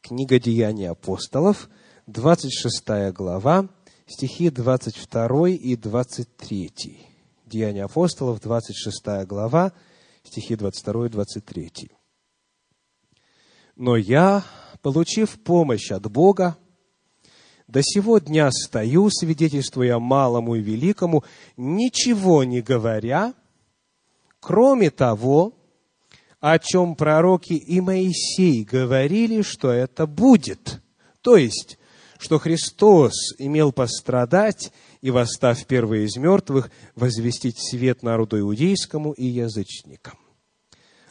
Книга 0.00 0.38
Деяний 0.38 0.88
апостолов, 0.88 1.68
26 2.06 3.12
глава, 3.12 3.68
стихи 4.06 4.50
22 4.50 5.48
и 5.48 5.74
23. 5.74 6.98
Деяния 7.46 7.84
апостолов, 7.84 8.40
26 8.40 9.26
глава, 9.26 9.72
стихи 10.22 10.54
22 10.54 11.06
и 11.06 11.08
23. 11.08 11.90
«Но 13.74 13.96
я, 13.96 14.44
получив 14.82 15.42
помощь 15.42 15.90
от 15.90 16.08
Бога, 16.12 16.56
до 17.66 17.80
сего 17.82 18.18
дня 18.18 18.50
стою, 18.50 19.10
свидетельствуя 19.10 19.98
малому 19.98 20.56
и 20.56 20.60
великому, 20.60 21.24
ничего 21.56 22.44
не 22.44 22.60
говоря, 22.60 23.34
кроме 24.40 24.90
того, 24.90 25.54
о 26.40 26.58
чем 26.58 26.94
пророки 26.94 27.54
и 27.54 27.80
Моисей 27.80 28.64
говорили, 28.64 29.42
что 29.42 29.70
это 29.70 30.06
будет. 30.06 30.82
То 31.22 31.36
есть, 31.36 31.78
что 32.18 32.38
Христос 32.38 33.34
имел 33.38 33.72
пострадать 33.72 34.70
и, 35.00 35.10
восстав 35.10 35.64
первые 35.64 36.04
из 36.04 36.16
мертвых, 36.16 36.70
возвестить 36.94 37.56
свет 37.58 38.02
народу 38.02 38.38
иудейскому 38.38 39.12
и 39.12 39.24
язычникам. 39.24 40.18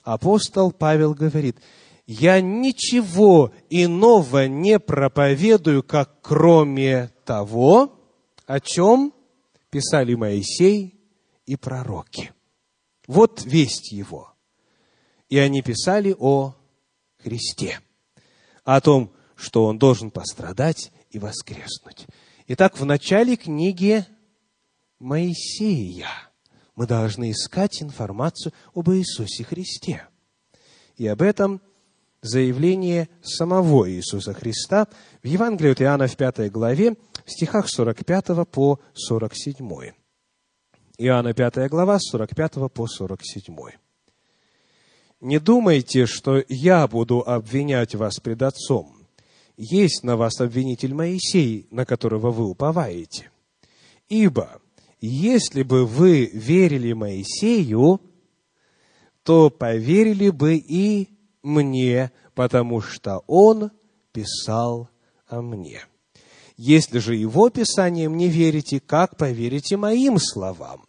Апостол 0.04 0.72
Павел 0.72 1.13
говорит– 1.13 1.58
я 2.06 2.42
ничего 2.42 3.54
иного 3.70 4.48
не 4.48 4.80
проповедую, 4.80 5.84
как 5.84 6.22
кроме 6.22 7.12
того, 7.26 7.98
о 8.46 8.60
чем 8.60 9.13
писали 9.70 10.14
Моисей 10.14 10.99
и 11.45 11.56
пророки. 11.56 12.34
Вот 13.08 13.43
весть 13.45 13.91
его. 13.91 14.34
И 15.30 15.38
они 15.38 15.62
писали 15.62 16.16
о 16.18 16.56
Христе, 17.18 17.80
о 18.64 18.82
том, 18.82 19.12
что 19.36 19.66
он 19.66 19.80
должен 19.80 20.12
пострадать 20.12 20.91
и 21.10 21.20
воскреснуть. 21.20 22.06
Итак, 22.47 22.78
в 22.78 22.86
начале 22.86 23.38
книги 23.38 24.06
Моисея 24.99 26.10
мы 26.76 26.86
должны 26.86 27.32
искать 27.32 27.82
информацию 27.82 28.54
об 28.74 28.89
Иисусе 28.89 29.43
Христе. 29.43 30.06
И 30.97 31.08
об 31.08 31.22
этом– 31.22 31.62
заявление 32.24 33.09
самого 33.21 33.89
Иисуса 33.91 34.34
Христа 34.34 34.88
в 35.21 35.28
Евангелии 35.28 35.71
от 35.71 35.82
Иоанна 35.82 36.07
в 36.07 36.15
пятой 36.17 36.49
главе, 36.49 36.95
в 37.26 37.32
стихах 37.32 37.69
45 37.69 38.47
по 38.49 38.80
47. 38.93 39.91
Иоанна 40.97 41.34
5 41.34 41.69
глава, 41.69 41.99
с 41.99 42.09
45 42.11 42.71
по 42.71 42.88
47. 42.88 43.55
«Не 45.21 45.39
думайте, 45.39 46.05
что 46.05 46.43
я 46.47 46.88
буду 46.88 47.21
обвинять 47.21 47.95
вас 47.95 48.19
пред 48.19 48.41
Отцом. 48.41 48.97
есть 49.55 50.03
на 50.03 50.17
вас 50.17 50.41
обвинитель 50.41 50.93
Моисей, 50.93 51.67
на 51.69 51.86
которого 51.86 52.32
вы 52.32 52.45
уповаете. 52.47 53.30
Ибо, 54.09 54.61
если 54.99 55.63
бы 55.63 55.86
вы 55.86 56.26
верили 56.34 56.93
Моисею, 56.93 58.01
то 59.24 59.49
поверили 59.49 60.30
бы 60.30 60.55
и 60.55 61.12
мне, 61.44 62.12
потому 62.34 62.82
что 62.82 63.24
он 63.28 63.72
писал 64.12 64.89
о 65.28 65.41
мне. 65.41 65.82
Если 66.58 67.00
же 67.00 67.16
его 67.16 67.50
писанием 67.50 68.16
не 68.18 68.30
верите, 68.30 68.80
как 68.80 69.18
поверите 69.18 69.78
моим 69.78 70.18
словам? 70.18 70.86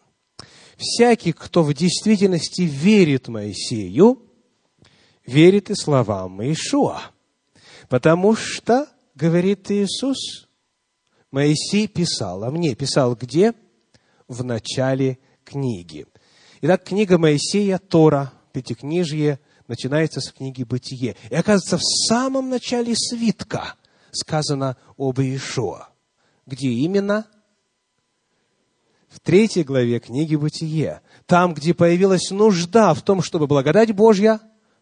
Всякий, 0.77 1.33
кто 1.33 1.63
в 1.63 1.73
действительности 1.75 2.63
верит 2.63 3.29
Моисею, 3.29 4.23
верит 5.27 5.71
и 5.71 5.75
словам 5.75 6.41
Иешуа. 6.41 7.01
Потому 7.89 8.35
что, 8.35 8.89
говорит 9.15 9.71
Иисус, 9.71 10.49
Моисей 11.31 11.89
писал, 11.89 12.45
а 12.45 12.51
мне 12.51 12.75
писал 12.75 13.15
где? 13.15 13.55
В 14.29 14.45
начале 14.45 15.19
книги. 15.45 16.07
Итак, 16.61 16.85
книга 16.85 17.19
Моисея, 17.19 17.79
Тора, 17.79 18.33
Пятикнижье, 18.53 19.39
начинается 19.69 20.21
с 20.21 20.33
книги 20.33 20.63
Бытие. 20.63 21.17
И 21.31 21.35
оказывается, 21.35 21.79
в 21.79 22.07
самом 22.09 22.51
начале 22.51 22.95
свитка 22.97 23.75
сказано 24.13 24.77
об 24.97 25.21
Иешуа. 25.21 25.89
Где 26.47 26.69
именно? 26.69 27.27
В 29.09 29.21
третьей 29.21 29.63
главе 29.63 30.01
книги 30.01 30.37
Бытие. 30.37 31.01
Там, 31.27 31.55
где 31.55 31.73
появилась 31.73 32.31
нужда 32.31 32.95
в 32.95 33.03
том, 33.03 33.23
чтобы 33.23 33.47
благодать 33.47 33.93
Божья 33.93 34.41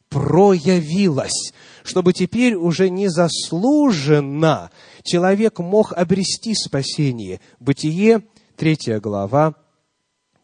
проявилась, 0.08 1.52
чтобы 1.84 2.12
теперь 2.12 2.54
уже 2.54 2.90
незаслуженно 2.90 4.70
человек 5.02 5.58
мог 5.58 5.92
обрести 5.92 6.54
спасение. 6.54 7.40
Бытие, 7.60 8.22
третья 8.56 9.00
глава, 9.00 9.54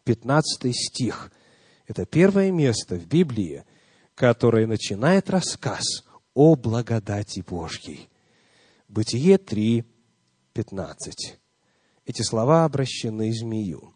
15 0.05 0.75
стих. 0.75 1.31
Это 1.87 2.05
первое 2.05 2.51
место 2.51 2.95
в 2.95 3.05
Библии, 3.05 3.63
которое 4.19 4.67
начинает 4.67 5.29
рассказ 5.29 6.03
о 6.33 6.55
благодати 6.55 7.41
Божьей. 7.47 8.09
Бытие 8.89 9.37
3, 9.37 9.85
15. 10.51 11.39
Эти 12.05 12.21
слова 12.21 12.65
обращены 12.65 13.31
змею. 13.31 13.93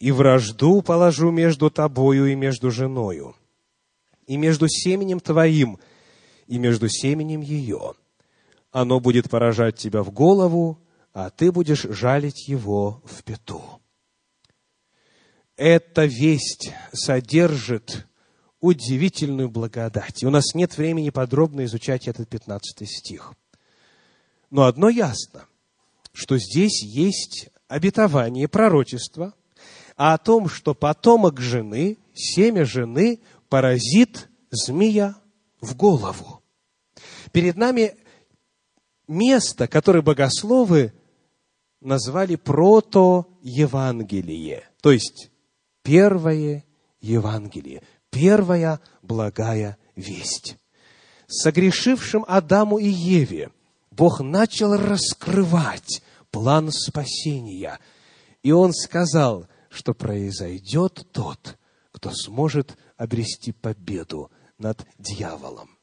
«И 0.00 0.10
вражду 0.10 0.82
положу 0.82 1.30
между 1.30 1.70
тобою 1.70 2.26
и 2.26 2.34
между 2.34 2.72
женою, 2.72 3.36
и 4.26 4.36
между 4.36 4.66
семенем 4.66 5.20
твоим, 5.20 5.78
и 6.48 6.58
между 6.58 6.88
семенем 6.88 7.40
ее. 7.40 7.92
Оно 8.72 8.98
будет 8.98 9.30
поражать 9.30 9.76
тебя 9.76 10.02
в 10.02 10.10
голову, 10.10 10.80
а 11.12 11.30
ты 11.30 11.52
будешь 11.52 11.82
жалить 11.82 12.48
его 12.48 13.02
в 13.04 13.22
пету». 13.22 13.62
Эта 15.56 16.06
весть 16.06 16.72
содержит 16.92 18.09
удивительную 18.60 19.48
благодать. 19.48 20.22
И 20.22 20.26
у 20.26 20.30
нас 20.30 20.54
нет 20.54 20.76
времени 20.76 21.10
подробно 21.10 21.64
изучать 21.64 22.08
этот 22.08 22.28
15 22.28 22.88
стих. 22.88 23.34
Но 24.50 24.64
одно 24.64 24.88
ясно, 24.88 25.46
что 26.12 26.38
здесь 26.38 26.82
есть 26.82 27.50
обетование, 27.68 28.48
пророчество 28.48 29.32
о 29.96 30.18
том, 30.18 30.48
что 30.48 30.74
потомок 30.74 31.38
жены, 31.40 31.98
семя 32.14 32.64
жены 32.64 33.20
поразит 33.48 34.28
змея 34.50 35.14
в 35.60 35.76
голову. 35.76 36.42
Перед 37.32 37.56
нами 37.56 37.96
место, 39.06 39.68
которое 39.68 40.02
богословы 40.02 40.92
назвали 41.80 42.34
прото-евангелие, 42.36 44.68
то 44.82 44.92
есть 44.92 45.30
первое 45.82 46.64
Евангелие, 47.00 47.82
первая 48.10 48.80
благая 49.02 49.78
весть. 49.96 50.56
Согрешившим 51.26 52.24
Адаму 52.26 52.78
и 52.78 52.88
Еве 52.88 53.50
Бог 53.90 54.20
начал 54.20 54.76
раскрывать 54.76 56.02
план 56.30 56.70
спасения. 56.72 57.78
И 58.42 58.52
Он 58.52 58.72
сказал, 58.72 59.46
что 59.68 59.94
произойдет 59.94 61.06
тот, 61.12 61.58
кто 61.92 62.10
сможет 62.10 62.76
обрести 62.96 63.52
победу 63.52 64.30
над 64.58 64.86
дьяволом. 64.98 65.78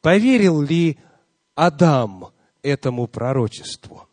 Поверил 0.00 0.60
ли 0.60 0.98
Адам 1.54 2.32
этому 2.62 3.06
пророчеству? 3.06 4.08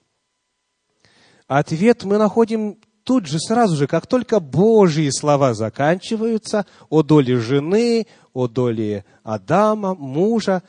Ответ 1.48 2.04
мы 2.04 2.18
находим 2.18 2.80
тут 3.04 3.26
же, 3.28 3.40
сразу 3.40 3.76
же, 3.76 3.88
как 3.88 4.08
только 4.08 4.40
Божьи 4.40 5.10
слова 5.10 5.54
заканчиваются 5.54 6.66
о 6.90 7.04
доле 7.04 7.38
жены, 7.38 8.08
о 8.34 8.48
доле 8.48 9.06
Адама, 9.24 9.94
мужа, 9.94 10.64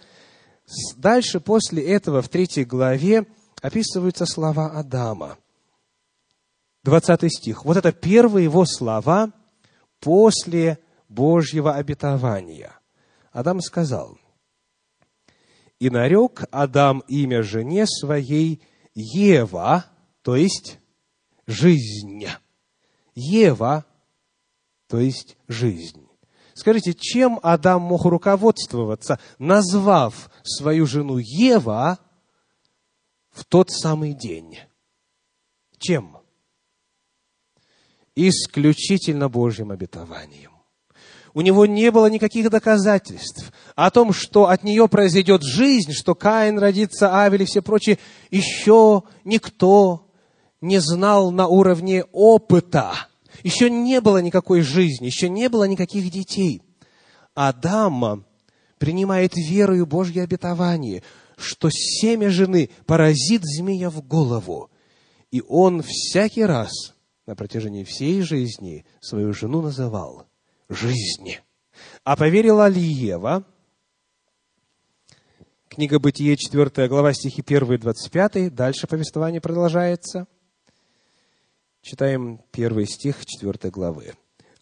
дальше 0.96 1.40
после 1.40 1.82
этого 1.82 2.22
в 2.22 2.28
третьей 2.28 2.64
главе 2.64 3.26
описываются 3.62 4.26
слова 4.26 4.66
Адама. 4.66 5.38
20 6.84 7.32
стих. 7.32 7.64
Вот 7.64 7.76
это 7.76 7.92
первые 7.92 8.44
его 8.44 8.66
слова 8.66 9.32
после 10.00 10.78
Божьего 11.08 11.74
обетования. 11.74 12.78
Адам 13.32 13.60
сказал, 13.60 14.18
«И 15.78 15.88
нарек 15.88 16.44
Адам 16.50 17.02
имя 17.08 17.42
жене 17.42 17.86
своей 17.86 18.62
Ева, 18.94 19.86
то 20.22 20.36
есть 20.36 20.78
жизнь. 21.46 22.26
Ева, 23.14 23.84
то 24.88 24.98
есть 24.98 25.36
жизнь. 25.48 26.06
Скажите, 26.54 26.94
чем 26.94 27.40
Адам 27.42 27.82
мог 27.82 28.04
руководствоваться, 28.04 29.18
назвав 29.38 30.30
свою 30.44 30.86
жену 30.86 31.18
Ева 31.18 31.98
в 33.30 33.44
тот 33.44 33.70
самый 33.70 34.14
день? 34.14 34.58
Чем? 35.78 36.18
Исключительно 38.14 39.28
Божьим 39.28 39.72
обетованием. 39.72 40.52
У 41.34 41.40
него 41.40 41.66
не 41.66 41.90
было 41.90 42.06
никаких 42.06 42.48
доказательств 42.48 43.52
о 43.74 43.90
том, 43.90 44.12
что 44.12 44.48
от 44.48 44.62
нее 44.62 44.86
произойдет 44.88 45.42
жизнь, 45.42 45.92
что 45.92 46.14
Каин 46.14 46.60
родится, 46.60 47.12
Авель 47.12 47.42
и 47.42 47.46
все 47.46 47.60
прочие. 47.60 47.98
Еще 48.30 49.02
никто 49.24 50.03
не 50.64 50.80
знал 50.80 51.30
на 51.30 51.46
уровне 51.46 52.04
опыта. 52.12 52.94
Еще 53.42 53.68
не 53.68 54.00
было 54.00 54.18
никакой 54.18 54.62
жизни, 54.62 55.06
еще 55.06 55.28
не 55.28 55.48
было 55.48 55.64
никаких 55.64 56.10
детей. 56.10 56.62
Адам 57.34 58.24
принимает 58.78 59.36
верою 59.36 59.86
Божье 59.86 60.22
обетование, 60.22 61.02
что 61.36 61.68
семя 61.70 62.30
жены 62.30 62.70
поразит 62.86 63.42
змея 63.44 63.90
в 63.90 64.00
голову. 64.06 64.70
И 65.30 65.42
он 65.46 65.82
всякий 65.82 66.44
раз 66.44 66.94
на 67.26 67.36
протяжении 67.36 67.84
всей 67.84 68.22
жизни 68.22 68.86
свою 69.00 69.34
жену 69.34 69.60
называл 69.60 70.26
жизни. 70.70 71.40
А 72.04 72.16
поверила 72.16 72.68
ли 72.68 72.80
Ева? 72.80 73.44
Книга 75.68 75.98
Бытие, 75.98 76.36
4 76.36 76.88
глава, 76.88 77.12
стихи 77.12 77.42
1 77.44 77.72
и 77.72 77.78
25. 77.78 78.54
Дальше 78.54 78.86
повествование 78.86 79.40
продолжается. 79.40 80.26
Читаем 81.84 82.40
первый 82.50 82.86
стих 82.86 83.26
четвертой 83.26 83.70
главы. 83.70 84.14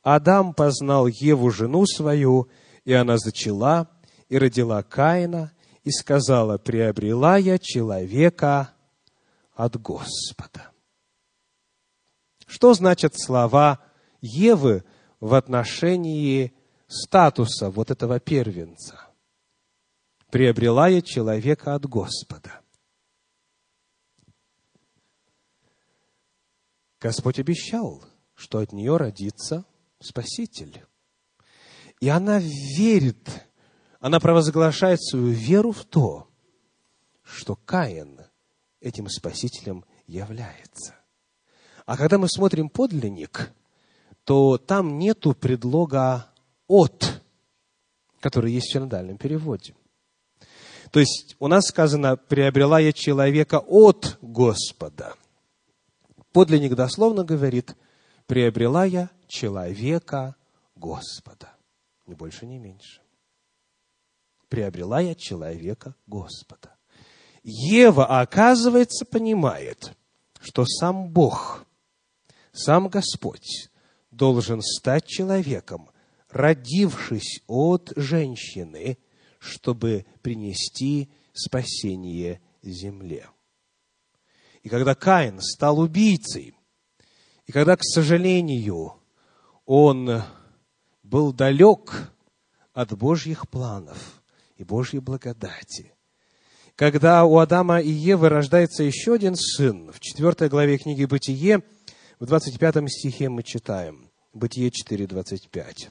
Адам 0.02 0.54
познал 0.54 1.06
Еву, 1.06 1.52
жену 1.52 1.86
свою, 1.86 2.48
и 2.84 2.92
она 2.94 3.16
зачала, 3.16 3.88
и 4.28 4.36
родила 4.36 4.82
Каина, 4.82 5.52
и 5.84 5.92
сказала, 5.92 6.58
приобрела 6.58 7.36
я 7.36 7.60
человека 7.60 8.72
от 9.54 9.80
Господа. 9.80 10.72
Что 12.44 12.74
значат 12.74 13.14
слова 13.16 13.78
Евы 14.20 14.82
в 15.20 15.34
отношении 15.34 16.52
статуса 16.88 17.70
вот 17.70 17.92
этого 17.92 18.18
первенца? 18.18 18.98
Приобрела 20.32 20.88
я 20.88 21.00
человека 21.00 21.76
от 21.76 21.86
Господа. 21.86 22.61
Господь 27.02 27.40
обещал, 27.40 28.00
что 28.34 28.58
от 28.58 28.72
нее 28.72 28.96
родится 28.96 29.64
Спаситель. 29.98 30.84
И 31.98 32.08
она 32.08 32.38
верит, 32.38 33.28
она 33.98 34.20
провозглашает 34.20 35.02
свою 35.02 35.30
веру 35.30 35.72
в 35.72 35.84
то, 35.84 36.28
что 37.24 37.56
Каин 37.56 38.20
этим 38.80 39.08
Спасителем 39.08 39.84
является. 40.06 40.94
А 41.86 41.96
когда 41.96 42.18
мы 42.18 42.28
смотрим 42.28 42.68
подлинник, 42.68 43.50
то 44.22 44.56
там 44.56 45.00
нету 45.00 45.34
предлога 45.34 46.30
«от», 46.68 47.20
который 48.20 48.52
есть 48.52 48.68
в 48.68 48.74
синодальном 48.74 49.18
переводе. 49.18 49.74
То 50.92 51.00
есть 51.00 51.34
у 51.40 51.48
нас 51.48 51.64
сказано, 51.66 52.16
приобрела 52.16 52.78
я 52.78 52.92
человека 52.92 53.58
от 53.58 54.18
Господа. 54.22 55.16
Подлинник 56.32 56.74
дословно 56.74 57.24
говорит, 57.24 57.76
приобрела 58.26 58.84
я 58.84 59.10
человека 59.28 60.36
Господа. 60.74 61.54
Ни 62.06 62.14
больше, 62.14 62.46
ни 62.46 62.58
меньше. 62.58 63.02
Приобрела 64.48 65.00
я 65.00 65.14
человека 65.14 65.94
Господа. 66.06 66.74
Ева, 67.42 68.20
оказывается, 68.20 69.04
понимает, 69.04 69.92
что 70.40 70.64
сам 70.64 71.08
Бог, 71.08 71.66
сам 72.52 72.88
Господь 72.88 73.70
должен 74.10 74.62
стать 74.62 75.06
человеком, 75.06 75.90
родившись 76.28 77.42
от 77.46 77.92
женщины, 77.96 78.98
чтобы 79.38 80.06
принести 80.22 81.10
спасение 81.32 82.40
земле. 82.62 83.26
И 84.62 84.68
когда 84.68 84.94
Каин 84.94 85.40
стал 85.40 85.80
убийцей, 85.80 86.54
и 87.46 87.52
когда, 87.52 87.76
к 87.76 87.82
сожалению, 87.82 88.94
он 89.66 90.22
был 91.02 91.32
далек 91.32 92.12
от 92.72 92.96
Божьих 92.96 93.48
планов 93.48 94.22
и 94.56 94.64
Божьей 94.64 95.00
благодати, 95.00 95.94
когда 96.76 97.24
у 97.24 97.38
Адама 97.38 97.80
и 97.80 97.90
Евы 97.90 98.28
рождается 98.28 98.82
еще 98.82 99.14
один 99.14 99.34
сын, 99.36 99.92
в 99.92 100.00
4 100.00 100.48
главе 100.48 100.78
книги 100.78 101.04
«Бытие», 101.04 101.62
в 102.18 102.26
25 102.26 102.88
стихе 102.88 103.28
мы 103.28 103.42
читаем, 103.42 104.10
Бытие 104.32 104.70
4, 104.70 105.06
25. 105.06 105.90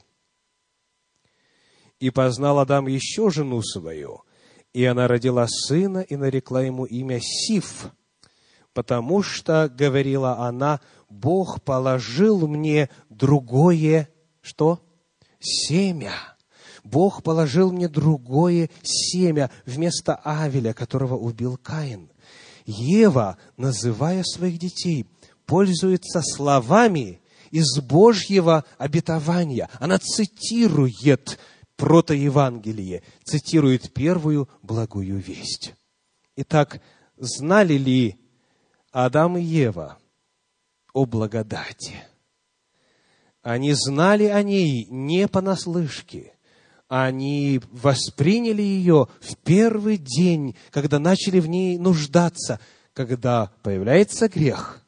«И 2.00 2.10
познал 2.10 2.58
Адам 2.58 2.88
еще 2.88 3.30
жену 3.30 3.62
свою, 3.62 4.22
и 4.72 4.84
она 4.84 5.06
родила 5.06 5.46
сына, 5.46 5.98
и 5.98 6.16
нарекла 6.16 6.62
ему 6.62 6.84
имя 6.84 7.20
Сиф, 7.20 7.92
потому 8.74 9.22
что, 9.22 9.68
говорила 9.68 10.38
она, 10.38 10.80
Бог 11.08 11.62
положил 11.62 12.46
мне 12.46 12.88
другое, 13.08 14.08
что? 14.40 14.80
Семя. 15.40 16.12
Бог 16.84 17.22
положил 17.22 17.72
мне 17.72 17.88
другое 17.88 18.70
семя 18.82 19.50
вместо 19.66 20.16
Авеля, 20.16 20.72
которого 20.72 21.16
убил 21.16 21.56
Каин. 21.56 22.10
Ева, 22.64 23.38
называя 23.56 24.22
своих 24.24 24.58
детей, 24.58 25.06
пользуется 25.46 26.22
словами 26.22 27.20
из 27.50 27.78
Божьего 27.80 28.64
обетования. 28.78 29.68
Она 29.78 29.98
цитирует 29.98 31.38
протоевангелие, 31.76 33.02
цитирует 33.24 33.92
первую 33.92 34.48
благую 34.62 35.18
весть. 35.18 35.74
Итак, 36.36 36.80
знали 37.16 37.74
ли 37.74 38.21
Адам 38.92 39.38
и 39.38 39.42
Ева 39.42 39.98
о 40.92 41.06
благодати? 41.06 42.04
Они 43.42 43.72
знали 43.72 44.24
о 44.24 44.42
ней 44.42 44.86
не 44.88 45.26
понаслышке. 45.26 46.34
Они 46.88 47.60
восприняли 47.72 48.62
ее 48.62 49.08
в 49.20 49.36
первый 49.38 49.96
день, 49.96 50.54
когда 50.70 50.98
начали 50.98 51.40
в 51.40 51.48
ней 51.48 51.78
нуждаться, 51.78 52.60
когда 52.92 53.50
появляется 53.62 54.28
грех, 54.28 54.82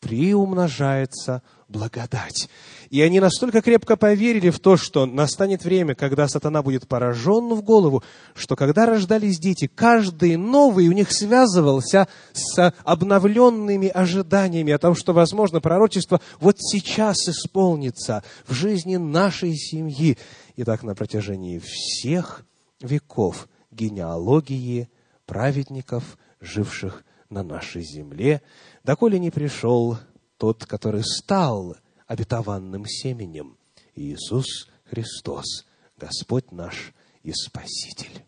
приумножается 0.00 1.42
благодать. 1.68 2.48
И 2.90 3.02
они 3.02 3.20
настолько 3.20 3.60
крепко 3.60 3.96
поверили 3.96 4.48
в 4.48 4.60
то, 4.60 4.76
что 4.76 5.04
настанет 5.04 5.62
время, 5.64 5.94
когда 5.94 6.26
сатана 6.26 6.62
будет 6.62 6.88
поражен 6.88 7.54
в 7.54 7.62
голову, 7.62 8.02
что 8.34 8.56
когда 8.56 8.86
рождались 8.86 9.38
дети, 9.38 9.66
каждый 9.66 10.36
новый 10.36 10.88
у 10.88 10.92
них 10.92 11.12
связывался 11.12 12.08
с 12.32 12.74
обновленными 12.84 13.88
ожиданиями 13.88 14.72
о 14.72 14.78
том, 14.78 14.94
что, 14.94 15.12
возможно, 15.12 15.60
пророчество 15.60 16.20
вот 16.40 16.56
сейчас 16.58 17.28
исполнится 17.28 18.24
в 18.46 18.54
жизни 18.54 18.96
нашей 18.96 19.54
семьи. 19.54 20.16
И 20.56 20.64
так 20.64 20.82
на 20.82 20.94
протяжении 20.94 21.58
всех 21.58 22.46
веков 22.80 23.48
генеалогии 23.70 24.88
праведников, 25.26 26.16
живших 26.40 27.04
на 27.28 27.42
нашей 27.42 27.82
земле, 27.82 28.40
доколе 28.82 29.18
не 29.18 29.30
пришел 29.30 29.98
тот, 30.38 30.64
который 30.64 31.02
стал 31.04 31.76
обетованным 32.08 32.86
семенем, 32.86 33.56
Иисус 33.94 34.68
Христос, 34.84 35.66
Господь 35.96 36.50
наш 36.50 36.92
и 37.22 37.32
Спаситель. 37.32 38.24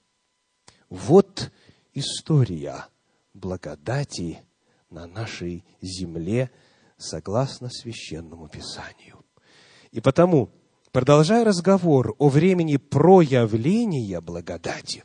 Вот 0.89 1.51
история 1.95 2.87
благодати 3.35 4.43
на 4.91 5.07
нашей 5.07 5.64
земле 5.81 6.51
согласно 6.99 7.70
священному 7.70 8.49
Писанию. 8.49 9.24
И 9.91 10.01
потому, 10.01 10.51
продолжая 10.93 11.45
разговор 11.45 12.14
о 12.18 12.28
времени 12.28 12.76
проявления 12.76 14.20
благодати, 14.20 15.05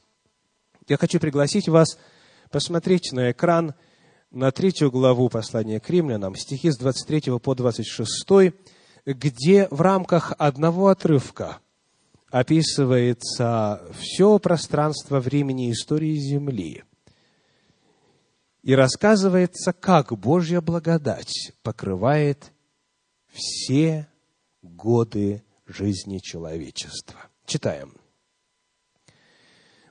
я 0.88 0.98
хочу 0.98 1.20
пригласить 1.20 1.70
вас 1.70 1.98
посмотреть 2.52 3.12
на 3.14 3.32
экран 3.32 3.74
на 4.36 4.52
третью 4.52 4.92
главу 4.92 5.30
послания 5.30 5.80
к 5.80 5.90
римлянам, 5.90 6.36
стихи 6.36 6.70
с 6.70 6.78
23 6.78 7.40
по 7.40 7.56
26, 7.56 8.54
где 9.06 9.68
в 9.72 9.80
рамках 9.80 10.34
одного 10.38 10.90
отрывка 10.90 11.60
описывается 12.30 13.82
все 13.98 14.38
пространство 14.40 15.22
времени 15.22 15.72
истории 15.72 16.16
Земли. 16.16 16.84
И 18.62 18.76
рассказывается, 18.76 19.72
как 19.72 20.12
Божья 20.20 20.60
благодать 20.60 21.54
покрывает 21.64 22.52
все 23.32 24.10
годы 24.62 25.44
жизни 25.66 26.18
человечества. 26.18 27.20
Читаем. 27.46 27.94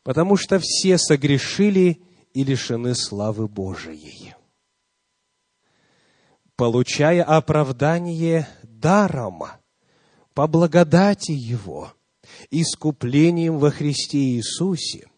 «Потому 0.03 0.36
что 0.36 0.59
все 0.59 0.99
согрешили 0.99 2.03
и 2.35 2.43
лишены 2.43 2.95
славы 2.95 3.49
Божией, 3.49 4.35
получая 6.57 7.22
оправдание 7.22 8.49
даром 8.62 9.45
по 10.35 10.49
благодати 10.49 11.30
Его, 11.30 11.93
искуплением 12.51 13.59
во 13.59 13.70
Христе 13.70 14.18
Иисусе, 14.18 15.09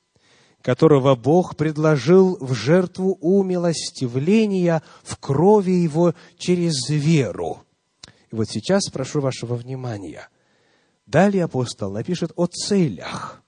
которого 0.61 1.15
Бог 1.15 1.57
предложил 1.57 2.37
в 2.39 2.53
жертву 2.53 3.15
умилостивления 3.15 4.83
в 5.03 5.17
крови 5.17 5.73
Его 5.73 6.15
через 6.37 6.89
веру. 6.91 7.63
И 8.31 8.35
вот 8.35 8.49
сейчас 8.51 8.91
прошу 8.91 9.21
вашего 9.21 9.55
внимания. 9.55 10.29
Далее 11.07 11.45
апостол 11.45 11.93
напишет 11.93 12.33
о 12.37 12.47
целях 12.47 13.43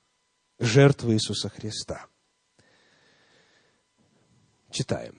жертвы 0.58 1.14
Иисуса 1.14 1.50
Христа– 1.50 2.06
Читаем. 4.70 5.14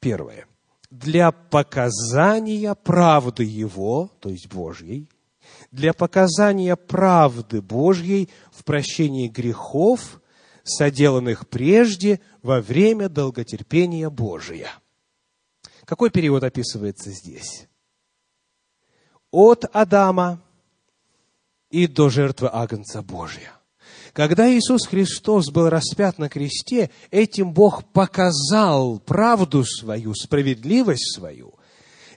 Первое. 0.00 0.46
Для 0.90 1.30
показания 1.30 2.74
правды 2.74 3.44
Его, 3.44 4.10
то 4.20 4.28
есть 4.28 4.48
Божьей, 4.48 5.08
для 5.70 5.92
показания 5.92 6.74
правды 6.76 7.62
Божьей 7.62 8.28
в 8.50 8.64
прощении 8.64 9.28
грехов, 9.28 10.20
соделанных 10.64 11.48
прежде 11.48 12.20
во 12.42 12.60
время 12.60 13.08
долготерпения 13.08 14.10
Божия. 14.10 14.70
Какой 15.84 16.10
перевод 16.10 16.44
описывается 16.44 17.10
здесь? 17.10 17.68
От 19.30 19.64
Адама 19.72 20.42
и 21.70 21.86
до 21.86 22.08
жертвы 22.08 22.48
Агнца 22.52 23.02
Божия. 23.02 23.52
Когда 24.12 24.52
Иисус 24.52 24.86
Христос 24.86 25.50
был 25.50 25.68
распят 25.68 26.18
на 26.18 26.28
кресте, 26.28 26.90
этим 27.10 27.52
Бог 27.52 27.84
показал 27.92 28.98
правду 28.98 29.64
свою, 29.64 30.14
справедливость 30.14 31.14
свою. 31.14 31.54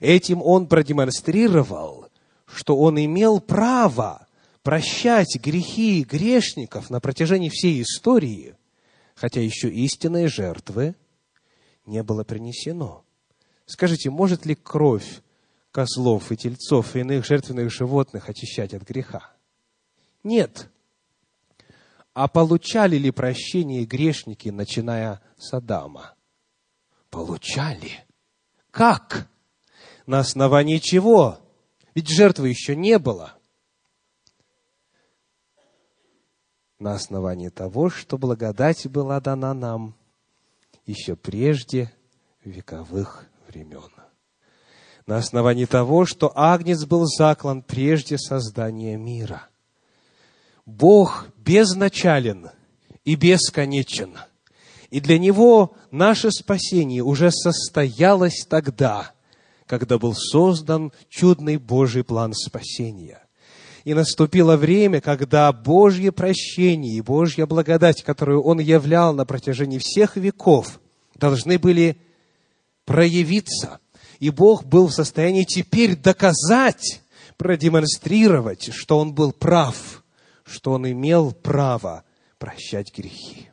Этим 0.00 0.42
Он 0.42 0.66
продемонстрировал, 0.66 2.08
что 2.46 2.76
Он 2.76 3.02
имел 3.02 3.40
право 3.40 4.26
прощать 4.62 5.38
грехи 5.40 6.02
грешников 6.02 6.90
на 6.90 7.00
протяжении 7.00 7.48
всей 7.48 7.82
истории, 7.82 8.56
хотя 9.14 9.40
еще 9.40 9.68
истинной 9.68 10.26
жертвы 10.26 10.96
не 11.86 12.02
было 12.02 12.24
принесено. 12.24 13.04
Скажите, 13.66 14.10
может 14.10 14.46
ли 14.46 14.54
кровь 14.54 15.22
козлов 15.70 16.32
и 16.32 16.36
тельцов 16.36 16.96
и 16.96 17.00
иных 17.00 17.24
жертвенных 17.24 17.70
животных 17.70 18.28
очищать 18.28 18.74
от 18.74 18.82
греха? 18.82 19.32
Нет. 20.24 20.68
А 22.14 22.28
получали 22.28 22.96
ли 22.96 23.10
прощение 23.10 23.84
грешники, 23.84 24.48
начиная 24.48 25.20
с 25.36 25.52
Адама? 25.52 26.14
Получали. 27.10 28.06
Как? 28.70 29.28
На 30.06 30.20
основании 30.20 30.78
чего? 30.78 31.38
Ведь 31.94 32.08
жертвы 32.08 32.48
еще 32.48 32.74
не 32.74 32.98
было. 32.98 33.36
на 36.84 36.92
основании 36.92 37.48
того, 37.48 37.88
что 37.88 38.18
благодать 38.18 38.86
была 38.88 39.18
дана 39.18 39.54
нам 39.54 39.96
еще 40.84 41.16
прежде 41.16 41.90
вековых 42.44 43.26
времен. 43.48 43.90
На 45.06 45.16
основании 45.16 45.64
того, 45.64 46.04
что 46.04 46.30
Агнец 46.34 46.84
был 46.84 47.06
заклан 47.06 47.62
прежде 47.62 48.18
создания 48.18 48.98
мира. 48.98 49.48
Бог 50.66 51.26
безначален 51.38 52.50
и 53.04 53.16
бесконечен. 53.16 54.14
И 54.90 55.00
для 55.00 55.18
Него 55.18 55.74
наше 55.90 56.30
спасение 56.30 57.02
уже 57.02 57.30
состоялось 57.30 58.46
тогда, 58.48 59.12
когда 59.66 59.98
был 59.98 60.14
создан 60.14 60.92
чудный 61.08 61.56
Божий 61.56 62.04
план 62.04 62.32
спасения. 62.32 63.20
И 63.84 63.92
наступило 63.92 64.56
время, 64.56 65.02
когда 65.02 65.52
Божье 65.52 66.10
прощение 66.10 66.94
и 66.94 67.02
Божья 67.02 67.44
благодать, 67.44 68.02
которую 68.02 68.42
Он 68.42 68.58
являл 68.58 69.12
на 69.12 69.26
протяжении 69.26 69.78
всех 69.78 70.16
веков, 70.16 70.80
должны 71.16 71.58
были 71.58 71.98
проявиться. 72.86 73.80
И 74.20 74.30
Бог 74.30 74.64
был 74.64 74.86
в 74.86 74.94
состоянии 74.94 75.44
теперь 75.44 75.96
доказать, 75.96 77.02
продемонстрировать, 77.36 78.72
что 78.72 78.98
Он 78.98 79.12
был 79.12 79.32
прав, 79.32 80.03
что 80.44 80.72
Он 80.72 80.90
имел 80.90 81.32
право 81.32 82.04
прощать 82.38 82.96
грехи. 82.96 83.50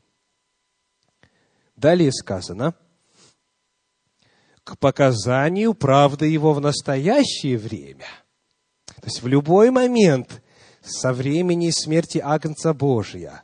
Далее 1.76 2.12
сказано, 2.12 2.76
к 4.64 4.78
показанию 4.78 5.74
правды 5.74 6.28
Его 6.28 6.54
в 6.54 6.62
настоящее 6.62 7.58
время– 7.58 8.06
то 9.02 9.08
есть 9.08 9.24
в 9.24 9.28
любой 9.28 9.72
момент 9.72 10.44
со 10.84 11.12
времени 11.12 11.72
смерти 11.72 12.20
Агнца 12.20 12.72
Божия, 12.74 13.44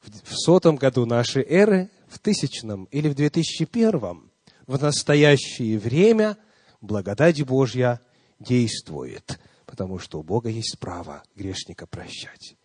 в 0.00 0.34
сотом 0.34 0.76
году 0.76 1.04
нашей 1.04 1.44
эры, 1.44 1.90
в 2.08 2.18
тысячном 2.18 2.84
или 2.84 3.08
в 3.10 3.14
2001, 3.14 4.30
в 4.66 4.82
настоящее 4.82 5.78
время 5.78 6.38
благодать 6.80 7.42
Божья 7.44 8.00
действует, 8.40 9.38
потому 9.68 9.98
что 9.98 10.18
у 10.18 10.22
Бога 10.22 10.48
есть 10.48 10.78
право 10.80 11.22
грешника 11.36 11.86
прощать. 11.86 12.56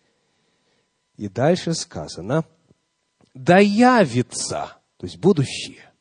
И 1.16 1.28
дальше 1.28 1.74
сказано, 1.74 2.46
да 3.34 3.58
явится, 3.58 4.78
то 4.96 5.04
есть 5.06 5.18
будущее, 5.18 5.92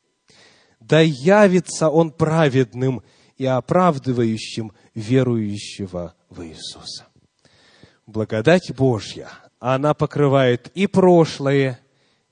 да 0.80 1.02
явится 1.02 1.90
Он 1.90 2.10
праведным 2.10 3.04
и 3.36 3.46
оправдывающим 3.46 4.72
верующего 4.96 6.16
в 6.30 6.42
Иисуса. 6.46 7.06
Благодать 8.08 8.74
Божья, 8.74 9.30
она 9.60 9.94
покрывает 9.94 10.70
и 10.74 10.88
прошлое, 10.88 11.82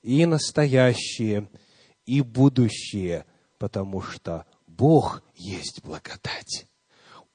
и 0.01 0.25
настоящее, 0.25 1.49
и 2.05 2.21
будущее, 2.21 3.25
потому 3.57 4.01
что 4.01 4.45
Бог 4.65 5.23
есть 5.35 5.81
благодать. 5.83 6.67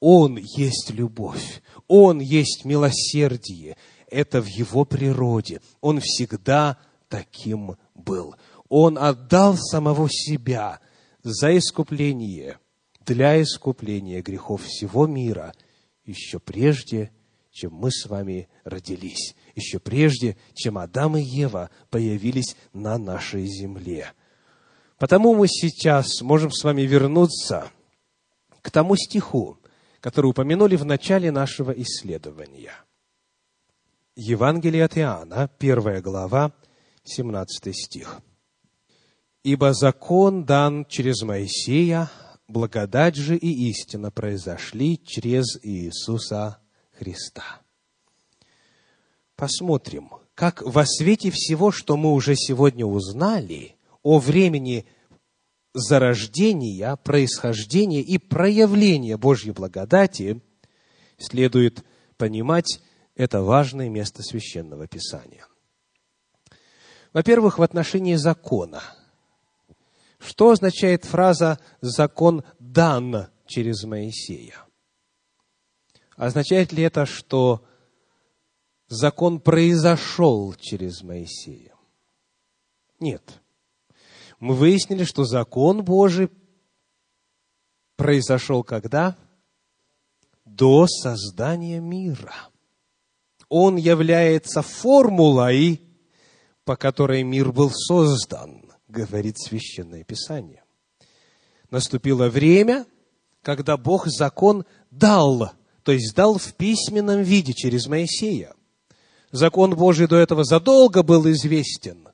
Он 0.00 0.36
есть 0.36 0.90
любовь, 0.90 1.62
Он 1.88 2.20
есть 2.20 2.64
милосердие. 2.64 3.76
Это 4.08 4.40
в 4.40 4.46
Его 4.46 4.84
природе. 4.84 5.60
Он 5.80 6.00
всегда 6.00 6.78
таким 7.08 7.76
был. 7.94 8.36
Он 8.68 8.98
отдал 8.98 9.56
самого 9.56 10.08
себя 10.10 10.80
за 11.22 11.56
искупление– 11.56 12.58
для 13.06 13.40
искупления 13.40 14.20
грехов 14.20 14.64
всего 14.64 15.06
мира 15.06 15.54
еще 16.04 16.40
прежде, 16.40 17.12
чем 17.52 17.72
мы 17.72 17.90
с 17.90 18.06
вами 18.06 18.48
родились, 18.64 19.34
еще 19.54 19.78
прежде, 19.78 20.36
чем 20.54 20.76
Адам 20.76 21.16
и 21.16 21.22
Ева 21.22 21.70
появились 21.88 22.56
на 22.72 22.98
нашей 22.98 23.46
земле. 23.46 24.12
Потому 24.98 25.34
мы 25.34 25.46
сейчас 25.46 26.20
можем 26.20 26.50
с 26.50 26.64
вами 26.64 26.82
вернуться 26.82 27.70
к 28.60 28.70
тому 28.70 28.96
стиху, 28.96 29.58
который 30.00 30.26
упомянули 30.26 30.76
в 30.76 30.84
начале 30.84 31.30
нашего 31.30 31.72
исследования. 31.72 32.72
Евангелие 34.14 34.84
от 34.84 34.96
Иоанна, 34.96 35.50
первая 35.58 36.00
глава, 36.00 36.52
17 37.04 37.76
стих. 37.76 38.20
«Ибо 39.42 39.74
закон 39.74 40.44
дан 40.44 40.86
через 40.86 41.22
Моисея, 41.22 42.10
благодать 42.48 43.16
же 43.16 43.36
и 43.36 43.68
истина 43.70 44.10
произошли 44.10 45.00
через 45.04 45.58
Иисуса 45.62 46.58
Христа. 46.98 47.60
Посмотрим, 49.36 50.10
как 50.34 50.62
во 50.62 50.86
свете 50.86 51.30
всего, 51.30 51.70
что 51.70 51.96
мы 51.96 52.12
уже 52.12 52.36
сегодня 52.36 52.86
узнали 52.86 53.76
о 54.02 54.18
времени 54.18 54.86
зарождения, 55.76 56.96
происхождения 56.96 58.00
и 58.00 58.18
проявления 58.18 59.16
Божьей 59.16 59.52
благодати, 59.52 60.40
следует 61.18 61.84
понимать 62.16 62.80
это 63.14 63.42
важное 63.42 63.88
место 63.88 64.22
священного 64.22 64.86
писания. 64.86 65.46
Во-первых, 67.12 67.58
в 67.58 67.62
отношении 67.62 68.16
закона– 68.16 68.82
что 70.18 70.50
означает 70.50 71.04
фраза 71.04 71.58
«закон 71.80 72.42
дан 72.58 73.28
через 73.46 73.84
Моисея»? 73.84 74.56
Означает 76.16 76.72
ли 76.72 76.82
это, 76.82 77.04
что 77.04 77.64
закон 78.88 79.40
произошел 79.40 80.54
через 80.54 81.02
Моисея? 81.02 81.74
Нет. 82.98 83.40
Мы 84.40 84.54
выяснили, 84.54 85.04
что 85.04 85.24
закон 85.24 85.84
Божий 85.84 86.30
произошел 87.96 88.62
когда? 88.62 89.16
До 90.44 90.86
создания 90.86 91.80
мира. 91.80 92.34
Он 93.48 93.76
является 93.76 94.62
формулой, 94.62 95.80
по 96.64 96.76
которой 96.76 97.22
мир 97.22 97.52
был 97.52 97.70
создан 97.70 98.66
говорит 98.88 99.38
Священное 99.38 100.04
Писание. 100.04 100.62
Наступило 101.70 102.28
время, 102.28 102.86
когда 103.42 103.76
Бог 103.76 104.06
закон 104.06 104.64
дал, 104.90 105.52
то 105.82 105.92
есть 105.92 106.14
дал 106.14 106.38
в 106.38 106.54
письменном 106.54 107.22
виде 107.22 107.52
через 107.52 107.86
Моисея. 107.86 108.54
Закон 109.32 109.74
Божий 109.74 110.06
до 110.06 110.16
этого 110.16 110.44
задолго 110.44 111.02
был 111.02 111.28
известен. 111.30 112.05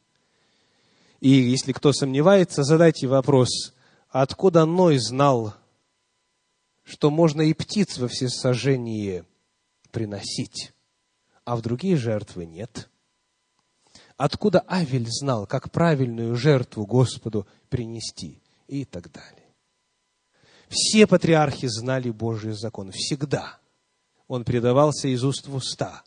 И 1.22 1.30
если 1.30 1.72
кто 1.72 1.94
сомневается, 1.94 2.64
задайте 2.64 3.06
вопрос, 3.06 3.72
откуда 4.10 4.66
Ной 4.66 4.98
знал, 4.98 5.54
что 6.82 7.10
можно 7.10 7.40
и 7.40 7.54
птиц 7.54 7.96
во 7.96 8.08
всесожжении 8.08 9.24
приносить, 9.90 10.74
а 11.44 11.56
в 11.56 11.62
другие 11.62 11.96
жертвы 11.96 12.44
нет– 12.44 12.90
откуда 14.16 14.64
Авель 14.68 15.08
знал, 15.10 15.46
как 15.46 15.72
правильную 15.72 16.36
жертву 16.36 16.86
Господу 16.86 17.46
принести 17.68 18.40
и 18.68 18.84
так 18.84 19.10
далее. 19.10 19.48
Все 20.68 21.08
патриархи 21.08 21.66
знали 21.66 22.10
Божий 22.10 22.52
закон 22.52 22.92
всегда. 22.92 23.58
Он 24.28 24.44
предавался 24.44 25.08
из 25.08 25.24
уст 25.24 25.48
в 25.48 25.56
уста. 25.56 26.04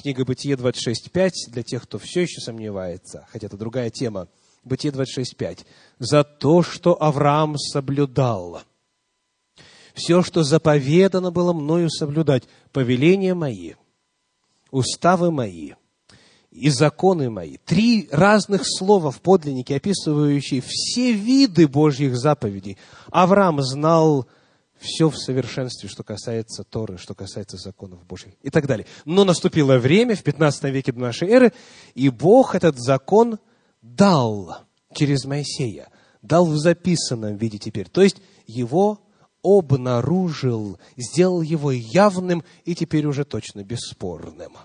Книга 0.00 0.24
Бытие 0.24 0.54
26.5 0.54 1.30
для 1.48 1.62
тех, 1.62 1.82
кто 1.82 1.98
все 1.98 2.22
еще 2.22 2.40
сомневается, 2.40 3.26
хотя 3.30 3.48
это 3.48 3.58
другая 3.58 3.90
тема. 3.90 4.28
Бытие 4.64 4.94
26.5. 4.94 5.66
«За 5.98 6.24
то, 6.24 6.62
что 6.62 7.02
Авраам 7.02 7.58
соблюдал 7.58 8.62
все, 9.92 10.22
что 10.22 10.42
заповедано 10.42 11.30
было 11.30 11.52
мною 11.52 11.90
соблюдать, 11.90 12.44
повеления 12.72 13.34
мои, 13.34 13.74
уставы 14.70 15.30
мои, 15.30 15.72
и 16.50 16.70
законы 16.70 17.28
мои. 17.28 17.58
Три 17.58 18.08
разных 18.10 18.62
слова 18.64 19.10
в 19.10 19.20
подлиннике, 19.20 19.76
описывающие 19.76 20.62
все 20.66 21.12
виды 21.12 21.68
Божьих 21.68 22.16
заповедей. 22.16 22.78
Авраам 23.10 23.62
знал 23.62 24.26
все 24.80 25.10
в 25.10 25.16
совершенстве, 25.16 25.88
что 25.88 26.02
касается 26.02 26.64
Торы, 26.64 26.96
что 26.96 27.14
касается 27.14 27.58
законов 27.58 28.04
Божьих 28.06 28.34
и 28.42 28.50
так 28.50 28.66
далее. 28.66 28.86
Но 29.04 29.24
наступило 29.24 29.76
время, 29.76 30.16
в 30.16 30.22
15 30.22 30.64
веке 30.64 30.92
до 30.92 31.00
нашей 31.00 31.28
эры, 31.28 31.52
и 31.94 32.08
Бог 32.08 32.54
этот 32.54 32.78
закон 32.78 33.38
дал 33.82 34.56
через 34.94 35.24
Моисея, 35.26 35.90
дал 36.22 36.46
в 36.46 36.56
записанном 36.56 37.36
виде 37.36 37.58
теперь. 37.58 37.88
То 37.88 38.02
есть 38.02 38.22
его 38.46 39.00
обнаружил, 39.42 40.78
сделал 40.96 41.42
его 41.42 41.70
явным 41.72 42.42
и 42.64 42.74
теперь 42.74 43.06
уже 43.06 43.24
точно 43.24 43.62
бесспорным. 43.62 44.56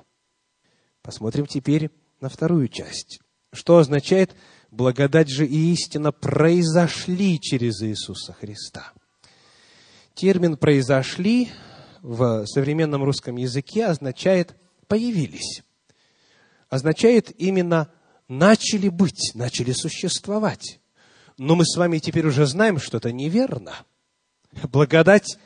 Посмотрим 1.01 1.45
теперь 1.45 1.91
на 2.21 2.29
вторую 2.29 2.69
часть. 2.69 3.19
Что 3.53 3.77
означает 3.77 4.33
благодать 4.71 5.29
же 5.29 5.45
и 5.45 5.73
истина 5.73 6.11
произошли 6.11 7.39
через 7.39 7.81
Иисуса 7.81 8.33
Христа? 8.33 8.93
Термин 10.15 10.55
«произошли» 10.55 11.51
в 12.01 12.45
современном 12.45 13.03
русском 13.03 13.35
языке 13.35 13.85
означает 13.85 14.55
«появились». 14.87 15.61
означает 16.69 17.37
именно 17.39 17.91
начали 18.29 18.87
быть, 18.87 19.31
начали 19.33 19.73
существовать. 19.73 20.79
Но 21.37 21.55
мы 21.55 21.65
с 21.65 21.75
вами 21.77 21.99
теперь 21.99 22.25
уже 22.25 22.45
знаем, 22.45 22.79
что 22.79 22.97
это 22.97 23.11
неверно. 23.11 23.73
Благодать 24.71 25.37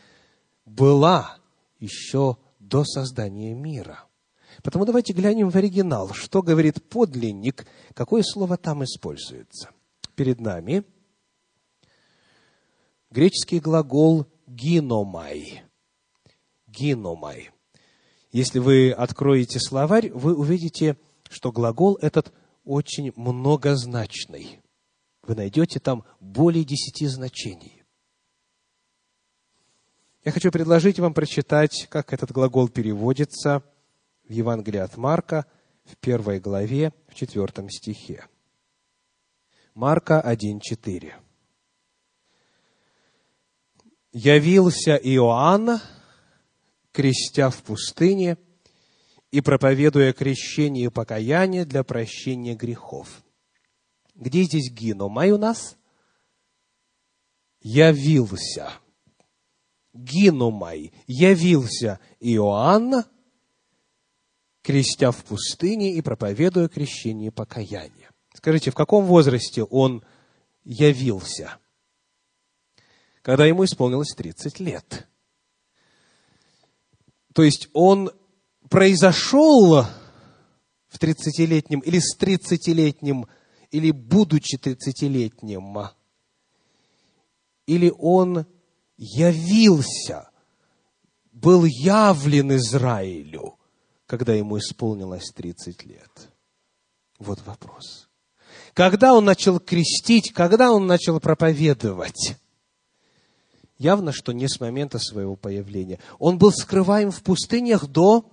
была 0.65 1.37
еще 1.79 2.37
до 2.59 2.83
создания 2.83 3.55
мира. 3.55 4.05
Потому 4.63 4.85
давайте 4.85 5.13
глянем 5.13 5.49
в 5.49 5.55
оригинал, 5.55 6.13
что 6.13 6.43
говорит 6.43 6.87
подлинник, 6.89 7.65
какое 7.95 8.21
слово 8.23 8.55
там 8.55 8.83
используется. 8.83 9.71
Перед 10.15 10.39
нами 10.39 10.83
греческий 13.09 13.59
глагол 13.59 14.27
«гиномай». 14.49 15.63
«Гиномай». 16.67 17.51
Если 18.31 18.59
вы 18.59 18.91
откроете 18.91 19.59
словарь, 19.59 20.11
вы 20.11 20.35
увидите, 20.35 20.97
что 21.29 21.51
глагол 21.51 21.97
этот 22.01 22.33
очень 22.63 23.13
многозначный. 23.15 24.61
Вы 25.21 25.35
найдете 25.35 25.79
там 25.79 26.03
более 26.19 26.63
десяти 26.63 27.05
значений. 27.07 27.83
Я 30.25 30.31
хочу 30.31 30.51
предложить 30.51 30.99
вам 30.99 31.13
прочитать, 31.13 31.87
как 31.89 32.11
этот 32.13 32.31
глагол 32.31 32.69
переводится 32.69 33.63
в 34.27 34.31
Евангелии 34.31 34.79
от 34.79 34.97
Марка 34.97 35.45
в 35.85 35.95
первой 35.97 36.39
главе, 36.39 36.91
в 37.07 37.15
четвертом 37.15 37.69
стихе. 37.69 38.25
Марка 39.75 40.21
1.4. 40.25 41.13
«Явился 44.11 44.95
Иоанн, 44.95 45.79
крестя 46.91 47.49
в 47.49 47.61
пустыне 47.63 48.37
и 49.31 49.41
проповедуя 49.41 50.13
крещение 50.13 50.85
и 50.85 50.89
покаяние 50.89 51.65
для 51.65 51.83
прощения 51.83 52.55
грехов». 52.55 53.23
Где 54.19 54.43
здесь 54.43 54.69
гиномай 54.69 55.31
у 55.31 55.37
нас? 55.37 55.77
Явился. 57.61 58.73
Гиномай. 59.93 60.91
Явился 61.07 62.01
Иоанн, 62.19 63.05
крестя 64.61 65.11
в 65.11 65.23
пустыне 65.23 65.93
и 65.93 66.01
проповедуя 66.01 66.67
крещение 66.67 67.27
и 67.27 67.31
покаяние. 67.31 68.09
Скажите, 68.33 68.71
в 68.71 68.75
каком 68.75 69.05
возрасте 69.05 69.63
он 69.63 70.03
явился? 70.65 71.57
Когда 73.29 73.45
ему 73.45 73.63
исполнилось 73.63 74.15
30 74.15 74.59
лет. 74.59 75.07
То 77.35 77.43
есть 77.43 77.69
он 77.73 78.09
произошел 78.71 79.83
в 80.87 80.99
30-летнем 80.99 81.81
или 81.81 81.99
с 81.99 82.17
30-летним, 82.17 83.27
или 83.69 83.91
будучи 83.91 84.55
30-летним, 84.55 85.89
или 87.67 87.93
он 87.99 88.47
явился, 88.97 90.31
был 91.31 91.65
явлен 91.65 92.55
Израилю, 92.55 93.59
когда 94.07 94.33
ему 94.33 94.57
исполнилось 94.57 95.29
30 95.35 95.85
лет. 95.85 96.31
Вот 97.19 97.45
вопрос. 97.45 98.09
Когда 98.73 99.13
он 99.13 99.25
начал 99.25 99.59
крестить, 99.59 100.33
когда 100.33 100.71
он 100.71 100.87
начал 100.87 101.19
проповедовать? 101.19 102.39
Явно, 103.79 104.11
что 104.11 104.33
не 104.33 104.47
с 104.47 104.59
момента 104.59 104.99
своего 104.99 105.37
появления. 105.37 105.99
Он 106.19 106.37
был 106.37 106.51
скрываем 106.51 107.11
в 107.11 107.23
пустынях 107.23 107.87
до 107.87 108.29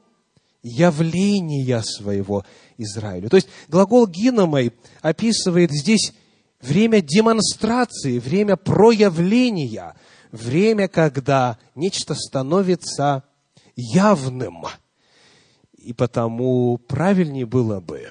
явления 0.63 1.83
своего 1.83 2.45
Израилю. 2.77 3.31
То 3.31 3.37
есть 3.37 3.49
глагол 3.69 4.09
«гиномой» 4.09 4.73
описывает 5.03 5.71
здесь 5.71 6.13
время 6.61 7.01
демонстрации, 7.01 8.19
время 8.19 8.57
проявления, 8.57 9.95
время, 10.33 10.89
когда 10.89 11.59
нечто 11.77 12.17
становится 12.17 13.23
явным. 13.77 14.65
И 15.77 15.93
потому 15.93 16.79
правильнее 16.79 17.47
было 17.47 17.79
бы 17.79 18.11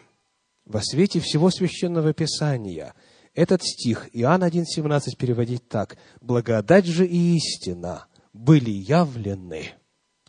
во 0.65 0.81
свете 0.81 1.19
всего 1.19 1.51
священного 1.51 2.13
писания 2.13 2.93
этот 3.35 3.63
стих 3.63 4.09
Иоанн 4.13 4.43
1,17 4.43 5.17
переводить 5.17 5.67
так. 5.67 5.97
«Благодать 6.21 6.85
же 6.85 7.05
и 7.05 7.35
истина 7.35 8.07
были 8.33 8.71
явлены 8.71 9.73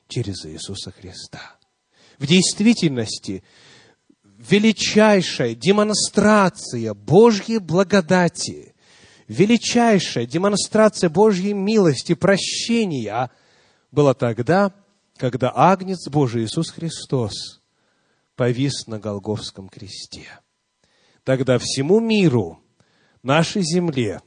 через 0.09 0.44
Иисуса 0.44 0.90
Христа». 0.90 1.57
В 2.18 2.26
действительности 2.26 3.44
величайшая 4.24 5.54
демонстрация 5.54 6.94
Божьей 6.94 7.59
благодати, 7.59 8.74
величайшая 9.28 10.26
демонстрация 10.26 11.09
Божьей 11.09 11.52
милости, 11.52 12.14
прощения 12.14 13.30
была 13.92 14.14
тогда, 14.14 14.72
когда 15.16 15.52
Агнец 15.54 16.09
Божий 16.09 16.44
Иисус 16.44 16.70
Христос 16.70 17.62
повис 18.34 18.86
на 18.88 18.98
Голговском 18.98 19.68
кресте. 19.68 20.26
Тогда 21.22 21.59
всему 21.59 22.00
миру, 22.00 22.61
нашей 23.23 23.62
земле, 23.62 24.23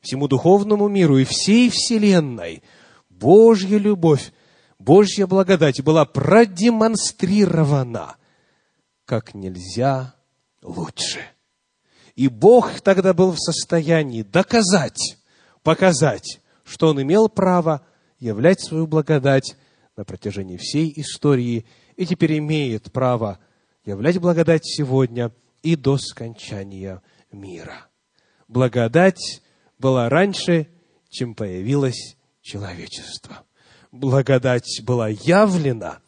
всему 0.00 0.28
духовному 0.28 0.88
миру 0.88 1.18
и 1.18 1.24
всей 1.24 1.70
вселенной 1.70 2.62
Божья 3.08 3.78
любовь, 3.78 4.32
Божья 4.78 5.26
благодать 5.26 5.82
была 5.82 6.04
продемонстрирована 6.04 8.16
как 9.04 9.34
нельзя 9.34 10.14
лучше. 10.62 11.20
И 12.14 12.28
Бог 12.28 12.80
тогда 12.80 13.12
был 13.12 13.32
в 13.32 13.38
состоянии 13.38 14.22
доказать, 14.22 15.18
показать, 15.62 16.40
что 16.64 16.88
Он 16.88 17.02
имел 17.02 17.28
право 17.28 17.86
являть 18.18 18.60
свою 18.60 18.86
благодать 18.86 19.56
на 19.96 20.04
протяжении 20.04 20.56
всей 20.56 20.92
истории 20.96 21.66
и 21.96 22.06
теперь 22.06 22.38
имеет 22.38 22.92
право 22.92 23.38
являть 23.84 24.18
благодать 24.18 24.64
сегодня 24.64 25.32
и 25.62 25.76
до 25.76 25.98
скончания 25.98 27.02
мира. 27.30 27.88
Благодать 28.54 29.42
была 29.80 30.08
раньше, 30.08 30.68
чем 31.10 31.34
появилось 31.34 32.16
человечество. 32.40 33.42
Благодать 33.90 34.80
была 34.84 35.08
явлена 35.08 35.98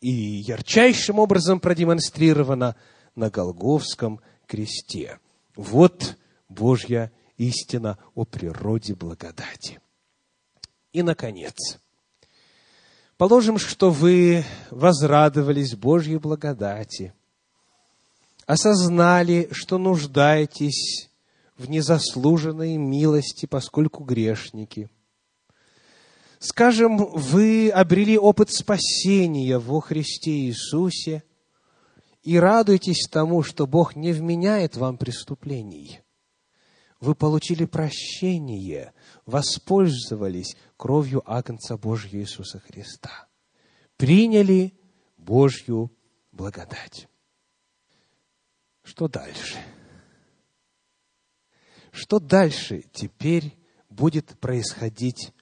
и 0.00 0.12
ярчайшим 0.12 1.18
образом 1.18 1.58
продемонстрирована 1.58 2.76
на 3.16 3.28
Голговском 3.28 4.20
кресте. 4.46 5.18
Вот 5.56 6.16
Божья 6.48 7.10
истина 7.38 7.98
о 8.14 8.24
природе 8.24 8.94
благодати. 8.94 9.80
И, 10.92 11.02
наконец, 11.02 11.56
Положим, 13.16 13.58
что 13.58 13.90
вы 13.90 14.44
возрадовались 14.70 15.74
Божьей 15.74 16.18
благодати, 16.18 17.14
осознали, 18.46 19.48
что 19.52 19.78
нуждаетесь 19.78 21.05
в 21.56 21.68
незаслуженной 21.68 22.76
милости, 22.76 23.46
поскольку 23.46 24.04
грешники. 24.04 24.90
Скажем, 26.38 26.96
вы 26.98 27.70
обрели 27.70 28.18
опыт 28.18 28.50
спасения 28.50 29.58
во 29.58 29.80
Христе 29.80 30.32
Иисусе 30.32 31.22
и 32.22 32.38
радуетесь 32.38 33.08
тому, 33.10 33.42
что 33.42 33.66
Бог 33.66 33.96
не 33.96 34.12
вменяет 34.12 34.76
вам 34.76 34.98
преступлений. 34.98 36.00
Вы 37.00 37.14
получили 37.14 37.64
прощение, 37.64 38.92
воспользовались 39.26 40.56
кровью 40.76 41.22
Агнца 41.24 41.76
Божьего 41.76 42.20
Иисуса 42.20 42.58
Христа. 42.58 43.28
Приняли 43.96 44.78
Божью 45.16 45.92
благодать. 46.32 47.08
Что 48.82 49.08
дальше? 49.08 49.56
Что 51.96 52.18
дальше 52.18 52.84
теперь 52.92 53.56
будет 53.88 54.38
происходить 54.38 55.32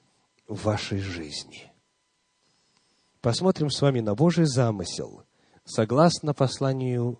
в 0.46 0.62
вашей 0.62 1.00
жизни? 1.00 1.72
Посмотрим 3.20 3.70
с 3.70 3.82
вами 3.82 3.98
на 3.98 4.14
Божий 4.14 4.46
замысел, 4.46 5.24
согласно 5.64 6.32
посланию 6.32 7.18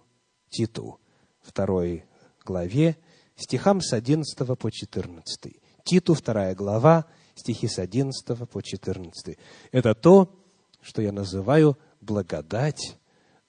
Титу, 0.51 1.01
второй 1.43 2.05
главе, 2.45 2.97
стихам 3.35 3.81
с 3.81 3.93
11 3.93 4.57
по 4.57 4.71
14. 4.71 5.61
Титу, 5.83 6.15
вторая 6.15 6.55
глава, 6.55 7.05
стихи 7.35 7.67
с 7.67 7.81
11 7.81 8.49
по 8.49 8.63
14. 8.63 9.37
Это 9.73 9.95
то, 9.97 10.33
что 10.81 11.03
я 11.03 11.11
называю 11.11 11.77
благодать 12.01 13.01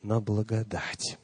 на 0.01 0.19
благодать. 0.19 1.19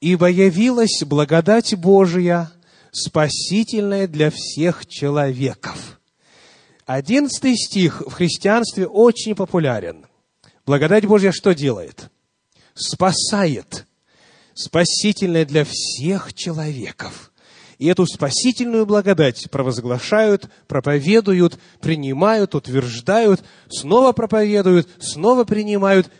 «Ибо 0.00 0.30
явилась 0.30 1.02
благодать 1.04 1.74
Божия, 1.76 2.52
спасительная 2.94 4.08
для 4.08 4.30
всех 4.30 4.86
человеков». 4.86 6.00
Одиннадцатый 6.86 7.56
стих 7.56 8.00
в 8.02 8.12
христианстве 8.12 8.86
очень 8.86 9.34
популярен. 9.34 10.06
Благодать 10.66 11.06
Божья 11.06 11.32
что 11.32 11.54
делает? 11.54 12.10
Спасает. 12.74 13.86
спасительная 14.54 15.44
для 15.44 15.64
всех 15.64 16.32
человеков. 16.32 17.32
И 17.78 17.86
эту 17.88 18.06
спасительную 18.06 18.86
благодать 18.86 19.50
провозглашают, 19.50 20.48
проповедуют, 20.68 21.58
принимают, 21.80 22.54
утверждают, 22.54 23.42
снова 23.68 24.12
проповедуют, 24.12 24.88
снова 25.00 25.44
принимают. 25.44 26.10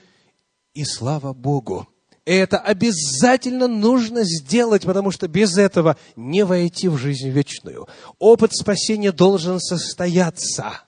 И 0.75 0.85
слава 0.85 1.33
Богу! 1.33 1.89
Это 2.25 2.59
обязательно 2.59 3.69
нужно 3.69 4.25
сделать, 4.25 4.85
потому 4.85 5.11
что 5.11 5.29
без 5.29 5.59
этого 5.59 5.99
не 6.17 6.45
войти 6.45 6.89
в 6.89 6.97
жизнь 6.97 7.29
вечную. 7.29 7.87
Опыт 8.19 8.55
спасения 8.55 9.13
должен 9.13 9.61
состояться. 9.61 10.81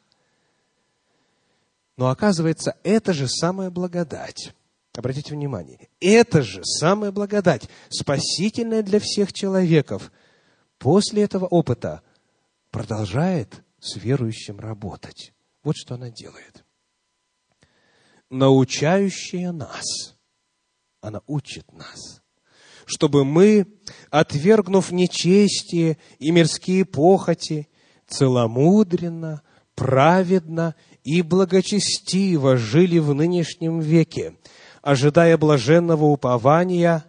Но 1.98 2.08
оказывается, 2.08 2.76
это 2.82 3.12
же 3.12 3.28
самая 3.28 3.70
благодать. 3.70 4.54
Обратите 4.94 5.34
внимание, 5.34 5.90
это 6.00 6.40
же 6.40 6.64
самая 6.64 7.12
благодать, 7.12 7.68
спасительная 7.90 8.82
для 8.82 8.98
всех 8.98 9.30
человеков, 9.34 10.10
после 10.78 11.22
этого 11.22 11.44
опыта 11.44 12.00
продолжает 12.70 13.62
с 13.78 13.96
верующим 13.96 14.58
работать. 14.58 15.34
Вот 15.62 15.76
что 15.76 15.96
она 15.96 16.08
делает. 16.08 16.64
Научающая 18.30 19.52
нас– 19.52 19.84
она 21.06 21.22
учит 21.28 21.72
нас, 21.72 22.20
чтобы 22.84 23.24
мы, 23.24 23.66
отвергнув 24.10 24.90
нечестие 24.90 25.98
и 26.18 26.32
мирские 26.32 26.84
похоти, 26.84 27.68
целомудренно, 28.08 29.42
праведно 29.76 30.74
и 31.04 31.22
благочестиво 31.22 32.56
жили 32.56 32.98
в 32.98 33.14
нынешнем 33.14 33.78
веке, 33.78 34.34
ожидая 34.82 35.38
блаженного 35.38 36.06
упования 36.06 37.04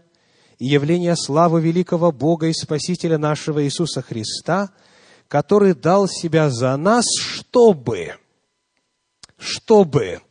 и 0.60 0.68
явления 0.68 1.16
славы 1.16 1.60
великого 1.60 2.12
Бога 2.12 2.48
и 2.48 2.54
Спасителя 2.54 3.18
нашего 3.18 3.64
Иисуса 3.66 4.04
Христа, 4.04 4.70
который 5.28 5.74
дал 5.74 6.08
себя 6.08 6.52
за 6.52 6.78
нас, 6.78 7.06
чтобы, 7.20 8.14
чтобы, 9.40 10.22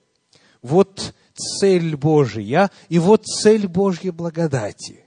вот 0.62 1.14
цель 1.36 1.96
Божия, 1.96 2.70
и 2.88 2.98
вот 2.98 3.24
цель 3.24 3.68
Божьей 3.68 4.10
благодати. 4.10 5.04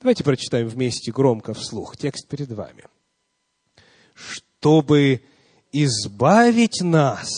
Давайте 0.00 0.24
прочитаем 0.24 0.68
вместе 0.68 1.10
громко 1.12 1.54
вслух. 1.54 1.96
Текст 1.96 2.28
перед 2.28 2.50
вами. 2.52 2.84
Чтобы 4.14 5.22
избавить 5.72 6.80
нас 6.82 7.30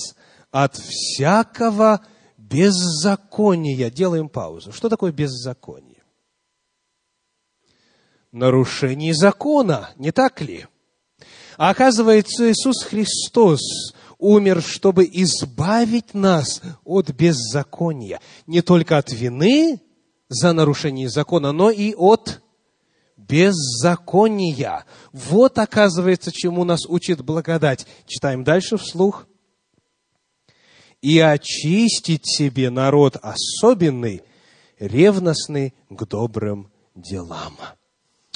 от 0.51 0.77
всякого 0.77 2.05
беззакония. 2.37 3.91
Делаем 3.91 4.29
паузу. 4.29 4.73
Что 4.73 4.89
такое 4.89 5.13
беззаконие? 5.13 6.03
Нарушение 8.33 9.15
закона, 9.15 9.91
не 9.97 10.13
так 10.13 10.41
ли? 10.41 10.67
А 11.57 11.71
оказывается, 11.71 12.51
Иисус 12.51 12.85
Христос 12.85 13.61
умер, 14.19 14.63
чтобы 14.63 15.05
избавить 15.05 16.15
нас 16.15 16.61
от 16.85 17.11
беззакония. 17.11 18.21
Не 18.47 18.63
только 18.63 18.99
от 18.99 19.13
вины 19.13 19.81
за 20.29 20.53
нарушение 20.53 21.09
закона, 21.09 21.53
но 21.53 21.71
и 21.71 21.95
от 21.95 22.43
беззакония. 23.17 24.85
Вот, 25.13 25.59
оказывается, 25.59 26.33
чему 26.33 26.65
нас 26.65 26.87
учит 26.87 27.23
благодать. 27.23 27.87
Читаем 28.07 28.45
дальше 28.45 28.77
вслух. 28.77 29.27
«И 31.01 31.21
очистить 31.21 32.27
себе 32.27 32.71
народ 32.71 33.17
особенный, 33.23 34.23
ревностный 34.81 35.75
к 35.89 36.05
добрым 36.07 36.73
делам». 36.97 37.57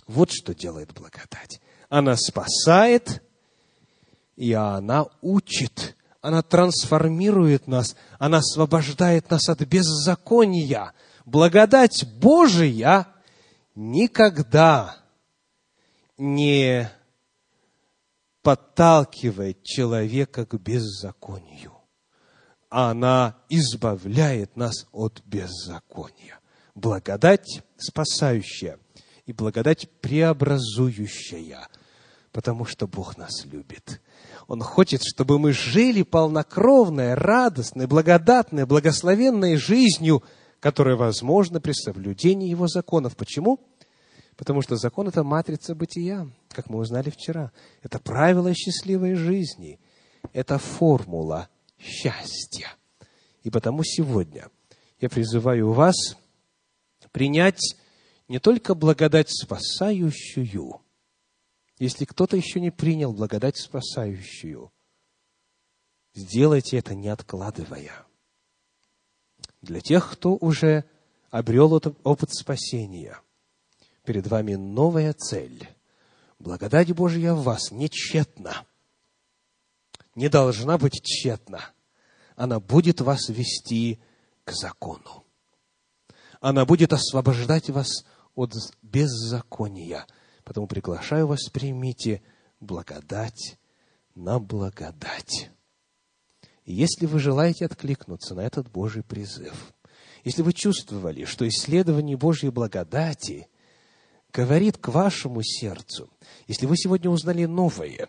Вот 0.07 0.31
что 0.31 0.55
делает 0.55 0.93
благодать. 0.93 1.61
Она 1.89 2.17
спасает, 2.17 3.23
и 4.37 4.53
она 4.53 5.07
учит, 5.21 5.97
она 6.21 6.43
трансформирует 6.43 7.67
нас, 7.67 7.97
она 8.19 8.39
освобождает 8.39 9.31
нас 9.31 9.49
от 9.49 9.61
беззакония. 9.63 10.93
Благодать 11.25 12.05
Божия 12.19 13.07
никогда 13.75 14.97
не 16.17 16.91
подталкивает 18.43 19.63
человека 19.63 20.47
к 20.47 20.55
беззаконию. 20.55 21.73
Она 22.69 23.37
избавляет 23.49 24.57
нас 24.57 24.87
от 24.93 25.23
беззакония. 25.25 26.39
Благодать 26.75 27.63
спасающая 27.77 28.79
и 29.27 29.33
благодать 29.33 29.91
преобразующая, 30.01 31.69
потому 32.33 32.65
что 32.65 32.87
Бог 32.87 33.19
нас 33.19 33.45
любит. 33.45 34.01
Он 34.53 34.61
хочет, 34.61 35.03
чтобы 35.03 35.39
мы 35.39 35.55
жили 35.55 36.03
полнокровной, 36.03 37.15
радостной, 37.15 37.87
благодатной, 37.87 38.67
благословенной 38.67 39.57
жизнью, 39.57 40.23
которая 40.61 40.95
возможна 40.95 41.59
при 41.59 41.73
соблюдении 41.73 42.51
Его 42.51 42.69
законов. 42.69 43.17
Почему? 43.17 43.61
Потому 44.37 44.61
что 44.61 44.77
закон– 44.77 45.09
это 45.09 45.25
матрица 45.25 45.75
бытия, 45.75 46.29
как 46.51 46.69
мы 46.69 46.81
узнали 46.81 47.09
вчера. 47.09 47.51
Это 47.83 47.99
правило 47.99 48.53
счастливой 48.53 49.15
жизни. 49.15 49.81
Это 50.35 50.59
формула 50.59 51.49
счастья. 51.79 52.75
И 53.45 53.49
потому 53.49 53.83
сегодня 53.83 54.49
я 55.01 55.09
призываю 55.09 55.73
вас 55.73 55.97
принять 57.11 57.75
не 58.29 58.39
только 58.39 58.75
благодать 58.75 59.31
спасающую, 59.31 60.83
если 61.83 62.05
кто-то 62.05 62.37
еще 62.37 62.61
не 62.61 62.71
принял 62.71 63.13
благодать 63.13 63.57
спасающую, 63.57 64.73
сделайте 66.15 66.79
это, 66.79 66.95
не 66.95 67.09
откладывая. 67.09 68.07
Для 69.63 69.81
тех, 69.81 70.13
кто 70.13 70.37
уже 70.37 70.85
обрел 71.31 71.73
опыт 72.05 72.33
спасения, 72.33 73.19
перед 74.05 74.29
вами 74.29 74.55
новая 74.55 75.13
цель. 75.13 75.69
Благодать 76.39 76.93
Божья 76.93 77.33
в 77.33 77.43
вас 77.43 77.73
не 77.73 77.91
тщетна, 77.91 78.65
не 80.15 80.29
должна 80.29 80.79
быть 80.79 81.03
тщетна. 81.03 81.65
Она 82.37 82.61
будет 82.61 83.01
вас 83.01 83.29
вести 83.29 84.01
к 84.45 84.53
закону. 84.53 85.25
Она 86.41 86.65
будет 86.65 86.93
освобождать 86.93 87.71
вас 87.71 88.05
от 88.37 88.55
беззакония– 88.83 90.07
Поэтому 90.45 90.67
приглашаю 90.67 91.27
вас, 91.27 91.49
примите 91.51 92.23
благодать 92.61 93.59
на 94.15 94.39
благодать. 94.39 95.51
И 96.65 96.73
если 96.73 97.07
вы 97.07 97.19
желаете 97.19 97.67
откликнуться 97.67 98.35
на 98.35 98.41
этот 98.41 98.71
Божий 98.71 99.03
призыв, 99.03 99.73
если 100.25 100.43
вы 100.43 100.53
чувствовали, 100.53 101.25
что 101.25 101.49
исследование 101.49 102.17
Божьей 102.17 102.51
благодати 102.51 103.49
говорит 104.33 104.79
к 104.79 104.89
вашему 104.89 105.43
сердцу, 105.43 106.09
если 106.47 106.67
вы 106.67 106.77
сегодня 106.77 107.11
узнали 107.11 107.45
новое, 107.45 108.09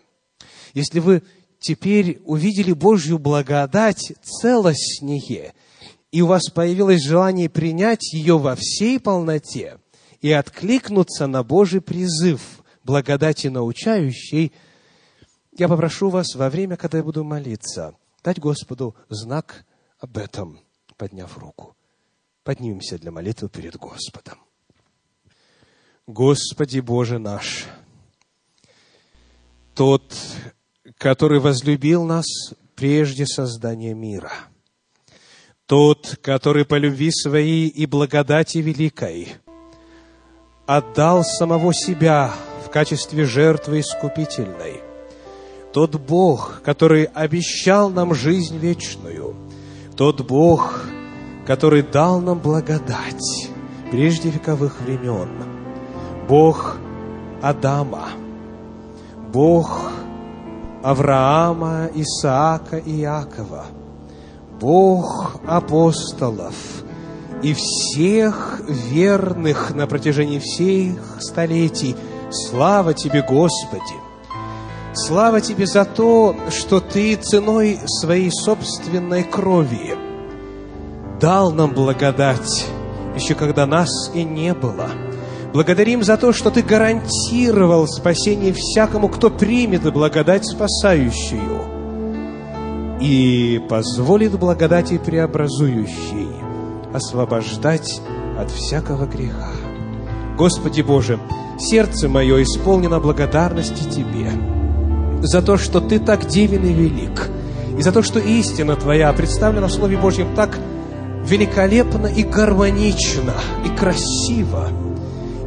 если 0.72 1.00
вы 1.00 1.22
теперь 1.58 2.20
увидели 2.24 2.72
Божью 2.72 3.18
благодать 3.18 4.12
целостнее, 4.22 5.54
и 6.12 6.22
у 6.22 6.26
вас 6.26 6.44
появилось 6.50 7.02
желание 7.02 7.48
принять 7.48 8.12
ее 8.12 8.38
во 8.38 8.54
всей 8.54 9.00
полноте, 9.00 9.78
и 10.24 10.32
откликнуться 10.32 11.26
на 11.26 11.42
Божий 11.42 11.82
призыв, 11.82 12.64
благодати 12.82 13.48
научающей, 13.48 14.54
я 15.52 15.68
попрошу 15.68 16.08
вас 16.08 16.34
во 16.34 16.48
время, 16.48 16.78
когда 16.78 16.96
я 16.96 17.04
буду 17.04 17.24
молиться, 17.24 17.94
дать 18.24 18.38
Господу 18.38 18.96
знак 19.10 19.66
об 19.98 20.16
этом, 20.16 20.60
подняв 20.96 21.36
руку. 21.36 21.76
Поднимемся 22.42 22.96
для 22.98 23.10
молитвы 23.10 23.50
перед 23.50 23.76
Господом. 23.76 24.38
Господи 26.06 26.80
Боже 26.80 27.18
наш, 27.18 27.66
Тот, 29.74 30.10
который 30.96 31.38
возлюбил 31.38 32.04
нас 32.04 32.24
прежде 32.74 33.26
создания 33.26 33.92
мира, 33.92 34.32
Тот, 35.66 36.18
который 36.22 36.64
по 36.64 36.76
любви 36.76 37.10
своей 37.10 37.68
и 37.68 37.84
благодати 37.84 38.56
великой 38.56 39.43
отдал 40.66 41.24
самого 41.24 41.74
себя 41.74 42.30
в 42.64 42.70
качестве 42.70 43.24
жертвы 43.24 43.80
искупительной. 43.80 44.80
Тот 45.72 45.96
Бог, 45.96 46.62
который 46.62 47.04
обещал 47.04 47.90
нам 47.90 48.14
жизнь 48.14 48.56
вечную, 48.56 49.34
тот 49.96 50.20
Бог, 50.22 50.84
который 51.46 51.82
дал 51.82 52.20
нам 52.20 52.38
благодать 52.38 53.50
прежде 53.90 54.30
вековых 54.30 54.80
времен, 54.80 55.28
Бог 56.28 56.76
Адама, 57.42 58.08
Бог 59.32 59.90
Авраама, 60.82 61.90
Исаака 61.94 62.78
и 62.78 63.00
Иакова, 63.00 63.66
Бог 64.60 65.36
апостолов 65.46 66.83
и 67.44 67.52
всех 67.52 68.62
верных 68.66 69.74
на 69.74 69.86
протяжении 69.86 70.38
всех 70.38 71.20
столетий. 71.20 71.94
Слава 72.30 72.94
Тебе, 72.94 73.22
Господи! 73.22 73.94
Слава 74.94 75.42
Тебе 75.42 75.66
за 75.66 75.84
то, 75.84 76.34
что 76.50 76.80
Ты 76.80 77.16
ценой 77.16 77.78
своей 78.00 78.30
собственной 78.32 79.24
крови 79.24 79.94
дал 81.20 81.52
нам 81.52 81.72
благодать, 81.74 82.64
еще 83.14 83.34
когда 83.34 83.66
нас 83.66 83.90
и 84.14 84.24
не 84.24 84.54
было. 84.54 84.88
Благодарим 85.52 86.02
за 86.02 86.16
то, 86.16 86.32
что 86.32 86.50
Ты 86.50 86.62
гарантировал 86.62 87.86
спасение 87.86 88.54
всякому, 88.54 89.08
кто 89.08 89.28
примет 89.28 89.92
благодать 89.92 90.46
спасающую 90.46 91.60
и 93.02 93.60
позволит 93.68 94.38
благодати 94.38 94.96
преобразующей 94.96 96.43
освобождать 96.94 98.00
от 98.38 98.50
всякого 98.50 99.04
греха. 99.06 99.50
Господи 100.38 100.80
Боже, 100.80 101.18
сердце 101.58 102.08
мое 102.08 102.42
исполнено 102.42 103.00
благодарности 103.00 103.82
Тебе– 103.90 104.30
за 105.24 105.40
то, 105.40 105.56
что 105.56 105.80
Ты 105.80 105.98
так 105.98 106.26
дивен 106.26 106.64
и 106.64 106.72
велик, 106.72 107.30
и 107.78 107.82
за 107.82 107.92
то, 107.92 108.02
что 108.02 108.18
истина 108.18 108.76
Твоя 108.76 109.12
представлена 109.12 109.68
в 109.68 109.72
Слове 109.72 109.96
Божьем 109.96 110.34
так 110.34 110.58
великолепно 111.24 112.06
и 112.06 112.22
гармонично, 112.22 113.34
и 113.64 113.76
красиво. 113.76 114.68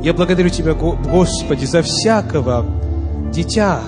Я 0.02 0.14
благодарю 0.14 0.50
Тебя, 0.50 0.74
Господи, 0.74 1.66
за 1.66 1.84
всякого 1.84 2.66
дитя 3.32 3.82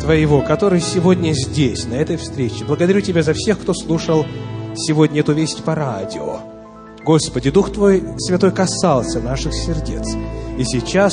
Твоего, 0.00 0.42
который 0.42 0.80
сегодня 0.80 1.32
здесь, 1.32 1.86
на 1.86 1.94
этой 1.94 2.16
встрече. 2.16 2.64
Благодарю 2.64 3.00
Тебя 3.00 3.22
за 3.22 3.34
всех, 3.34 3.60
кто 3.60 3.74
слушал 3.74 4.24
сегодня 4.76 5.20
эту 5.20 5.32
весть 5.32 5.64
по 5.64 5.74
радио. 5.74 6.55
Господи, 7.06 7.50
Дух 7.50 7.72
Твой 7.72 8.02
Святой 8.18 8.50
касался 8.50 9.20
наших 9.20 9.54
сердец. 9.54 10.08
И 10.58 10.64
сейчас 10.64 11.12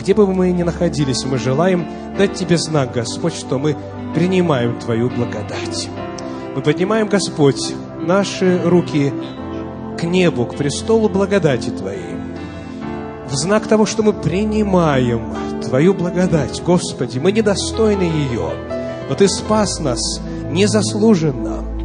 где 0.00 0.14
бы 0.14 0.26
мы 0.26 0.50
ни 0.52 0.62
находились, 0.62 1.22
мы 1.26 1.36
желаем 1.36 1.86
дать 2.16 2.32
Тебе 2.32 2.56
знак, 2.56 2.94
Господь, 2.94 3.34
что 3.34 3.58
мы 3.58 3.76
принимаем 4.14 4.78
Твою 4.80 5.10
благодать. 5.10 5.90
Мы 6.56 6.62
поднимаем, 6.62 7.08
Господь, 7.08 7.74
наши 8.00 8.58
руки 8.64 9.12
к 9.98 10.04
небу, 10.04 10.46
к 10.46 10.56
престолу 10.56 11.10
благодати 11.10 11.68
Твоей. 11.68 12.16
В 13.28 13.34
знак 13.34 13.66
того, 13.66 13.84
что 13.84 14.02
мы 14.02 14.14
принимаем 14.14 15.34
Твою 15.62 15.92
благодать, 15.92 16.62
Господи, 16.62 17.18
мы 17.18 17.32
недостойны 17.32 18.04
ее, 18.04 18.50
но 19.10 19.14
Ты 19.14 19.28
спас 19.28 19.78
нас 19.78 20.00
незаслуженно. 20.50 21.77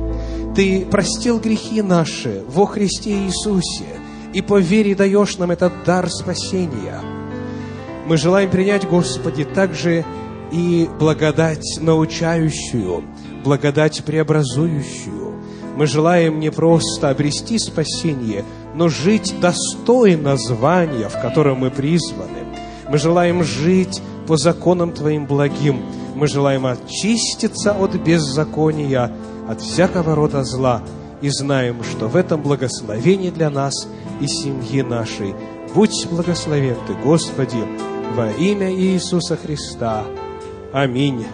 Ты 0.56 0.86
простил 0.86 1.40
грехи 1.40 1.82
наши 1.82 2.44
во 2.48 2.66
Христе 2.66 3.12
Иисусе, 3.12 4.00
и 4.34 4.42
по 4.42 4.60
вере 4.60 4.96
даешь 4.96 5.38
нам 5.38 5.52
этот 5.52 5.74
дар 5.86 6.10
спасения– 6.10 7.00
мы 8.06 8.18
желаем 8.18 8.50
принять, 8.50 8.88
Господи, 8.88 9.46
также 9.46 10.04
и 10.52 10.90
благодать 11.00 11.78
научающую, 11.80 13.04
благодать 13.44 14.04
преобразующую. 14.04 15.36
Мы 15.78 15.88
желаем 15.88 16.40
не 16.40 16.52
просто 16.52 17.10
обрести 17.10 17.58
спасение, 17.58 18.44
но 18.76 18.90
жить 18.90 19.34
достойно 19.40 20.36
звания, 20.36 21.08
в 21.08 21.20
котором 21.22 21.60
мы 21.60 21.72
призваны. 21.72 22.46
Мы 22.90 22.98
желаем 22.98 23.42
жить 23.44 24.02
по 24.28 24.36
законам 24.36 24.92
Твоим 24.92 25.26
благим. 25.26 25.82
Мы 26.14 26.28
желаем 26.28 26.66
очиститься 26.66 27.72
от 27.72 27.96
беззакония, 27.96 29.12
от 29.48 29.62
всякого 29.62 30.16
рода 30.16 30.44
зла. 30.44 30.82
И 31.22 31.30
знаем, 31.30 31.84
что 31.84 32.08
в 32.08 32.16
этом 32.16 32.42
благословении 32.42 33.30
для 33.30 33.50
нас 33.50 33.88
и 34.20 34.28
семьи 34.28 34.82
нашей. 34.82 35.34
Будь 35.74 36.08
благословен 36.10 36.76
Ты, 36.86 36.94
Господи, 36.96 37.64
во 38.16 38.30
имя 38.32 38.72
Иисуса 38.74 39.38
Христа. 39.38 40.04
Аминь. 40.74 41.26